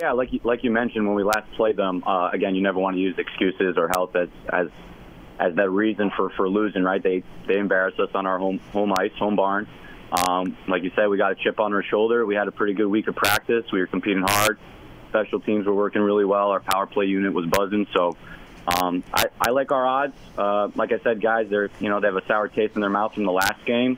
Yeah, 0.00 0.10
like 0.12 0.32
you, 0.32 0.40
like 0.42 0.64
you 0.64 0.72
mentioned 0.72 1.06
when 1.06 1.14
we 1.14 1.22
last 1.22 1.48
played 1.52 1.76
them. 1.76 2.02
Uh, 2.04 2.30
again, 2.32 2.56
you 2.56 2.62
never 2.62 2.78
want 2.80 2.96
to 2.96 3.00
use 3.00 3.16
excuses 3.18 3.76
or 3.76 3.88
health 3.88 4.16
as 4.16 4.28
as 4.52 4.66
as 5.38 5.54
that 5.54 5.70
reason 5.70 6.10
for 6.16 6.30
for 6.30 6.48
losing. 6.48 6.82
Right? 6.82 7.00
They 7.00 7.22
they 7.46 7.56
embarrassed 7.58 8.00
us 8.00 8.10
on 8.14 8.26
our 8.26 8.36
home 8.38 8.58
home 8.72 8.92
ice, 8.98 9.12
home 9.16 9.36
barn. 9.36 9.68
Um, 10.12 10.56
like 10.68 10.82
you 10.82 10.90
said, 10.94 11.08
we 11.08 11.16
got 11.18 11.32
a 11.32 11.34
chip 11.34 11.58
on 11.60 11.72
our 11.72 11.82
shoulder. 11.82 12.24
We 12.24 12.34
had 12.34 12.48
a 12.48 12.52
pretty 12.52 12.74
good 12.74 12.86
week 12.86 13.08
of 13.08 13.16
practice. 13.16 13.64
We 13.72 13.80
were 13.80 13.86
competing 13.86 14.22
hard. 14.22 14.58
Special 15.10 15.40
teams 15.40 15.66
were 15.66 15.74
working 15.74 16.02
really 16.02 16.24
well. 16.24 16.50
Our 16.50 16.60
power 16.60 16.86
play 16.86 17.06
unit 17.06 17.32
was 17.32 17.46
buzzing. 17.46 17.86
So 17.94 18.16
Um, 18.66 19.04
I, 19.14 19.26
I 19.40 19.50
like 19.50 19.70
our 19.70 19.86
odds. 19.86 20.16
Uh, 20.36 20.68
like 20.74 20.90
I 20.92 20.98
said, 20.98 21.20
guys, 21.22 21.48
they're 21.48 21.70
you 21.78 21.88
know 21.88 22.00
they 22.00 22.08
have 22.08 22.16
a 22.16 22.26
sour 22.26 22.48
taste 22.48 22.74
in 22.74 22.80
their 22.80 22.90
mouth 22.90 23.14
from 23.14 23.24
the 23.24 23.32
last 23.32 23.64
game. 23.64 23.96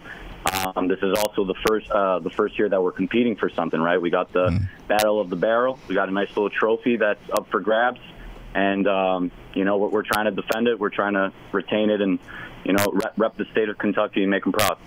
Um, 0.53 0.89
this 0.89 0.99
is 1.03 1.17
also 1.19 1.45
the 1.45 1.55
first 1.67 1.91
uh, 1.91 2.19
the 2.21 2.31
first 2.31 2.59
year 2.59 2.69
that 2.69 2.83
we're 2.83 2.93
competing 2.93 3.35
for 3.37 3.49
something, 3.51 3.81
right? 3.81 4.01
We 4.01 4.11
got 4.11 4.33
the 4.33 4.63
Battle 4.87 5.21
of 5.21 5.31
the 5.31 5.37
Barrel. 5.37 5.79
We 5.89 5.95
got 5.95 6.09
a 6.09 6.13
nice 6.13 6.29
little 6.29 6.51
trophy 6.51 6.97
that's 6.97 7.21
up 7.33 7.51
for 7.51 7.61
grabs, 7.61 8.01
and 8.55 8.87
um, 8.87 9.31
you 9.55 9.65
know 9.65 9.79
we're, 9.79 9.89
we're 9.89 10.03
trying 10.03 10.27
to 10.27 10.31
defend 10.33 10.69
it. 10.69 10.79
We're 10.79 10.91
trying 10.91 11.15
to 11.15 11.33
retain 11.53 11.89
it, 11.89 12.01
and 12.03 12.19
you 12.65 12.75
know 12.75 12.85
rep, 12.93 13.15
rep 13.17 13.37
the 13.39 13.47
state 13.53 13.71
of 13.71 13.79
Kentucky 13.79 14.23
and 14.23 14.31
make 14.31 14.45
them 14.45 14.53
proud. 14.53 14.79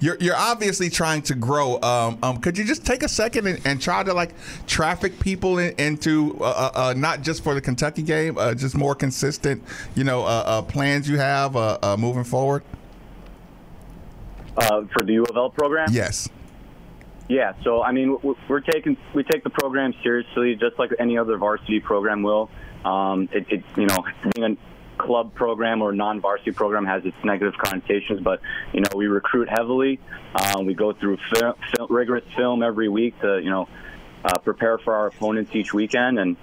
You're, 0.00 0.16
you're 0.18 0.36
obviously 0.36 0.88
trying 0.88 1.22
to 1.22 1.34
grow. 1.34 1.80
Um, 1.82 2.18
um, 2.22 2.38
could 2.38 2.56
you 2.56 2.64
just 2.64 2.86
take 2.86 3.02
a 3.02 3.08
second 3.08 3.46
and, 3.46 3.60
and 3.66 3.80
try 3.80 4.02
to 4.02 4.14
like 4.14 4.32
traffic 4.66 5.20
people 5.20 5.58
in, 5.58 5.74
into 5.78 6.38
uh, 6.40 6.44
uh, 6.44 6.70
uh, 6.74 6.94
not 6.96 7.20
just 7.20 7.44
for 7.44 7.52
the 7.54 7.60
Kentucky 7.60 8.02
game, 8.02 8.38
uh, 8.38 8.54
just 8.54 8.74
more 8.76 8.94
consistent, 8.94 9.62
you 9.94 10.04
know, 10.04 10.22
uh, 10.22 10.42
uh, 10.46 10.62
plans 10.62 11.08
you 11.08 11.18
have 11.18 11.54
uh, 11.54 11.78
uh, 11.82 11.96
moving 11.98 12.24
forward? 12.24 12.62
Uh, 14.56 14.82
for 14.92 15.02
the 15.04 15.12
U 15.14 15.24
of 15.24 15.36
L 15.36 15.50
program, 15.50 15.88
Yes. 15.92 16.28
Yeah, 17.28 17.52
so 17.62 17.80
I 17.80 17.92
mean, 17.92 18.18
we're- 18.22 18.36
we're 18.48 18.58
taking 18.58 18.96
we 19.14 19.22
take 19.22 19.44
the 19.44 19.50
program 19.50 19.94
seriously, 20.02 20.56
just 20.56 20.80
like 20.80 20.90
any 20.98 21.16
other 21.16 21.36
varsity 21.36 21.78
program 21.78 22.24
will. 22.24 22.50
Um, 22.84 23.28
it, 23.30 23.46
it 23.48 23.62
you 23.76 23.86
know, 23.86 24.04
being 24.34 24.56
a 24.58 24.69
club 25.00 25.34
program 25.34 25.82
or 25.82 25.92
non-varsity 25.92 26.52
program 26.52 26.84
has 26.84 27.04
its 27.04 27.16
negative 27.24 27.54
connotations, 27.58 28.20
but 28.20 28.40
you 28.72 28.80
know, 28.80 28.90
we 28.94 29.06
recruit 29.06 29.48
heavily. 29.48 29.98
Um, 30.34 30.66
we 30.66 30.74
go 30.74 30.92
through 30.92 31.18
rigorous 31.88 32.24
film 32.36 32.62
every 32.62 32.88
week 32.88 33.18
to 33.20 33.40
you 33.42 33.50
know 33.50 33.68
uh, 34.24 34.38
prepare 34.38 34.78
for 34.78 34.94
our 34.94 35.06
opponents 35.08 35.50
each 35.54 35.72
weekend, 35.72 36.18
and 36.18 36.36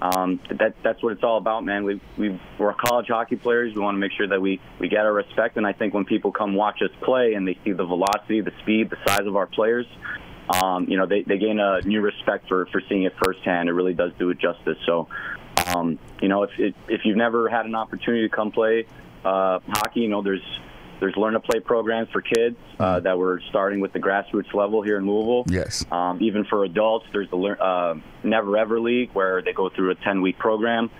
um, 0.00 0.40
that 0.58 0.74
that's 0.82 1.02
what 1.02 1.12
it's 1.12 1.24
all 1.24 1.38
about, 1.38 1.64
man. 1.64 1.84
We 1.84 2.00
we 2.16 2.40
we're 2.58 2.74
college 2.74 3.08
hockey 3.08 3.36
players. 3.36 3.74
We 3.74 3.80
want 3.80 3.96
to 3.96 4.00
make 4.00 4.12
sure 4.12 4.28
that 4.28 4.40
we 4.40 4.60
we 4.78 4.88
get 4.88 5.00
our 5.00 5.12
respect, 5.12 5.56
and 5.56 5.66
I 5.66 5.72
think 5.72 5.94
when 5.94 6.04
people 6.04 6.32
come 6.32 6.54
watch 6.54 6.80
us 6.82 6.90
play 7.02 7.34
and 7.34 7.46
they 7.46 7.58
see 7.64 7.72
the 7.72 7.84
velocity, 7.84 8.40
the 8.40 8.52
speed, 8.62 8.90
the 8.90 8.98
size 9.06 9.26
of 9.26 9.36
our 9.36 9.46
players, 9.46 9.86
um, 10.48 10.86
you 10.88 10.96
know, 10.96 11.06
they, 11.06 11.22
they 11.22 11.38
gain 11.38 11.58
a 11.58 11.80
new 11.82 12.00
respect 12.00 12.48
for, 12.48 12.66
for 12.66 12.82
seeing 12.88 13.04
it 13.04 13.14
firsthand. 13.22 13.68
It 13.68 13.72
really 13.72 13.94
does 13.94 14.12
do 14.18 14.30
it 14.30 14.38
justice. 14.38 14.76
So, 14.86 15.08
um, 15.66 15.98
you 16.20 16.28
know, 16.28 16.42
if, 16.42 16.50
if, 16.58 16.74
if 16.88 17.04
you've 17.04 17.16
never 17.16 17.48
had 17.48 17.66
an 17.66 17.74
opportunity 17.74 18.28
to 18.28 18.34
come 18.34 18.50
play 18.50 18.86
uh, 19.24 19.60
hockey, 19.68 20.00
you 20.00 20.08
know, 20.08 20.22
there's 20.22 20.42
there's 21.00 21.16
learn 21.16 21.34
to 21.34 21.40
play 21.40 21.60
programs 21.60 22.08
for 22.10 22.22
kids 22.22 22.56
uh, 22.78 23.00
that 23.00 23.18
we're 23.18 23.40
starting 23.40 23.80
with 23.80 23.92
the 23.92 23.98
grassroots 23.98 24.54
level 24.54 24.80
here 24.80 24.96
in 24.96 25.06
Louisville. 25.06 25.44
Yes. 25.48 25.84
Um, 25.90 26.22
even 26.22 26.44
for 26.44 26.64
adults, 26.64 27.06
there's 27.12 27.28
the 27.30 27.36
learn, 27.36 27.58
uh, 27.60 27.94
Never 28.22 28.56
Ever 28.56 28.80
League 28.80 29.10
where 29.12 29.42
they 29.42 29.52
go 29.52 29.68
through 29.68 29.90
a 29.90 29.96
10 29.96 30.22
week 30.22 30.38
program 30.38 30.90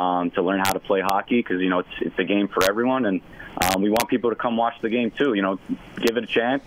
um, 0.00 0.30
to 0.32 0.42
learn 0.42 0.60
how 0.60 0.72
to 0.72 0.80
play 0.80 1.00
hockey 1.00 1.40
because 1.40 1.60
you 1.60 1.68
know 1.68 1.80
it's 1.80 1.94
it's 2.00 2.18
a 2.18 2.24
game 2.24 2.48
for 2.48 2.64
everyone, 2.64 3.04
and 3.06 3.20
um, 3.62 3.82
we 3.82 3.90
want 3.90 4.08
people 4.08 4.30
to 4.30 4.36
come 4.36 4.56
watch 4.56 4.74
the 4.80 4.88
game 4.88 5.10
too. 5.10 5.34
You 5.34 5.42
know, 5.42 5.58
give 5.98 6.16
it 6.16 6.24
a 6.24 6.26
chance. 6.26 6.64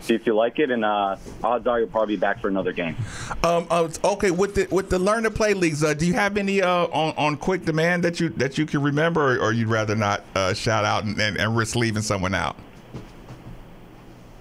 See 0.00 0.14
if 0.14 0.26
you 0.26 0.34
like 0.34 0.58
it, 0.58 0.70
and 0.70 0.84
uh, 0.84 1.16
odds 1.44 1.66
are 1.66 1.78
you'll 1.80 1.88
probably 1.88 2.16
be 2.16 2.20
back 2.20 2.40
for 2.40 2.48
another 2.48 2.72
game. 2.72 2.96
Um, 3.44 3.66
uh, 3.70 3.88
okay, 4.04 4.30
with 4.30 4.54
the 4.54 4.66
with 4.70 4.88
the 4.88 4.98
learn 4.98 5.24
to 5.24 5.30
play 5.30 5.52
leagues, 5.54 5.84
uh, 5.84 5.92
do 5.94 6.06
you 6.06 6.14
have 6.14 6.36
any 6.36 6.62
uh, 6.62 6.86
on 6.86 7.14
on 7.16 7.36
quick 7.36 7.64
demand 7.64 8.02
that 8.04 8.18
you 8.18 8.30
that 8.30 8.56
you 8.56 8.64
can 8.66 8.82
remember, 8.82 9.36
or, 9.36 9.38
or 9.48 9.52
you'd 9.52 9.68
rather 9.68 9.94
not 9.94 10.22
uh, 10.34 10.54
shout 10.54 10.84
out 10.84 11.04
and, 11.04 11.20
and, 11.20 11.36
and 11.36 11.56
risk 11.56 11.76
leaving 11.76 12.02
someone 12.02 12.34
out? 12.34 12.56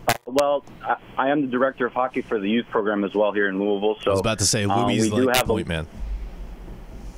Uh, 0.07 0.13
well, 0.25 0.63
I, 0.83 0.95
I 1.17 1.29
am 1.29 1.41
the 1.41 1.47
director 1.47 1.85
of 1.85 1.93
hockey 1.93 2.21
for 2.21 2.39
the 2.39 2.49
youth 2.49 2.67
program 2.69 3.03
as 3.03 3.13
well 3.13 3.31
here 3.31 3.49
in 3.49 3.59
Louisville. 3.59 3.97
So 4.01 4.11
I 4.11 4.13
was 4.13 4.21
about 4.21 4.39
to 4.39 4.45
say 4.45 4.63
um, 4.63 4.85
Louis 4.85 4.93
we 4.93 4.97
is 4.99 5.09
do 5.09 5.15
like 5.17 5.33
the 5.33 5.39
have 5.39 5.49
a- 5.49 5.53
point 5.53 5.67
man. 5.67 5.87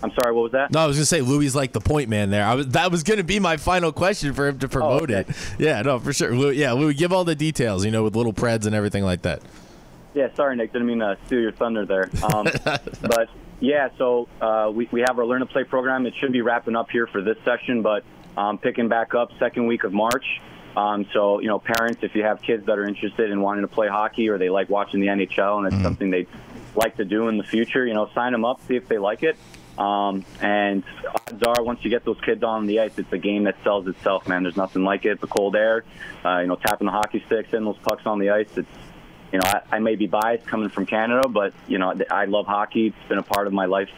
I'm 0.04 0.12
sorry, 0.14 0.34
what 0.34 0.44
was 0.44 0.52
that? 0.54 0.72
No, 0.72 0.80
I 0.80 0.88
was 0.88 0.98
gonna 0.98 1.06
say 1.06 1.22
Louis 1.22 1.46
is 1.46 1.56
like 1.56 1.74
the 1.74 1.80
point 1.80 2.10
man 2.10 2.30
there. 2.30 2.46
I 2.46 2.56
was 2.56 2.68
that 2.70 2.92
was 2.92 3.04
gonna 3.04 3.24
be 3.24 3.40
my 3.40 3.58
final 3.58 3.92
question 3.92 4.34
for 4.34 4.48
him 4.48 4.60
to 4.60 4.68
promote 4.68 5.12
it. 5.12 5.28
Yeah, 5.60 5.82
no, 5.82 6.00
for 6.00 6.14
sure. 6.14 6.36
Louis, 6.36 6.58
yeah, 6.58 6.72
Louis, 6.72 6.94
give 6.94 7.14
all 7.14 7.24
the 7.24 7.36
details. 7.36 7.86
You 7.86 7.92
know, 7.92 8.04
with 8.04 8.16
little 8.16 8.34
preds 8.34 8.66
and 8.66 8.74
everything 8.74 9.04
like 9.04 9.22
that. 9.24 9.42
Yeah, 10.14 10.34
sorry, 10.36 10.56
Nick. 10.56 10.74
Didn't 10.74 10.88
mean 10.88 11.00
to 11.00 11.18
steal 11.26 11.40
your 11.40 11.52
thunder 11.52 11.86
there. 11.86 12.10
Um, 12.34 12.48
but 13.02 13.30
yeah, 13.60 13.90
so 13.98 14.28
uh, 14.42 14.72
we, 14.74 14.90
we 14.92 15.02
have 15.02 15.18
our 15.20 15.26
Learn 15.26 15.40
to 15.40 15.46
Play 15.46 15.64
program. 15.64 16.06
It 16.06 16.16
should 16.20 16.32
be 16.32 16.42
wrapping 16.42 16.76
up 16.76 16.90
here 16.90 17.08
for 17.08 17.22
this 17.22 17.38
session, 17.46 17.82
but 17.82 18.04
um, 18.36 18.58
picking 18.58 18.90
back 18.90 19.14
up 19.14 19.32
second 19.40 19.68
week 19.68 19.84
of 19.84 19.94
March. 19.94 20.42
Um, 20.76 21.06
so, 21.14 21.40
you 21.40 21.48
know, 21.48 21.60
parents, 21.60 22.00
if 22.02 22.16
you 22.16 22.24
have 22.24 22.42
kids 22.42 22.66
that 22.66 22.80
are 22.80 22.86
interested 22.86 23.30
in 23.30 23.42
wanting 23.42 23.62
to 23.62 23.68
play 23.68 23.88
hockey 23.88 24.30
or 24.30 24.38
they 24.38 24.50
like 24.50 24.70
watching 24.70 25.00
the 25.00 25.08
NHL 25.08 25.58
and 25.58 25.68
it's 25.74 25.84
something 25.84 26.10
they'd 26.10 26.28
like 26.76 26.96
to 26.98 27.06
do 27.06 27.28
in 27.28 27.38
the 27.38 27.44
future, 27.44 27.86
you 27.86 27.94
know, 27.94 28.10
sign 28.16 28.32
them 28.32 28.46
up, 28.46 28.62
see 28.68 28.76
if 28.76 28.88
they 28.88 28.98
like 28.98 29.24
it. 29.24 29.38
Um, 29.82 30.24
and 30.40 30.84
odds 31.08 31.42
are, 31.44 31.64
once 31.64 31.80
you 31.84 31.90
get 31.90 32.06
those 32.06 32.20
kids 32.22 32.44
on 32.44 32.68
the 32.68 32.82
ice, 32.82 33.00
it's 33.00 33.12
a 33.12 33.18
game 33.18 33.46
that 33.46 33.56
sells 33.64 33.88
itself, 33.88 34.28
man. 34.28 34.44
There's 34.44 34.58
nothing 34.58 34.84
like 34.84 35.06
it. 35.06 35.20
The 35.20 35.28
cold 35.28 35.56
air, 35.56 35.84
uh, 36.24 36.40
you 36.40 36.48
know, 36.48 36.56
tapping 36.56 36.86
the 36.86 36.92
hockey 36.92 37.24
sticks, 37.26 37.50
hitting 37.50 37.66
those 37.66 37.80
pucks 37.80 38.06
on 38.06 38.20
the 38.20 38.30
ice. 38.30 38.50
It's 38.56 38.70
you 39.32 39.40
know, 39.40 39.46
I, 39.46 39.78
I 39.78 39.80
may 39.80 39.96
be 39.96 40.06
biased 40.08 40.46
coming 40.46 40.70
from 40.70 40.86
Canada, 40.86 41.28
but 41.28 41.54
you 41.68 41.80
know, 41.80 41.96
I 42.12 42.26
love 42.26 42.46
hockey. 42.46 42.88
It's 42.88 43.10
been 43.10 43.18
a 43.18 43.24
part 43.24 43.48
of 43.48 43.54
my 43.54 43.66
life 43.66 43.90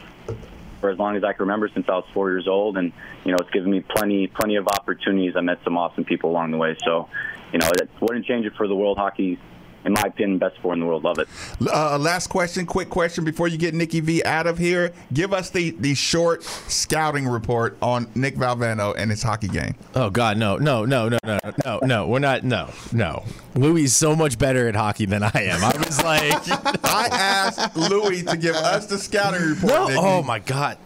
for 0.79 0.89
as 0.89 0.97
long 0.97 1.17
as 1.17 1.23
I 1.23 1.33
can 1.33 1.43
remember 1.43 1.69
since 1.73 1.89
I 1.89 1.93
was 1.93 2.05
four 2.13 2.29
years 2.29 2.47
old, 2.47 2.77
and 2.77 2.93
you 3.25 3.31
know, 3.31 3.39
it's 3.39 3.49
given 3.49 3.69
me 3.69 3.81
plenty, 3.81 4.27
plenty 4.27 4.55
of 4.55 4.67
opportunities. 4.67 5.35
I 5.35 5.41
met 5.41 5.59
some 5.65 5.77
awesome 5.77 6.05
people 6.05 6.29
along 6.29 6.51
the 6.51 6.57
way, 6.57 6.77
so 6.85 7.09
you 7.51 7.59
know, 7.59 7.67
it 7.67 7.89
wouldn't 7.99 8.25
change 8.25 8.45
it 8.45 8.53
for 8.55 8.69
the 8.69 8.75
world. 8.75 8.97
Hockey, 8.97 9.37
in 9.85 9.93
my 9.93 10.03
opinion, 10.05 10.37
best 10.37 10.57
four 10.59 10.73
in 10.73 10.79
the 10.79 10.85
world. 10.85 11.03
Love 11.03 11.19
it. 11.19 11.27
Uh, 11.61 11.97
last 11.97 12.27
question, 12.27 12.65
quick 12.65 12.89
question 12.89 13.23
before 13.23 13.47
you 13.47 13.57
get 13.57 13.73
Nikki 13.73 13.99
V 13.99 14.23
out 14.23 14.47
of 14.47 14.57
here. 14.57 14.93
Give 15.13 15.33
us 15.33 15.49
the 15.49 15.71
the 15.71 15.93
short 15.95 16.43
scouting 16.43 17.27
report 17.27 17.77
on 17.81 18.07
Nick 18.15 18.35
Valvano 18.35 18.93
and 18.97 19.11
his 19.11 19.23
hockey 19.23 19.47
game. 19.47 19.75
Oh 19.95 20.09
God, 20.09 20.37
no, 20.37 20.57
no, 20.57 20.85
no, 20.85 21.09
no, 21.09 21.19
no, 21.23 21.39
no, 21.65 21.79
no. 21.83 22.07
We're 22.07 22.19
not. 22.19 22.43
No, 22.43 22.69
no. 22.91 23.23
Louis 23.55 23.83
is 23.83 23.95
so 23.95 24.15
much 24.15 24.37
better 24.37 24.67
at 24.67 24.75
hockey 24.75 25.05
than 25.05 25.23
I 25.23 25.31
am. 25.35 25.63
I 25.63 25.77
was 25.77 26.03
like, 26.03 26.33
I 26.85 27.07
asked 27.11 27.75
Louis 27.75 28.23
to 28.23 28.37
give 28.37 28.55
us 28.55 28.87
the 28.87 28.97
scouting 28.97 29.41
report. 29.41 29.73
no. 29.73 29.87
Nikki. 29.87 29.99
Oh 29.99 30.23
my 30.23 30.39
God. 30.39 30.77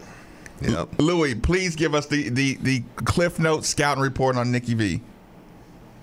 Yep. 0.60 0.98
Louis, 0.98 1.34
please 1.36 1.76
give 1.76 1.94
us 1.94 2.06
the, 2.06 2.30
the, 2.30 2.54
the 2.56 2.82
Cliff 2.96 3.38
Notes 3.38 3.68
scouting 3.68 4.02
report 4.02 4.36
on 4.36 4.50
Nikki 4.50 4.74
V. 4.74 5.00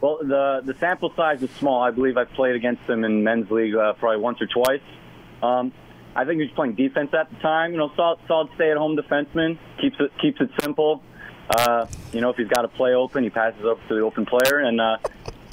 Well, 0.06 0.20
the 0.22 0.62
the 0.64 0.78
sample 0.80 1.12
size 1.16 1.42
is 1.42 1.50
small. 1.58 1.82
I 1.82 1.90
believe 1.90 2.16
I've 2.16 2.32
played 2.34 2.56
against 2.56 2.84
him 2.84 3.04
in 3.04 3.24
men's 3.24 3.50
league 3.50 3.74
uh, 3.74 3.94
probably 3.94 4.20
once 4.20 4.40
or 4.40 4.46
twice. 4.46 4.84
Um, 5.42 5.74
I 6.16 6.26
think 6.26 6.42
he 6.42 6.44
was 6.44 6.54
playing 6.54 6.76
defense 6.76 7.12
at 7.16 7.32
the 7.32 7.38
time. 7.38 7.72
You 7.72 7.80
know, 7.80 7.92
solid, 7.96 8.20
solid 8.28 8.50
stay-at-home 8.54 8.98
defenseman. 8.98 9.58
Keeps 9.82 9.96
it 10.00 10.12
keeps 10.22 10.40
it 10.42 10.52
simple. 10.62 11.02
Uh, 11.50 11.88
you 12.14 12.22
know, 12.22 12.30
if 12.30 12.38
he's 12.38 12.48
got 12.48 12.66
a 12.66 12.68
play 12.68 12.94
open, 12.94 13.24
he 13.24 13.32
passes 13.32 13.66
up 13.66 13.80
to 13.88 13.96
the 13.96 14.02
open 14.02 14.28
player, 14.28 14.60
and 14.60 14.80
uh, 14.80 14.98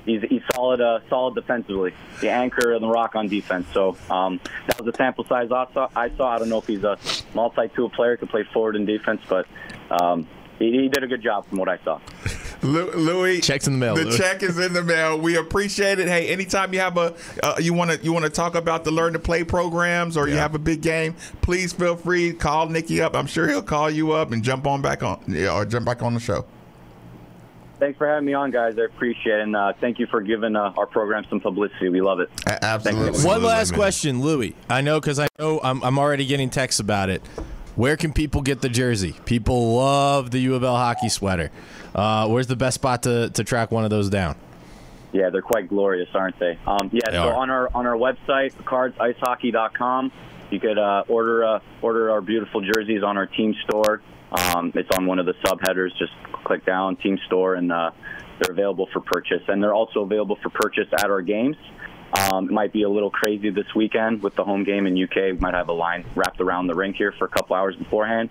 he's 0.04 0.20
he's 0.20 0.42
solid 0.52 0.82
uh, 0.82 1.00
solid 1.08 1.34
defensively. 1.34 1.94
The 2.20 2.28
anchor 2.28 2.74
and 2.74 2.82
the 2.82 2.88
rock 2.88 3.14
on 3.14 3.28
defense. 3.28 3.68
So 3.72 3.96
um, 4.10 4.38
that 4.66 4.78
was 4.78 4.92
the 4.92 4.96
sample 4.98 5.24
size 5.24 5.50
I 5.50 5.66
saw. 5.72 5.88
I 5.96 6.10
saw. 6.10 6.28
I 6.28 6.38
don't 6.38 6.50
know 6.50 6.58
if 6.58 6.66
he's 6.66 6.84
a 6.84 6.98
multi-tool 7.32 7.88
player, 7.88 8.18
could 8.18 8.28
play 8.28 8.44
forward 8.52 8.76
and 8.76 8.86
defense, 8.86 9.22
but 9.26 9.46
um, 9.90 10.28
he, 10.58 10.72
he 10.72 10.88
did 10.90 11.02
a 11.04 11.06
good 11.06 11.22
job 11.22 11.46
from 11.46 11.56
what 11.56 11.70
I 11.70 11.78
saw. 11.78 12.00
Lu- 12.62 12.90
Louis, 12.92 13.40
Check's 13.40 13.66
in 13.66 13.72
the 13.74 13.78
mail, 13.78 13.94
The 13.96 14.04
Louis. 14.04 14.16
check 14.16 14.42
is 14.42 14.58
in 14.58 14.72
the 14.72 14.82
mail. 14.82 15.18
We 15.18 15.36
appreciate 15.36 15.98
it. 15.98 16.08
Hey, 16.08 16.28
anytime 16.28 16.72
you 16.72 16.80
have 16.80 16.96
a 16.96 17.14
uh, 17.42 17.56
you 17.60 17.74
want 17.74 17.90
to 17.90 17.98
you 18.04 18.12
want 18.12 18.24
to 18.24 18.30
talk 18.30 18.54
about 18.54 18.84
the 18.84 18.90
learn 18.90 19.12
to 19.14 19.18
play 19.18 19.42
programs 19.44 20.16
or 20.16 20.28
you 20.28 20.36
have 20.36 20.54
a 20.54 20.58
big 20.58 20.80
game, 20.80 21.14
please 21.40 21.72
feel 21.72 21.96
free 21.96 22.32
call 22.32 22.68
Nikki 22.68 23.00
up. 23.00 23.16
I'm 23.16 23.26
sure 23.26 23.48
he'll 23.48 23.62
call 23.62 23.90
you 23.90 24.12
up 24.12 24.30
and 24.32 24.42
jump 24.44 24.66
on 24.66 24.80
back 24.82 25.02
on 25.02 25.22
yeah, 25.26 25.52
or 25.54 25.64
jump 25.64 25.86
back 25.86 26.02
on 26.02 26.14
the 26.14 26.20
show. 26.20 26.44
Thanks 27.80 27.98
for 27.98 28.06
having 28.06 28.26
me 28.26 28.32
on, 28.32 28.52
guys. 28.52 28.78
I 28.78 28.82
appreciate 28.82 29.40
it. 29.40 29.42
And 29.42 29.56
uh, 29.56 29.72
thank 29.80 29.98
you 29.98 30.06
for 30.06 30.20
giving 30.20 30.54
uh, 30.54 30.72
our 30.76 30.86
program 30.86 31.24
some 31.28 31.40
publicity. 31.40 31.88
We 31.88 32.00
love 32.00 32.20
it. 32.20 32.30
absolutely. 32.46 33.24
One 33.24 33.42
last 33.42 33.74
question, 33.74 34.22
Louis. 34.22 34.54
I 34.70 34.82
know 34.82 35.00
because 35.00 35.18
I 35.18 35.26
know 35.40 35.60
I'm, 35.64 35.82
I'm 35.82 35.98
already 35.98 36.24
getting 36.24 36.48
texts 36.48 36.78
about 36.78 37.10
it. 37.10 37.22
Where 37.74 37.96
can 37.96 38.12
people 38.12 38.42
get 38.42 38.60
the 38.60 38.68
jersey? 38.68 39.14
People 39.24 39.76
love 39.76 40.30
the 40.30 40.38
U 40.40 40.54
of 40.54 40.62
L 40.62 40.76
hockey 40.76 41.08
sweater. 41.08 41.50
Uh, 41.94 42.28
where's 42.28 42.46
the 42.46 42.56
best 42.56 42.74
spot 42.74 43.02
to, 43.04 43.30
to 43.30 43.44
track 43.44 43.70
one 43.70 43.84
of 43.84 43.90
those 43.90 44.10
down? 44.10 44.36
Yeah, 45.12 45.30
they're 45.30 45.42
quite 45.42 45.68
glorious, 45.68 46.08
aren't 46.14 46.38
they? 46.38 46.58
Um, 46.66 46.90
yeah, 46.92 47.10
They 47.10 47.16
so 47.16 47.28
are. 47.28 47.34
on 47.34 47.50
our 47.50 47.70
on 47.74 47.86
our 47.86 47.96
website, 47.96 48.52
cardsicehockey.com, 48.64 50.12
you 50.50 50.60
could 50.60 50.78
uh, 50.78 51.04
order 51.08 51.44
uh, 51.44 51.60
order 51.82 52.10
our 52.10 52.20
beautiful 52.20 52.60
jerseys 52.62 53.02
on 53.02 53.16
our 53.18 53.26
team 53.26 53.54
store. 53.64 54.00
Um, 54.32 54.72
it's 54.74 54.88
on 54.96 55.06
one 55.06 55.18
of 55.18 55.26
the 55.26 55.34
subheaders. 55.44 55.90
Just 55.98 56.12
click 56.44 56.64
down 56.64 56.96
team 56.96 57.18
store, 57.26 57.54
and 57.54 57.70
uh, 57.70 57.90
they're 58.40 58.52
available 58.52 58.88
for 58.92 59.00
purchase. 59.00 59.42
And 59.48 59.62
they're 59.62 59.74
also 59.74 60.00
available 60.00 60.36
for 60.42 60.48
purchase 60.48 60.88
at 60.92 61.10
our 61.10 61.20
games. 61.20 61.56
Um, 62.12 62.46
it 62.46 62.52
might 62.52 62.72
be 62.72 62.82
a 62.82 62.88
little 62.88 63.10
crazy 63.10 63.50
this 63.50 63.74
weekend 63.74 64.22
with 64.22 64.34
the 64.34 64.44
home 64.44 64.64
game 64.64 64.86
in 64.86 65.02
UK. 65.02 65.16
We 65.16 65.32
might 65.32 65.54
have 65.54 65.68
a 65.68 65.72
line 65.72 66.04
wrapped 66.14 66.40
around 66.40 66.66
the 66.66 66.74
rink 66.74 66.96
here 66.96 67.12
for 67.12 67.24
a 67.24 67.28
couple 67.28 67.56
hours 67.56 67.74
beforehand. 67.76 68.28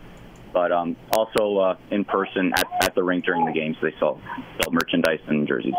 But 0.54 0.72
um, 0.72 0.96
also 1.12 1.58
uh, 1.58 1.78
in 1.90 2.04
person 2.06 2.54
at, 2.56 2.68
at 2.84 2.96
the 2.96 3.04
rink 3.04 3.26
during 3.26 3.46
the 3.46 3.54
games, 3.54 3.78
they 3.82 3.94
sell, 4.00 4.20
sell 4.62 4.72
merchandise 4.72 5.20
and 5.28 5.48
jerseys. 5.48 5.74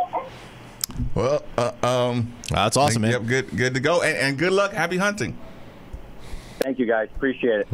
Well, 1.14 1.44
uh, 1.58 1.72
um, 1.82 2.32
that's 2.48 2.76
awesome, 2.76 3.02
man. 3.02 3.12
Yep, 3.12 3.26
good, 3.26 3.56
good 3.56 3.74
to 3.74 3.80
go, 3.80 4.02
and, 4.02 4.16
and 4.16 4.38
good 4.38 4.52
luck. 4.52 4.72
Happy 4.72 4.96
hunting. 4.96 5.36
Thank 6.58 6.78
you, 6.78 6.86
guys. 6.86 7.08
Appreciate 7.14 7.60
it. 7.60 7.68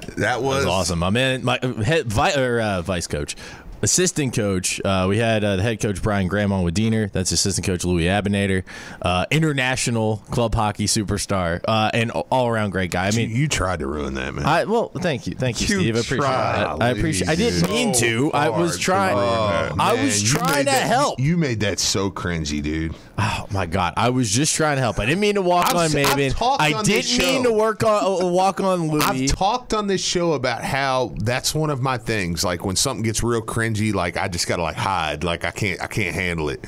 That 0.00 0.16
That 0.16 0.42
was, 0.42 0.64
was 0.64 0.66
awesome. 0.66 0.98
My 1.00 1.10
man, 1.10 1.44
my 1.44 1.58
head 1.84 2.06
vi- 2.06 2.34
or, 2.34 2.60
uh, 2.60 2.82
vice 2.82 3.06
coach, 3.06 3.36
assistant 3.82 4.34
coach. 4.34 4.80
Uh, 4.84 5.06
we 5.08 5.18
had 5.18 5.44
uh, 5.44 5.56
the 5.56 5.62
head 5.62 5.80
coach 5.80 6.02
Brian 6.02 6.28
Graham 6.28 6.52
on 6.52 6.62
with 6.64 6.74
Diener. 6.74 7.08
That's 7.08 7.32
assistant 7.32 7.66
coach 7.66 7.84
Louis 7.84 8.04
Abinator, 8.04 8.64
uh, 9.02 9.26
international 9.30 10.18
club 10.30 10.54
hockey 10.54 10.86
superstar, 10.86 11.60
uh, 11.66 11.90
and 11.92 12.10
all 12.10 12.48
around 12.48 12.70
great 12.70 12.90
guy. 12.90 13.08
I 13.08 13.10
mean. 13.10 13.30
you 13.30 13.48
tried 13.48 13.80
to 13.80 13.86
ruin 13.86 14.14
that, 14.14 14.34
man. 14.34 14.44
I, 14.46 14.64
well, 14.64 14.88
thank 14.88 15.26
you, 15.26 15.34
thank 15.34 15.60
you, 15.60 15.66
You 15.66 15.80
Steve. 15.82 15.96
I 15.96 16.00
appreciate 16.00 16.28
that. 16.28 16.82
I 16.82 16.88
appreciate. 16.90 17.28
I 17.28 17.34
didn't 17.34 17.60
So 17.60 17.68
mean 17.68 17.92
to. 17.94 18.30
I 18.32 18.48
was 18.48 18.78
trying. 18.78 19.16
ruin 19.16 19.80
I 19.80 19.94
Man, 19.94 20.04
was 20.04 20.22
trying 20.22 20.58
to 20.66 20.70
that- 20.70 20.86
help. 20.86 21.18
You 21.20 21.36
made 21.36 21.60
that 21.60 21.78
so 21.78 22.10
cringy, 22.10 22.62
dude. 22.62 22.94
Oh 23.18 23.46
my 23.50 23.66
god! 23.66 23.94
I 23.96 24.10
was 24.10 24.30
just 24.30 24.54
trying 24.54 24.76
to 24.76 24.80
help. 24.80 24.98
I 24.98 25.06
didn't 25.06 25.20
mean 25.20 25.34
to 25.34 25.42
walk 25.42 25.68
I've 25.68 25.76
on 25.76 25.90
Maven. 25.90 26.34
I 26.58 26.72
on 26.72 26.84
didn't 26.84 27.18
mean 27.18 27.42
to 27.44 27.52
work 27.52 27.84
on 27.84 28.22
uh, 28.22 28.26
walk 28.26 28.60
on 28.60 28.88
Louis. 28.88 29.02
I've 29.04 29.26
talked 29.36 29.74
on 29.74 29.86
this 29.86 30.02
show 30.02 30.32
about 30.32 30.64
how 30.64 31.14
that's 31.18 31.54
one 31.54 31.70
of 31.70 31.80
my 31.82 31.98
things. 31.98 32.42
Like 32.42 32.64
when 32.64 32.74
something 32.76 33.02
gets 33.02 33.22
real 33.22 33.42
cringy, 33.42 33.71
like 33.92 34.16
I 34.16 34.28
just 34.28 34.46
gotta 34.46 34.62
like 34.62 34.76
hide. 34.76 35.24
Like 35.24 35.44
I 35.44 35.50
can't, 35.50 35.80
I 35.80 35.86
can't 35.86 36.14
handle 36.14 36.48
it. 36.48 36.64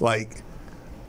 Like 0.00 0.42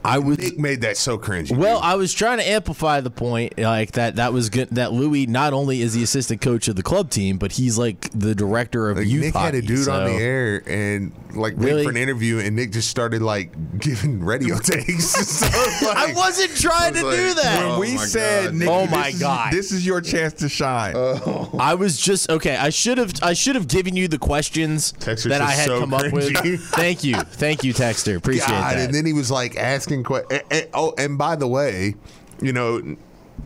I 0.04 0.18
was 0.18 0.38
Nick 0.38 0.58
made 0.58 0.80
that 0.82 0.96
so 0.96 1.18
cringy. 1.18 1.56
Well, 1.56 1.76
dude. 1.76 1.84
I 1.84 1.94
was 1.96 2.12
trying 2.12 2.38
to 2.38 2.48
amplify 2.48 3.00
the 3.00 3.10
point, 3.10 3.58
like 3.58 3.92
that. 3.92 4.16
That 4.16 4.32
was 4.32 4.48
good. 4.48 4.68
That 4.70 4.92
Louis 4.92 5.26
not 5.26 5.52
only 5.52 5.82
is 5.82 5.92
the 5.94 6.02
assistant 6.02 6.40
coach 6.40 6.68
of 6.68 6.76
the 6.76 6.82
club 6.82 7.10
team, 7.10 7.36
but 7.38 7.52
he's 7.52 7.76
like 7.78 8.08
the 8.14 8.34
director 8.34 8.88
of 8.90 8.98
Like, 8.98 9.06
youth 9.06 9.22
Nick 9.24 9.34
had 9.34 9.54
a 9.54 9.58
hockey, 9.58 9.66
dude 9.66 9.88
on 9.88 10.04
the 10.04 10.12
air 10.12 10.62
and 10.66 11.12
like 11.34 11.54
Really? 11.56 11.72
waiting 11.74 11.84
for 11.84 11.90
an 11.90 11.96
interview, 11.96 12.38
and 12.38 12.56
Nick 12.56 12.72
just 12.72 12.88
started 12.88 13.22
like 13.22 13.78
giving 13.78 14.24
radio 14.24 14.58
takes. 14.62 15.10
So, 15.40 15.46
like, 15.86 15.96
I 15.96 16.12
wasn't 16.14 16.56
trying 16.56 16.94
to 16.94 17.00
I 17.00 17.02
was 17.04 17.16
do 17.16 17.26
like, 17.28 17.36
that. 17.36 17.58
when 17.62 17.66
Oh 17.76 17.80
we 17.80 17.96
said, 17.98 18.44
God. 18.46 18.54
Nikki, 18.54 18.70
Oh 18.70 18.80
this 18.82 18.90
my 18.90 19.08
is- 19.08 19.20
God. 19.20 19.52
this 19.52 19.72
is 19.72 19.86
your 19.86 20.00
chance 20.00 20.32
to 20.34 20.48
shine. 20.48 20.94
Oh. 20.96 21.50
I 21.58 21.74
was 21.74 21.98
just 22.00 22.28
okay. 22.30 22.56
I 22.56 22.70
should 22.70 22.98
have. 22.98 23.12
I 23.22 23.32
should 23.32 23.54
have 23.54 23.68
given 23.68 23.96
you 23.96 24.08
the 24.08 24.18
questions 24.18 24.92
Texter 24.94 25.28
that 25.28 25.40
I 25.40 25.50
had 25.50 25.66
so 25.66 25.80
come 25.80 25.94
up 25.94 26.12
with. 26.12 26.34
Thank 26.70 27.04
you, 27.04 27.16
thank 27.16 27.64
you, 27.64 27.72
Texter. 27.74 28.16
Appreciate 28.16 28.48
God, 28.48 28.76
that. 28.76 28.84
and 28.86 28.94
then 28.94 29.06
he 29.06 29.12
was 29.12 29.30
like 29.30 29.56
asking 29.56 29.89
questions. 30.04 30.42
Oh, 30.74 30.94
and 30.96 31.18
by 31.18 31.36
the 31.36 31.46
way, 31.46 31.94
you 32.40 32.52
know, 32.52 32.96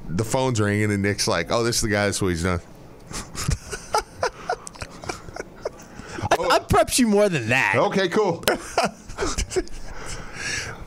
the 0.08 0.24
phone's 0.24 0.60
ringing, 0.60 0.90
and 0.90 1.02
Nick's 1.02 1.26
like, 1.26 1.50
"Oh, 1.50 1.62
this 1.62 1.76
is 1.76 1.82
the 1.82 1.88
guy 1.88 2.06
that's 2.06 2.20
what 2.22 2.28
he's 2.28 2.42
done." 2.42 2.60
I 6.50 6.58
prepped 6.58 6.98
you 6.98 7.06
more 7.06 7.28
than 7.28 7.48
that. 7.48 7.74
Okay, 7.76 8.08
cool. 8.08 8.44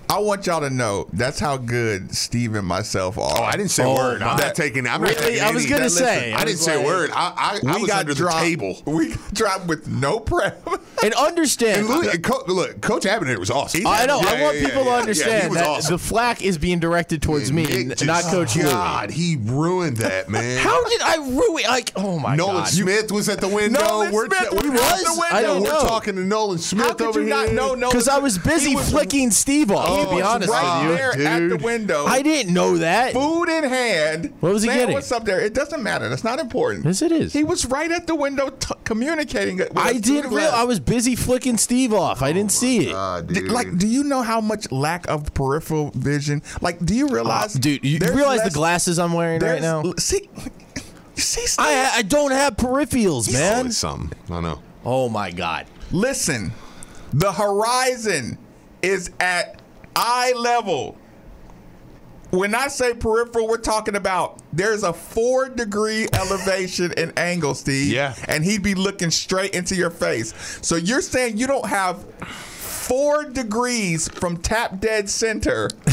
I 0.10 0.20
want 0.20 0.45
y'all 0.47 0.62
to 0.62 0.70
know 0.70 1.08
that's 1.14 1.39
how 1.39 1.58
good 1.58 2.16
Steve 2.16 2.55
and 2.55 2.66
myself 2.66 3.18
are. 3.18 3.34
Oh, 3.38 3.43
I 3.43 3.51
didn't 3.53 3.72
say 3.72 3.84
a 3.84 3.88
Oh, 3.88 3.95
word. 3.95 4.22
I'm 4.22 4.38
my- 4.38 4.43
not 4.45 4.55
taking. 4.55 4.88
I'm 4.88 5.01
Really? 5.01 5.16
not 5.16 5.24
taking 5.24 5.43
I 5.43 5.51
was 5.51 5.66
gonna 5.66 5.84
That- 5.84 5.89
say, 5.91 6.16
listen, 6.16 6.34
I 6.34 6.36
I 6.36 6.39
didn't 6.45 6.58
was 6.58 6.66
say 6.66 6.82
a 6.82 6.86
word. 6.86 7.12
I, 7.14 7.60
I, 7.66 7.74
I 7.74 7.78
was 7.78 7.89
under 7.91 8.14
dropped, 8.14 8.36
the 8.38 8.41
table. 8.41 8.82
We 8.86 9.10
got 9.10 9.34
dropped 9.34 9.68
with 9.68 9.88
no 9.88 10.20
prep. 10.20 10.68
And 11.03 11.14
understand. 11.14 11.82
And 11.82 11.89
look, 11.89 12.12
and 12.12 12.24
Co- 12.24 12.43
look, 12.47 12.82
Coach 12.82 13.03
Abinett 13.03 13.38
was 13.38 13.51
awesome. 13.51 13.86
I 13.86 14.08
know. 14.08 14.20
Yeah, 14.20 14.30
I 14.30 14.41
want 14.41 14.58
yeah, 14.60 14.66
people 14.68 14.84
yeah, 14.84 14.89
to 14.93 14.97
understand 14.97 15.32
Yeah, 15.32 15.41
he 15.43 15.47
was 15.49 15.58
that 15.60 15.68
awesome. 15.68 15.91
the 15.93 15.97
flack 15.99 16.41
is 16.41 16.58
being 16.58 16.80
directed 16.80 17.22
towards 17.22 17.51
me, 17.53 17.66
Nick 17.84 18.01
n- 18.01 18.08
not 18.08 18.24
Coach 18.24 18.55
Louis. 18.55 18.66
God, 18.72 19.12
he 19.12 19.38
ruined 19.39 19.97
that 19.97 20.28
man. 20.28 20.58
How 20.58 20.84
did 20.89 21.01
I 21.03 21.18
ruin? 21.18 21.66
Like, 21.68 21.91
oh 21.97 22.18
my 22.18 22.36
Nolan 22.36 22.38
god! 22.55 22.60
Nolan 22.62 22.66
Smith 22.72 23.12
was 23.12 23.30
at 23.30 23.39
the 23.41 23.47
window. 23.47 23.80
Nolan 23.80 24.12
we're 24.12 24.26
Smith 24.26 24.51
we're- 24.53 24.70
was 24.72 24.82
at 24.82 24.97
the 25.05 25.12
window. 25.22 25.36
I 25.38 25.41
didn't 25.43 25.62
we're 25.62 25.70
talking 25.70 26.16
to 26.16 26.22
Nolan 26.22 26.58
Smith 26.58 26.88
How 26.88 26.93
could 26.95 27.08
over 27.10 27.20
you 27.20 27.28
here. 27.28 27.36
not 27.36 27.51
know? 27.53 27.76
No, 27.76 27.89
Because 27.91 28.08
I 28.08 28.18
was 28.18 28.39
busy 28.39 28.76
flicking 28.76 29.30
Steve 29.30 29.70
off. 29.70 29.97
Oh, 30.00 30.10
to 30.10 30.16
be 30.16 30.22
honest 30.22 30.50
right 30.50 30.82
with 30.88 30.91
you, 30.91 30.98
there 31.24 31.28
at 31.28 31.50
the 31.50 31.58
window. 31.58 32.06
I 32.06 32.22
didn't 32.22 32.54
know 32.54 32.78
that. 32.78 33.14
food 33.14 33.50
in 33.50 33.64
hand. 33.64 34.34
What 34.39 34.54
was 34.54 34.64
he 34.64 34.68
saying 34.70 34.80
getting? 34.80 34.93
What's 34.95 35.12
up 35.12 35.26
there? 35.26 35.39
It 35.39 35.54
doesn't 35.54 35.82
matter. 35.82 36.08
That's 36.10 36.24
not 36.24 36.39
important. 36.39 36.86
Yes, 36.86 37.02
it 37.02 37.12
is. 37.12 37.34
He 37.34 37.43
was 37.43 37.66
right 37.66 37.91
at 37.91 38.08
the 38.08 38.16
window 38.16 38.50
t- 38.50 38.74
communicating. 38.84 39.58
With 39.58 39.78
I 39.78 39.93
didn't 39.93 40.32
real. 40.34 40.50
I 40.54 40.64
was 40.64 40.80
busy 40.80 41.16
flicking 41.16 41.58
Steve 41.58 41.93
off. 41.93 42.22
I 42.22 42.32
didn't 42.34 42.52
see 42.52 42.89
it. 42.89 42.95
Ah, 42.95 43.22
D- 43.22 43.41
Like, 43.41 43.78
do 43.78 43.88
you 43.88 44.04
know 44.04 44.22
how 44.22 44.41
much 44.41 44.72
lack 44.72 45.08
of 45.08 45.34
peripheral 45.34 45.91
vision? 45.95 46.41
Like, 46.62 46.84
do 46.86 46.93
you 46.95 47.08
realize, 47.08 47.56
Uh, 47.56 47.60
dude, 47.60 47.84
you 47.86 48.00
there's 48.00 48.16
realize 48.16 48.39
less- 48.39 48.48
the 48.50 48.54
glasses 48.54 49.00
I'm 49.00 49.14
wearing 49.14 49.39
right 49.41 49.62
now? 49.62 49.84
See, 49.98 50.30
you 51.16 51.22
see, 51.22 51.45
Steve? 51.48 51.66
I 51.66 51.91
I 51.98 52.02
don't 52.04 52.32
have 52.32 52.58
peripherals, 52.58 53.30
Oh, 53.30 53.34
man. 53.34 53.66
it's 53.68 53.78
something. 53.78 54.12
I 54.30 54.41
know. 54.41 54.62
Oh 54.86 55.10
my 55.10 55.32
god. 55.32 55.66
Listen, 55.91 56.52
the 57.14 57.32
horizon 57.32 58.38
is 58.82 59.10
at 59.20 59.62
eye 59.98 60.34
level. 60.38 60.95
When 62.30 62.54
I 62.54 62.68
say 62.68 62.93
peripheral, 62.93 63.48
we're 63.48 63.58
talking 63.58 63.95
about 63.95 64.41
there's 64.54 64.84
a 64.84 64.93
four 64.93 65.48
degree 65.50 66.08
elevation 66.14 66.93
and 66.98 67.18
angle, 67.18 67.56
Steve. 67.56 67.91
Yeah. 67.91 68.16
And 68.28 68.43
he'd 68.43 68.64
be 68.64 68.76
looking 68.76 69.12
straight 69.12 69.54
into 69.54 69.76
your 69.76 69.89
face. 69.89 70.60
So 70.62 70.76
you're 70.76 71.02
saying 71.02 71.38
you 71.38 71.48
don't 71.48 71.66
have 71.68 72.06
four 72.88 73.26
degrees 73.26 74.08
from 74.10 74.38
tap 74.38 74.80
dead 74.80 75.10
center. 75.10 75.70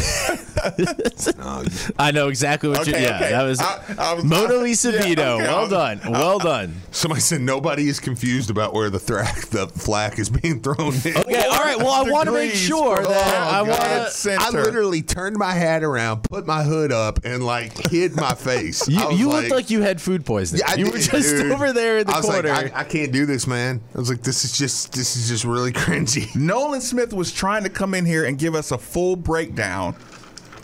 I 1.99 2.11
know 2.13 2.29
exactly 2.29 2.69
what 2.71 2.87
you. 2.87 2.95
Okay, 2.95 3.03
Yeah, 3.03 3.17
okay. 3.17 3.31
that 3.31 3.43
was 3.43 3.61
I- 3.61 3.95
I 3.99 4.15
was- 4.15 4.25
Mona 4.25 4.55
Lisa 4.63 4.93
yeah, 4.93 5.03
Vito. 5.03 5.35
okay, 5.37 5.43
well 5.45 5.61
was- 5.63 5.71
done. 5.71 6.01
Well 6.09 6.39
done. 6.39 6.75
Somebody 6.91 7.21
said 7.21 7.41
nobody 7.41 7.89
is 7.89 8.01
confused 8.01 8.51
about 8.51 8.73
where 8.73 8.89
the 8.91 8.99
thrack, 8.99 9.47
the 9.47 9.67
flag 9.69 10.19
is 10.19 10.31
being 10.31 10.61
thrown. 10.61 10.95
In. 11.05 11.17
Okay, 11.17 11.45
all 11.45 11.59
right. 11.63 11.77
Well, 11.79 11.89
I 11.91 12.03
want 12.11 12.27
to 12.27 12.33
make 12.33 12.53
sure 12.55 12.97
from- 12.97 13.13
that 13.13 13.35
oh, 13.53 13.57
I 13.57 13.63
want 13.63 14.13
to. 14.13 14.37
I 14.41 14.51
literally 14.51 15.03
turned 15.03 15.37
my 15.37 15.53
hat 15.53 15.83
around, 15.83 16.23
put 16.25 16.47
my 16.47 16.63
hood 16.63 16.93
up, 16.93 17.21
and 17.25 17.45
like 17.45 17.89
hid 17.91 18.15
my 18.17 18.35
face. 18.35 18.87
You, 18.89 19.01
I 19.01 19.07
was 19.09 19.19
you 19.21 19.29
looked 19.29 19.51
like 19.51 19.71
you 19.71 19.83
had 19.83 20.01
food 20.01 20.25
poisoning. 20.25 20.63
Yeah, 20.67 20.75
you 20.77 20.85
did, 20.87 20.93
were 20.95 20.99
just 21.01 21.13
dude. 21.37 21.53
over 21.53 21.73
there 21.73 21.99
in 21.99 22.07
the 22.07 22.13
I 22.13 22.17
was 22.19 22.27
corner. 22.27 22.49
like, 22.49 22.75
I, 22.75 22.81
I 22.81 22.85
can't 22.85 23.13
do 23.13 23.27
this, 23.27 23.47
man. 23.47 23.81
I 23.95 23.99
was 23.99 24.09
like, 24.09 24.23
this 24.23 24.45
is 24.45 24.57
just, 24.57 24.93
this 24.93 25.17
is 25.17 25.29
just 25.29 25.45
really 25.45 25.73
cringy. 25.85 26.35
Nolan 26.37 26.81
Smith 26.85 27.13
was 27.13 27.33
trying 27.33 27.65
to 27.65 27.71
come 27.71 27.95
in 27.95 28.05
here 28.07 28.25
and 28.25 28.39
give 28.39 28.55
us 28.55 28.71
a 28.71 28.79
full 28.79 29.17
breakdown 29.17 29.97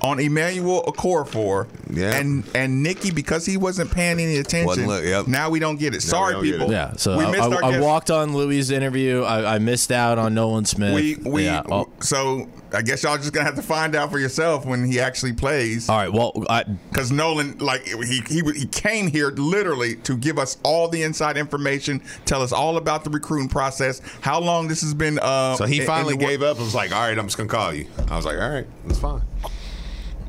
on 0.02 0.18
Emmanuel 0.18 0.82
Okorafor. 0.86 1.68
Yeah. 1.90 2.16
And 2.16 2.48
and 2.54 2.82
Nikki, 2.82 3.10
because 3.10 3.44
he 3.46 3.56
wasn't 3.56 3.90
paying 3.90 4.18
any 4.18 4.36
attention, 4.38 4.86
look- 4.86 5.04
yep. 5.04 5.26
now 5.26 5.50
we 5.50 5.58
don't 5.58 5.78
get 5.78 5.94
it. 5.94 6.02
Sorry, 6.02 6.34
people. 6.40 6.70
it. 6.70 6.72
yeah, 6.72 6.92
so 6.96 7.18
we 7.18 7.24
I, 7.24 7.30
missed 7.30 7.42
I- 7.42 7.54
our 7.56 7.64
I 7.64 7.70
guest. 7.72 7.82
walked 7.82 8.10
on 8.10 8.34
Louis' 8.34 8.70
interview. 8.70 9.22
I, 9.22 9.56
I 9.56 9.58
missed 9.58 9.90
out 9.92 10.18
on 10.18 10.34
Nolan 10.34 10.64
Smith. 10.64 10.94
We 10.94 11.16
we 11.28 11.44
yeah. 11.44 11.62
oh, 11.70 11.88
so 12.00 12.48
I 12.74 12.82
guess 12.82 13.02
y'all 13.02 13.16
just 13.16 13.32
gonna 13.32 13.44
have 13.46 13.56
to 13.56 13.62
find 13.62 13.94
out 13.94 14.10
for 14.10 14.18
yourself 14.18 14.64
when 14.64 14.84
he 14.84 15.00
actually 15.00 15.32
plays. 15.32 15.88
all 15.88 15.96
right. 15.96 16.12
Well, 16.12 16.32
I, 16.48 16.64
Because 16.88 17.10
Nolan, 17.12 17.58
like 17.58 17.84
he, 17.86 18.22
he 18.28 18.42
he 18.54 18.66
came 18.66 19.06
here 19.08 19.30
literally 19.30 19.96
to 19.96 20.16
give 20.16 20.38
us 20.38 20.56
all 20.62 20.88
the 20.88 21.02
inside 21.02 21.36
information, 21.36 22.02
tell 22.24 22.42
us 22.42 22.52
all 22.52 22.76
about 22.76 23.04
the 23.04 23.10
recruiting 23.10 23.48
process, 23.48 24.00
how 24.20 24.40
long 24.40 24.68
this 24.68 24.80
has 24.82 24.94
been. 24.94 25.18
Uh, 25.20 25.56
So 25.56 25.64
he 25.66 25.76
in- 25.76 25.80
in 25.82 25.86
finally 25.86 26.16
the 26.16 26.24
gave 26.26 26.42
up 26.42 26.56
and 26.56 26.64
was 26.64 26.74
like, 26.74 26.92
all 26.92 27.00
right, 27.00 27.18
I'm 27.18 27.26
just 27.26 27.36
going 27.36 27.48
to 27.48 27.54
call 27.54 27.72
you. 27.74 27.86
I 28.08 28.16
was 28.16 28.24
like, 28.24 28.38
all 28.38 28.48
right, 28.50 28.66
that's 28.86 28.98
fine. 28.98 29.22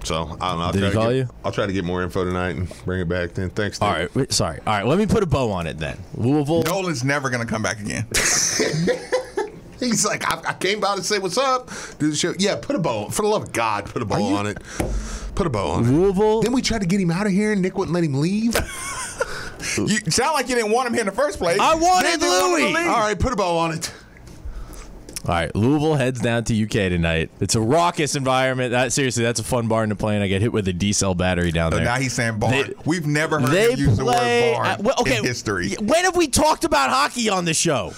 So 0.04 0.16
I 0.42 0.50
don't 0.50 0.58
know. 0.60 0.64
I'll 0.66 0.72
Did 0.72 0.80
try 0.80 0.88
he 0.88 0.92
to 0.94 0.98
call 0.98 1.10
get, 1.10 1.16
you? 1.18 1.30
I'll 1.46 1.52
try 1.52 1.68
to 1.68 1.74
get 1.74 1.86
more 1.86 2.02
info 2.02 2.24
tonight 2.24 2.56
and 2.56 2.86
bring 2.86 3.02
it 3.02 3.08
back 3.08 3.34
then. 3.34 3.52
Thanks. 3.52 3.80
all 3.80 3.90
Nick. 3.92 3.98
right. 4.00 4.16
wait, 4.16 4.34
Sorry. 4.34 4.58
All 4.66 4.74
right. 4.74 4.86
Let 4.86 4.98
me 4.98 5.06
put 5.06 5.22
a 5.22 5.28
bow 5.28 5.52
on 5.52 5.68
it 5.68 5.78
then. 5.78 6.00
Louisville. 6.16 6.64
Nolan's 6.64 7.04
never 7.04 7.30
gonna 7.30 7.46
come 7.46 7.62
back 7.62 7.80
again. 7.80 8.08
He's 9.82 10.06
like, 10.06 10.24
I, 10.32 10.52
I 10.52 10.54
came 10.54 10.80
by 10.80 10.96
to 10.96 11.04
say 11.04 11.20
what's 11.20 11.38
up. 11.38 11.70
Do 12.00 12.10
the 12.10 12.16
show. 12.16 12.34
Yeah, 12.40 12.56
put 12.56 12.76
a 12.76 12.80
bow. 12.80 13.10
For 13.10 13.24
the 13.24 13.28
love 13.28 13.44
of 13.44 13.52
God, 13.52 13.86
put 13.86 14.02
a 14.02 14.06
bow 14.06 14.18
you- 14.30 14.36
on 14.38 14.48
it. 14.48 14.58
Put 15.36 15.48
a 15.48 15.50
bow 15.50 15.72
on 15.72 15.86
it. 15.86 15.88
Louisville. 15.92 16.42
Then 16.42 16.52
we 16.54 16.62
tried 16.62 16.82
to 16.82 16.88
get 16.88 17.00
him 17.00 17.10
out 17.12 17.26
of 17.26 17.32
here, 17.32 17.52
and 17.54 17.62
Nick 17.62 17.78
wouldn't 17.78 17.94
let 17.94 18.04
him 18.04 18.14
leave. 18.22 18.56
You 19.78 20.00
sound 20.10 20.34
like 20.34 20.50
you 20.50 20.56
didn't 20.56 20.72
want 20.72 20.88
him 20.88 20.94
here 20.94 21.02
in 21.02 21.06
the 21.06 21.12
first 21.14 21.38
place. 21.38 21.60
I 21.60 21.76
wanted 21.76 22.20
Then 22.20 22.22
you 22.22 22.26
wanted 22.28 22.42
him 22.42 22.42
to 22.42 22.64
Louis. 22.64 22.74
leave. 22.84 22.88
All 22.88 23.00
right, 23.00 23.18
put 23.20 23.32
a 23.32 23.36
bow 23.36 23.58
on 23.60 23.72
it. 23.74 23.94
All 25.28 25.36
right, 25.36 25.56
Louisville 25.56 25.94
heads 25.94 26.20
down 26.20 26.44
to 26.46 26.64
UK 26.64 26.72
tonight. 26.90 27.30
It's 27.40 27.54
a 27.54 27.62
raucous 27.62 28.16
environment. 28.16 28.72
That 28.72 28.92
seriously, 28.92 29.24
that's 29.24 29.40
a 29.40 29.44
fun 29.44 29.68
barn 29.68 29.90
to 29.90 29.96
play 29.96 30.16
in. 30.16 30.24
I 30.24 30.28
get 30.28 30.42
hit 30.42 30.52
with 30.52 30.68
a 30.68 30.74
D 30.74 30.94
cell 30.94 31.14
battery 31.14 31.52
down 31.52 31.72
So 31.72 31.76
there. 31.78 31.86
now 31.86 31.98
he's 31.98 32.12
saying 32.12 32.40
barn. 32.40 32.54
They- 32.54 32.74
We've 32.86 33.06
never 33.06 33.40
heard 33.40 33.52
him 33.74 33.80
use 33.80 33.98
the 33.98 34.06
word 34.06 34.16
barn 34.16 34.66
at- 34.66 34.80
well, 34.82 34.96
okay, 35.02 35.20
in 35.20 35.24
history. 35.26 35.76
When 35.80 36.06
have 36.06 36.16
we 36.16 36.28
talked 36.28 36.64
about 36.64 36.90
hockey 36.90 37.30
on 37.30 37.46
the 37.46 37.54
show? 37.54 37.94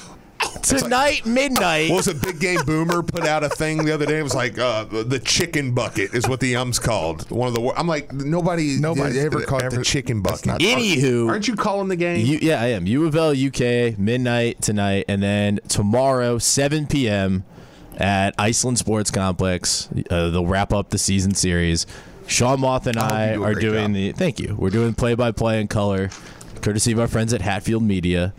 Tonight, 0.64 1.26
midnight. 1.26 1.90
What 1.90 1.98
was 1.98 2.08
a 2.08 2.16
big 2.16 2.40
game 2.40 2.60
boomer 2.66 3.04
put 3.04 3.26
out 3.28 3.44
a 3.44 3.50
thing 3.50 3.84
the 3.84 3.94
other 3.94 4.06
day? 4.06 4.20
It 4.20 4.24
was 4.24 4.34
like 4.34 4.58
uh, 4.58 4.86
the 4.86 5.20
chicken 5.20 5.74
bucket 5.74 6.14
is 6.14 6.28
what 6.28 6.40
the 6.40 6.56
um's 6.56 6.80
called. 6.80 7.30
One 7.30 7.50
of 7.50 7.54
the 7.54 7.74
I'm 7.76 7.88
like 7.88 8.14
nobody 8.14 8.78
Nobody's 8.80 9.18
ever 9.18 9.32
gonna 9.36 9.46
caught 9.46 9.64
ever- 9.64 9.78
the 9.78 9.84
chicken 9.84 10.22
bucket. 10.22 10.46
not- 10.46 10.60
Anywho, 10.62 11.28
aren't 11.30 11.48
you 11.48 11.56
calling 11.56 11.90
the 11.90 11.96
game? 11.98 12.26
U, 12.26 12.40
yeah, 12.42 12.62
I 12.62 12.68
am. 12.68 12.88
U 12.88 13.06
of 13.06 13.16
L 13.16 13.32
UK 13.32 13.98
midnight 14.00 14.62
tonight, 14.62 15.06
and 15.10 15.22
then 15.22 15.60
tomorrow 15.68 16.38
7 16.38 16.88
p.m. 16.88 17.44
at 17.98 18.34
Iceland 18.40 18.78
Sports 18.78 19.12
Complex. 19.12 19.90
Uh, 20.10 20.30
they'll 20.30 20.48
wrap 20.48 20.72
up 20.72 20.90
the 20.92 20.98
season 20.98 21.34
series. 21.36 21.86
Sean 22.26 22.62
Moth 22.62 22.88
and 22.88 22.98
I 22.98 23.32
I, 23.32 23.34
do 23.34 23.44
are 23.44 23.54
doing 23.54 23.88
job. 23.88 23.94
the. 23.96 24.12
Thank 24.14 24.40
you. 24.40 24.56
We're 24.58 24.70
doing 24.70 24.94
play-by-play 24.94 25.60
in 25.60 25.68
color, 25.68 26.10
courtesy 26.62 26.94
of 26.94 27.00
our 27.00 27.08
friends 27.10 27.34
at 27.34 27.42
Hatfield 27.42 27.84
Media. 27.84 28.34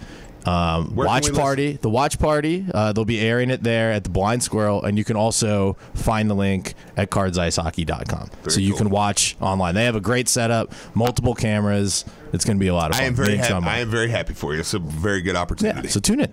Um, 0.47 0.95
watch 0.95 1.25
we 1.25 1.31
listen? 1.31 1.35
party, 1.35 1.73
the 1.81 1.91
watch 1.91 2.19
party. 2.19 2.67
Uh, 2.73 2.93
they'll 2.93 3.05
be 3.05 3.21
airing 3.21 3.51
it 3.51 3.63
there 3.63 3.93
at 3.93 4.05
the 4.05 4.11
Blind 4.11 4.43
Squirrel, 4.43 4.85
and 4.85 4.99
you 4.99 5.05
can 5.05 5.17
also 5.17 5.75
find 5.95 6.29
the 6.29 6.35
link 6.35 6.75
at 6.97 7.11
cardsicehockey.com. 7.11 8.31
So 8.49 8.61
you 8.61 8.75
can 8.75 8.91
watch 8.91 9.37
online. 9.41 9.75
They 9.75 9.85
have 9.85 9.97
a 9.97 10.01
great 10.01 10.29
setup, 10.29 10.73
multiple 10.95 11.35
cameras. 11.35 12.05
It's 12.33 12.45
going 12.45 12.57
to 12.57 12.61
be 12.61 12.69
a 12.69 12.75
lot 12.75 12.91
of 12.91 12.97
fun. 12.97 13.05
I 13.05 13.07
am 13.07 13.15
very 13.15 13.37
happy. 13.37 13.67
I 13.67 13.79
am 13.79 13.91
very 13.91 14.11
happy 14.11 14.35
for 14.35 14.55
you. 14.55 14.61
It's 14.61 14.75
a 14.75 14.79
very 14.79 15.23
good 15.23 15.37
opportunity. 15.37 15.89
Yeah, 15.89 15.93
so 15.93 16.01
tune 16.01 16.21
in. 16.21 16.33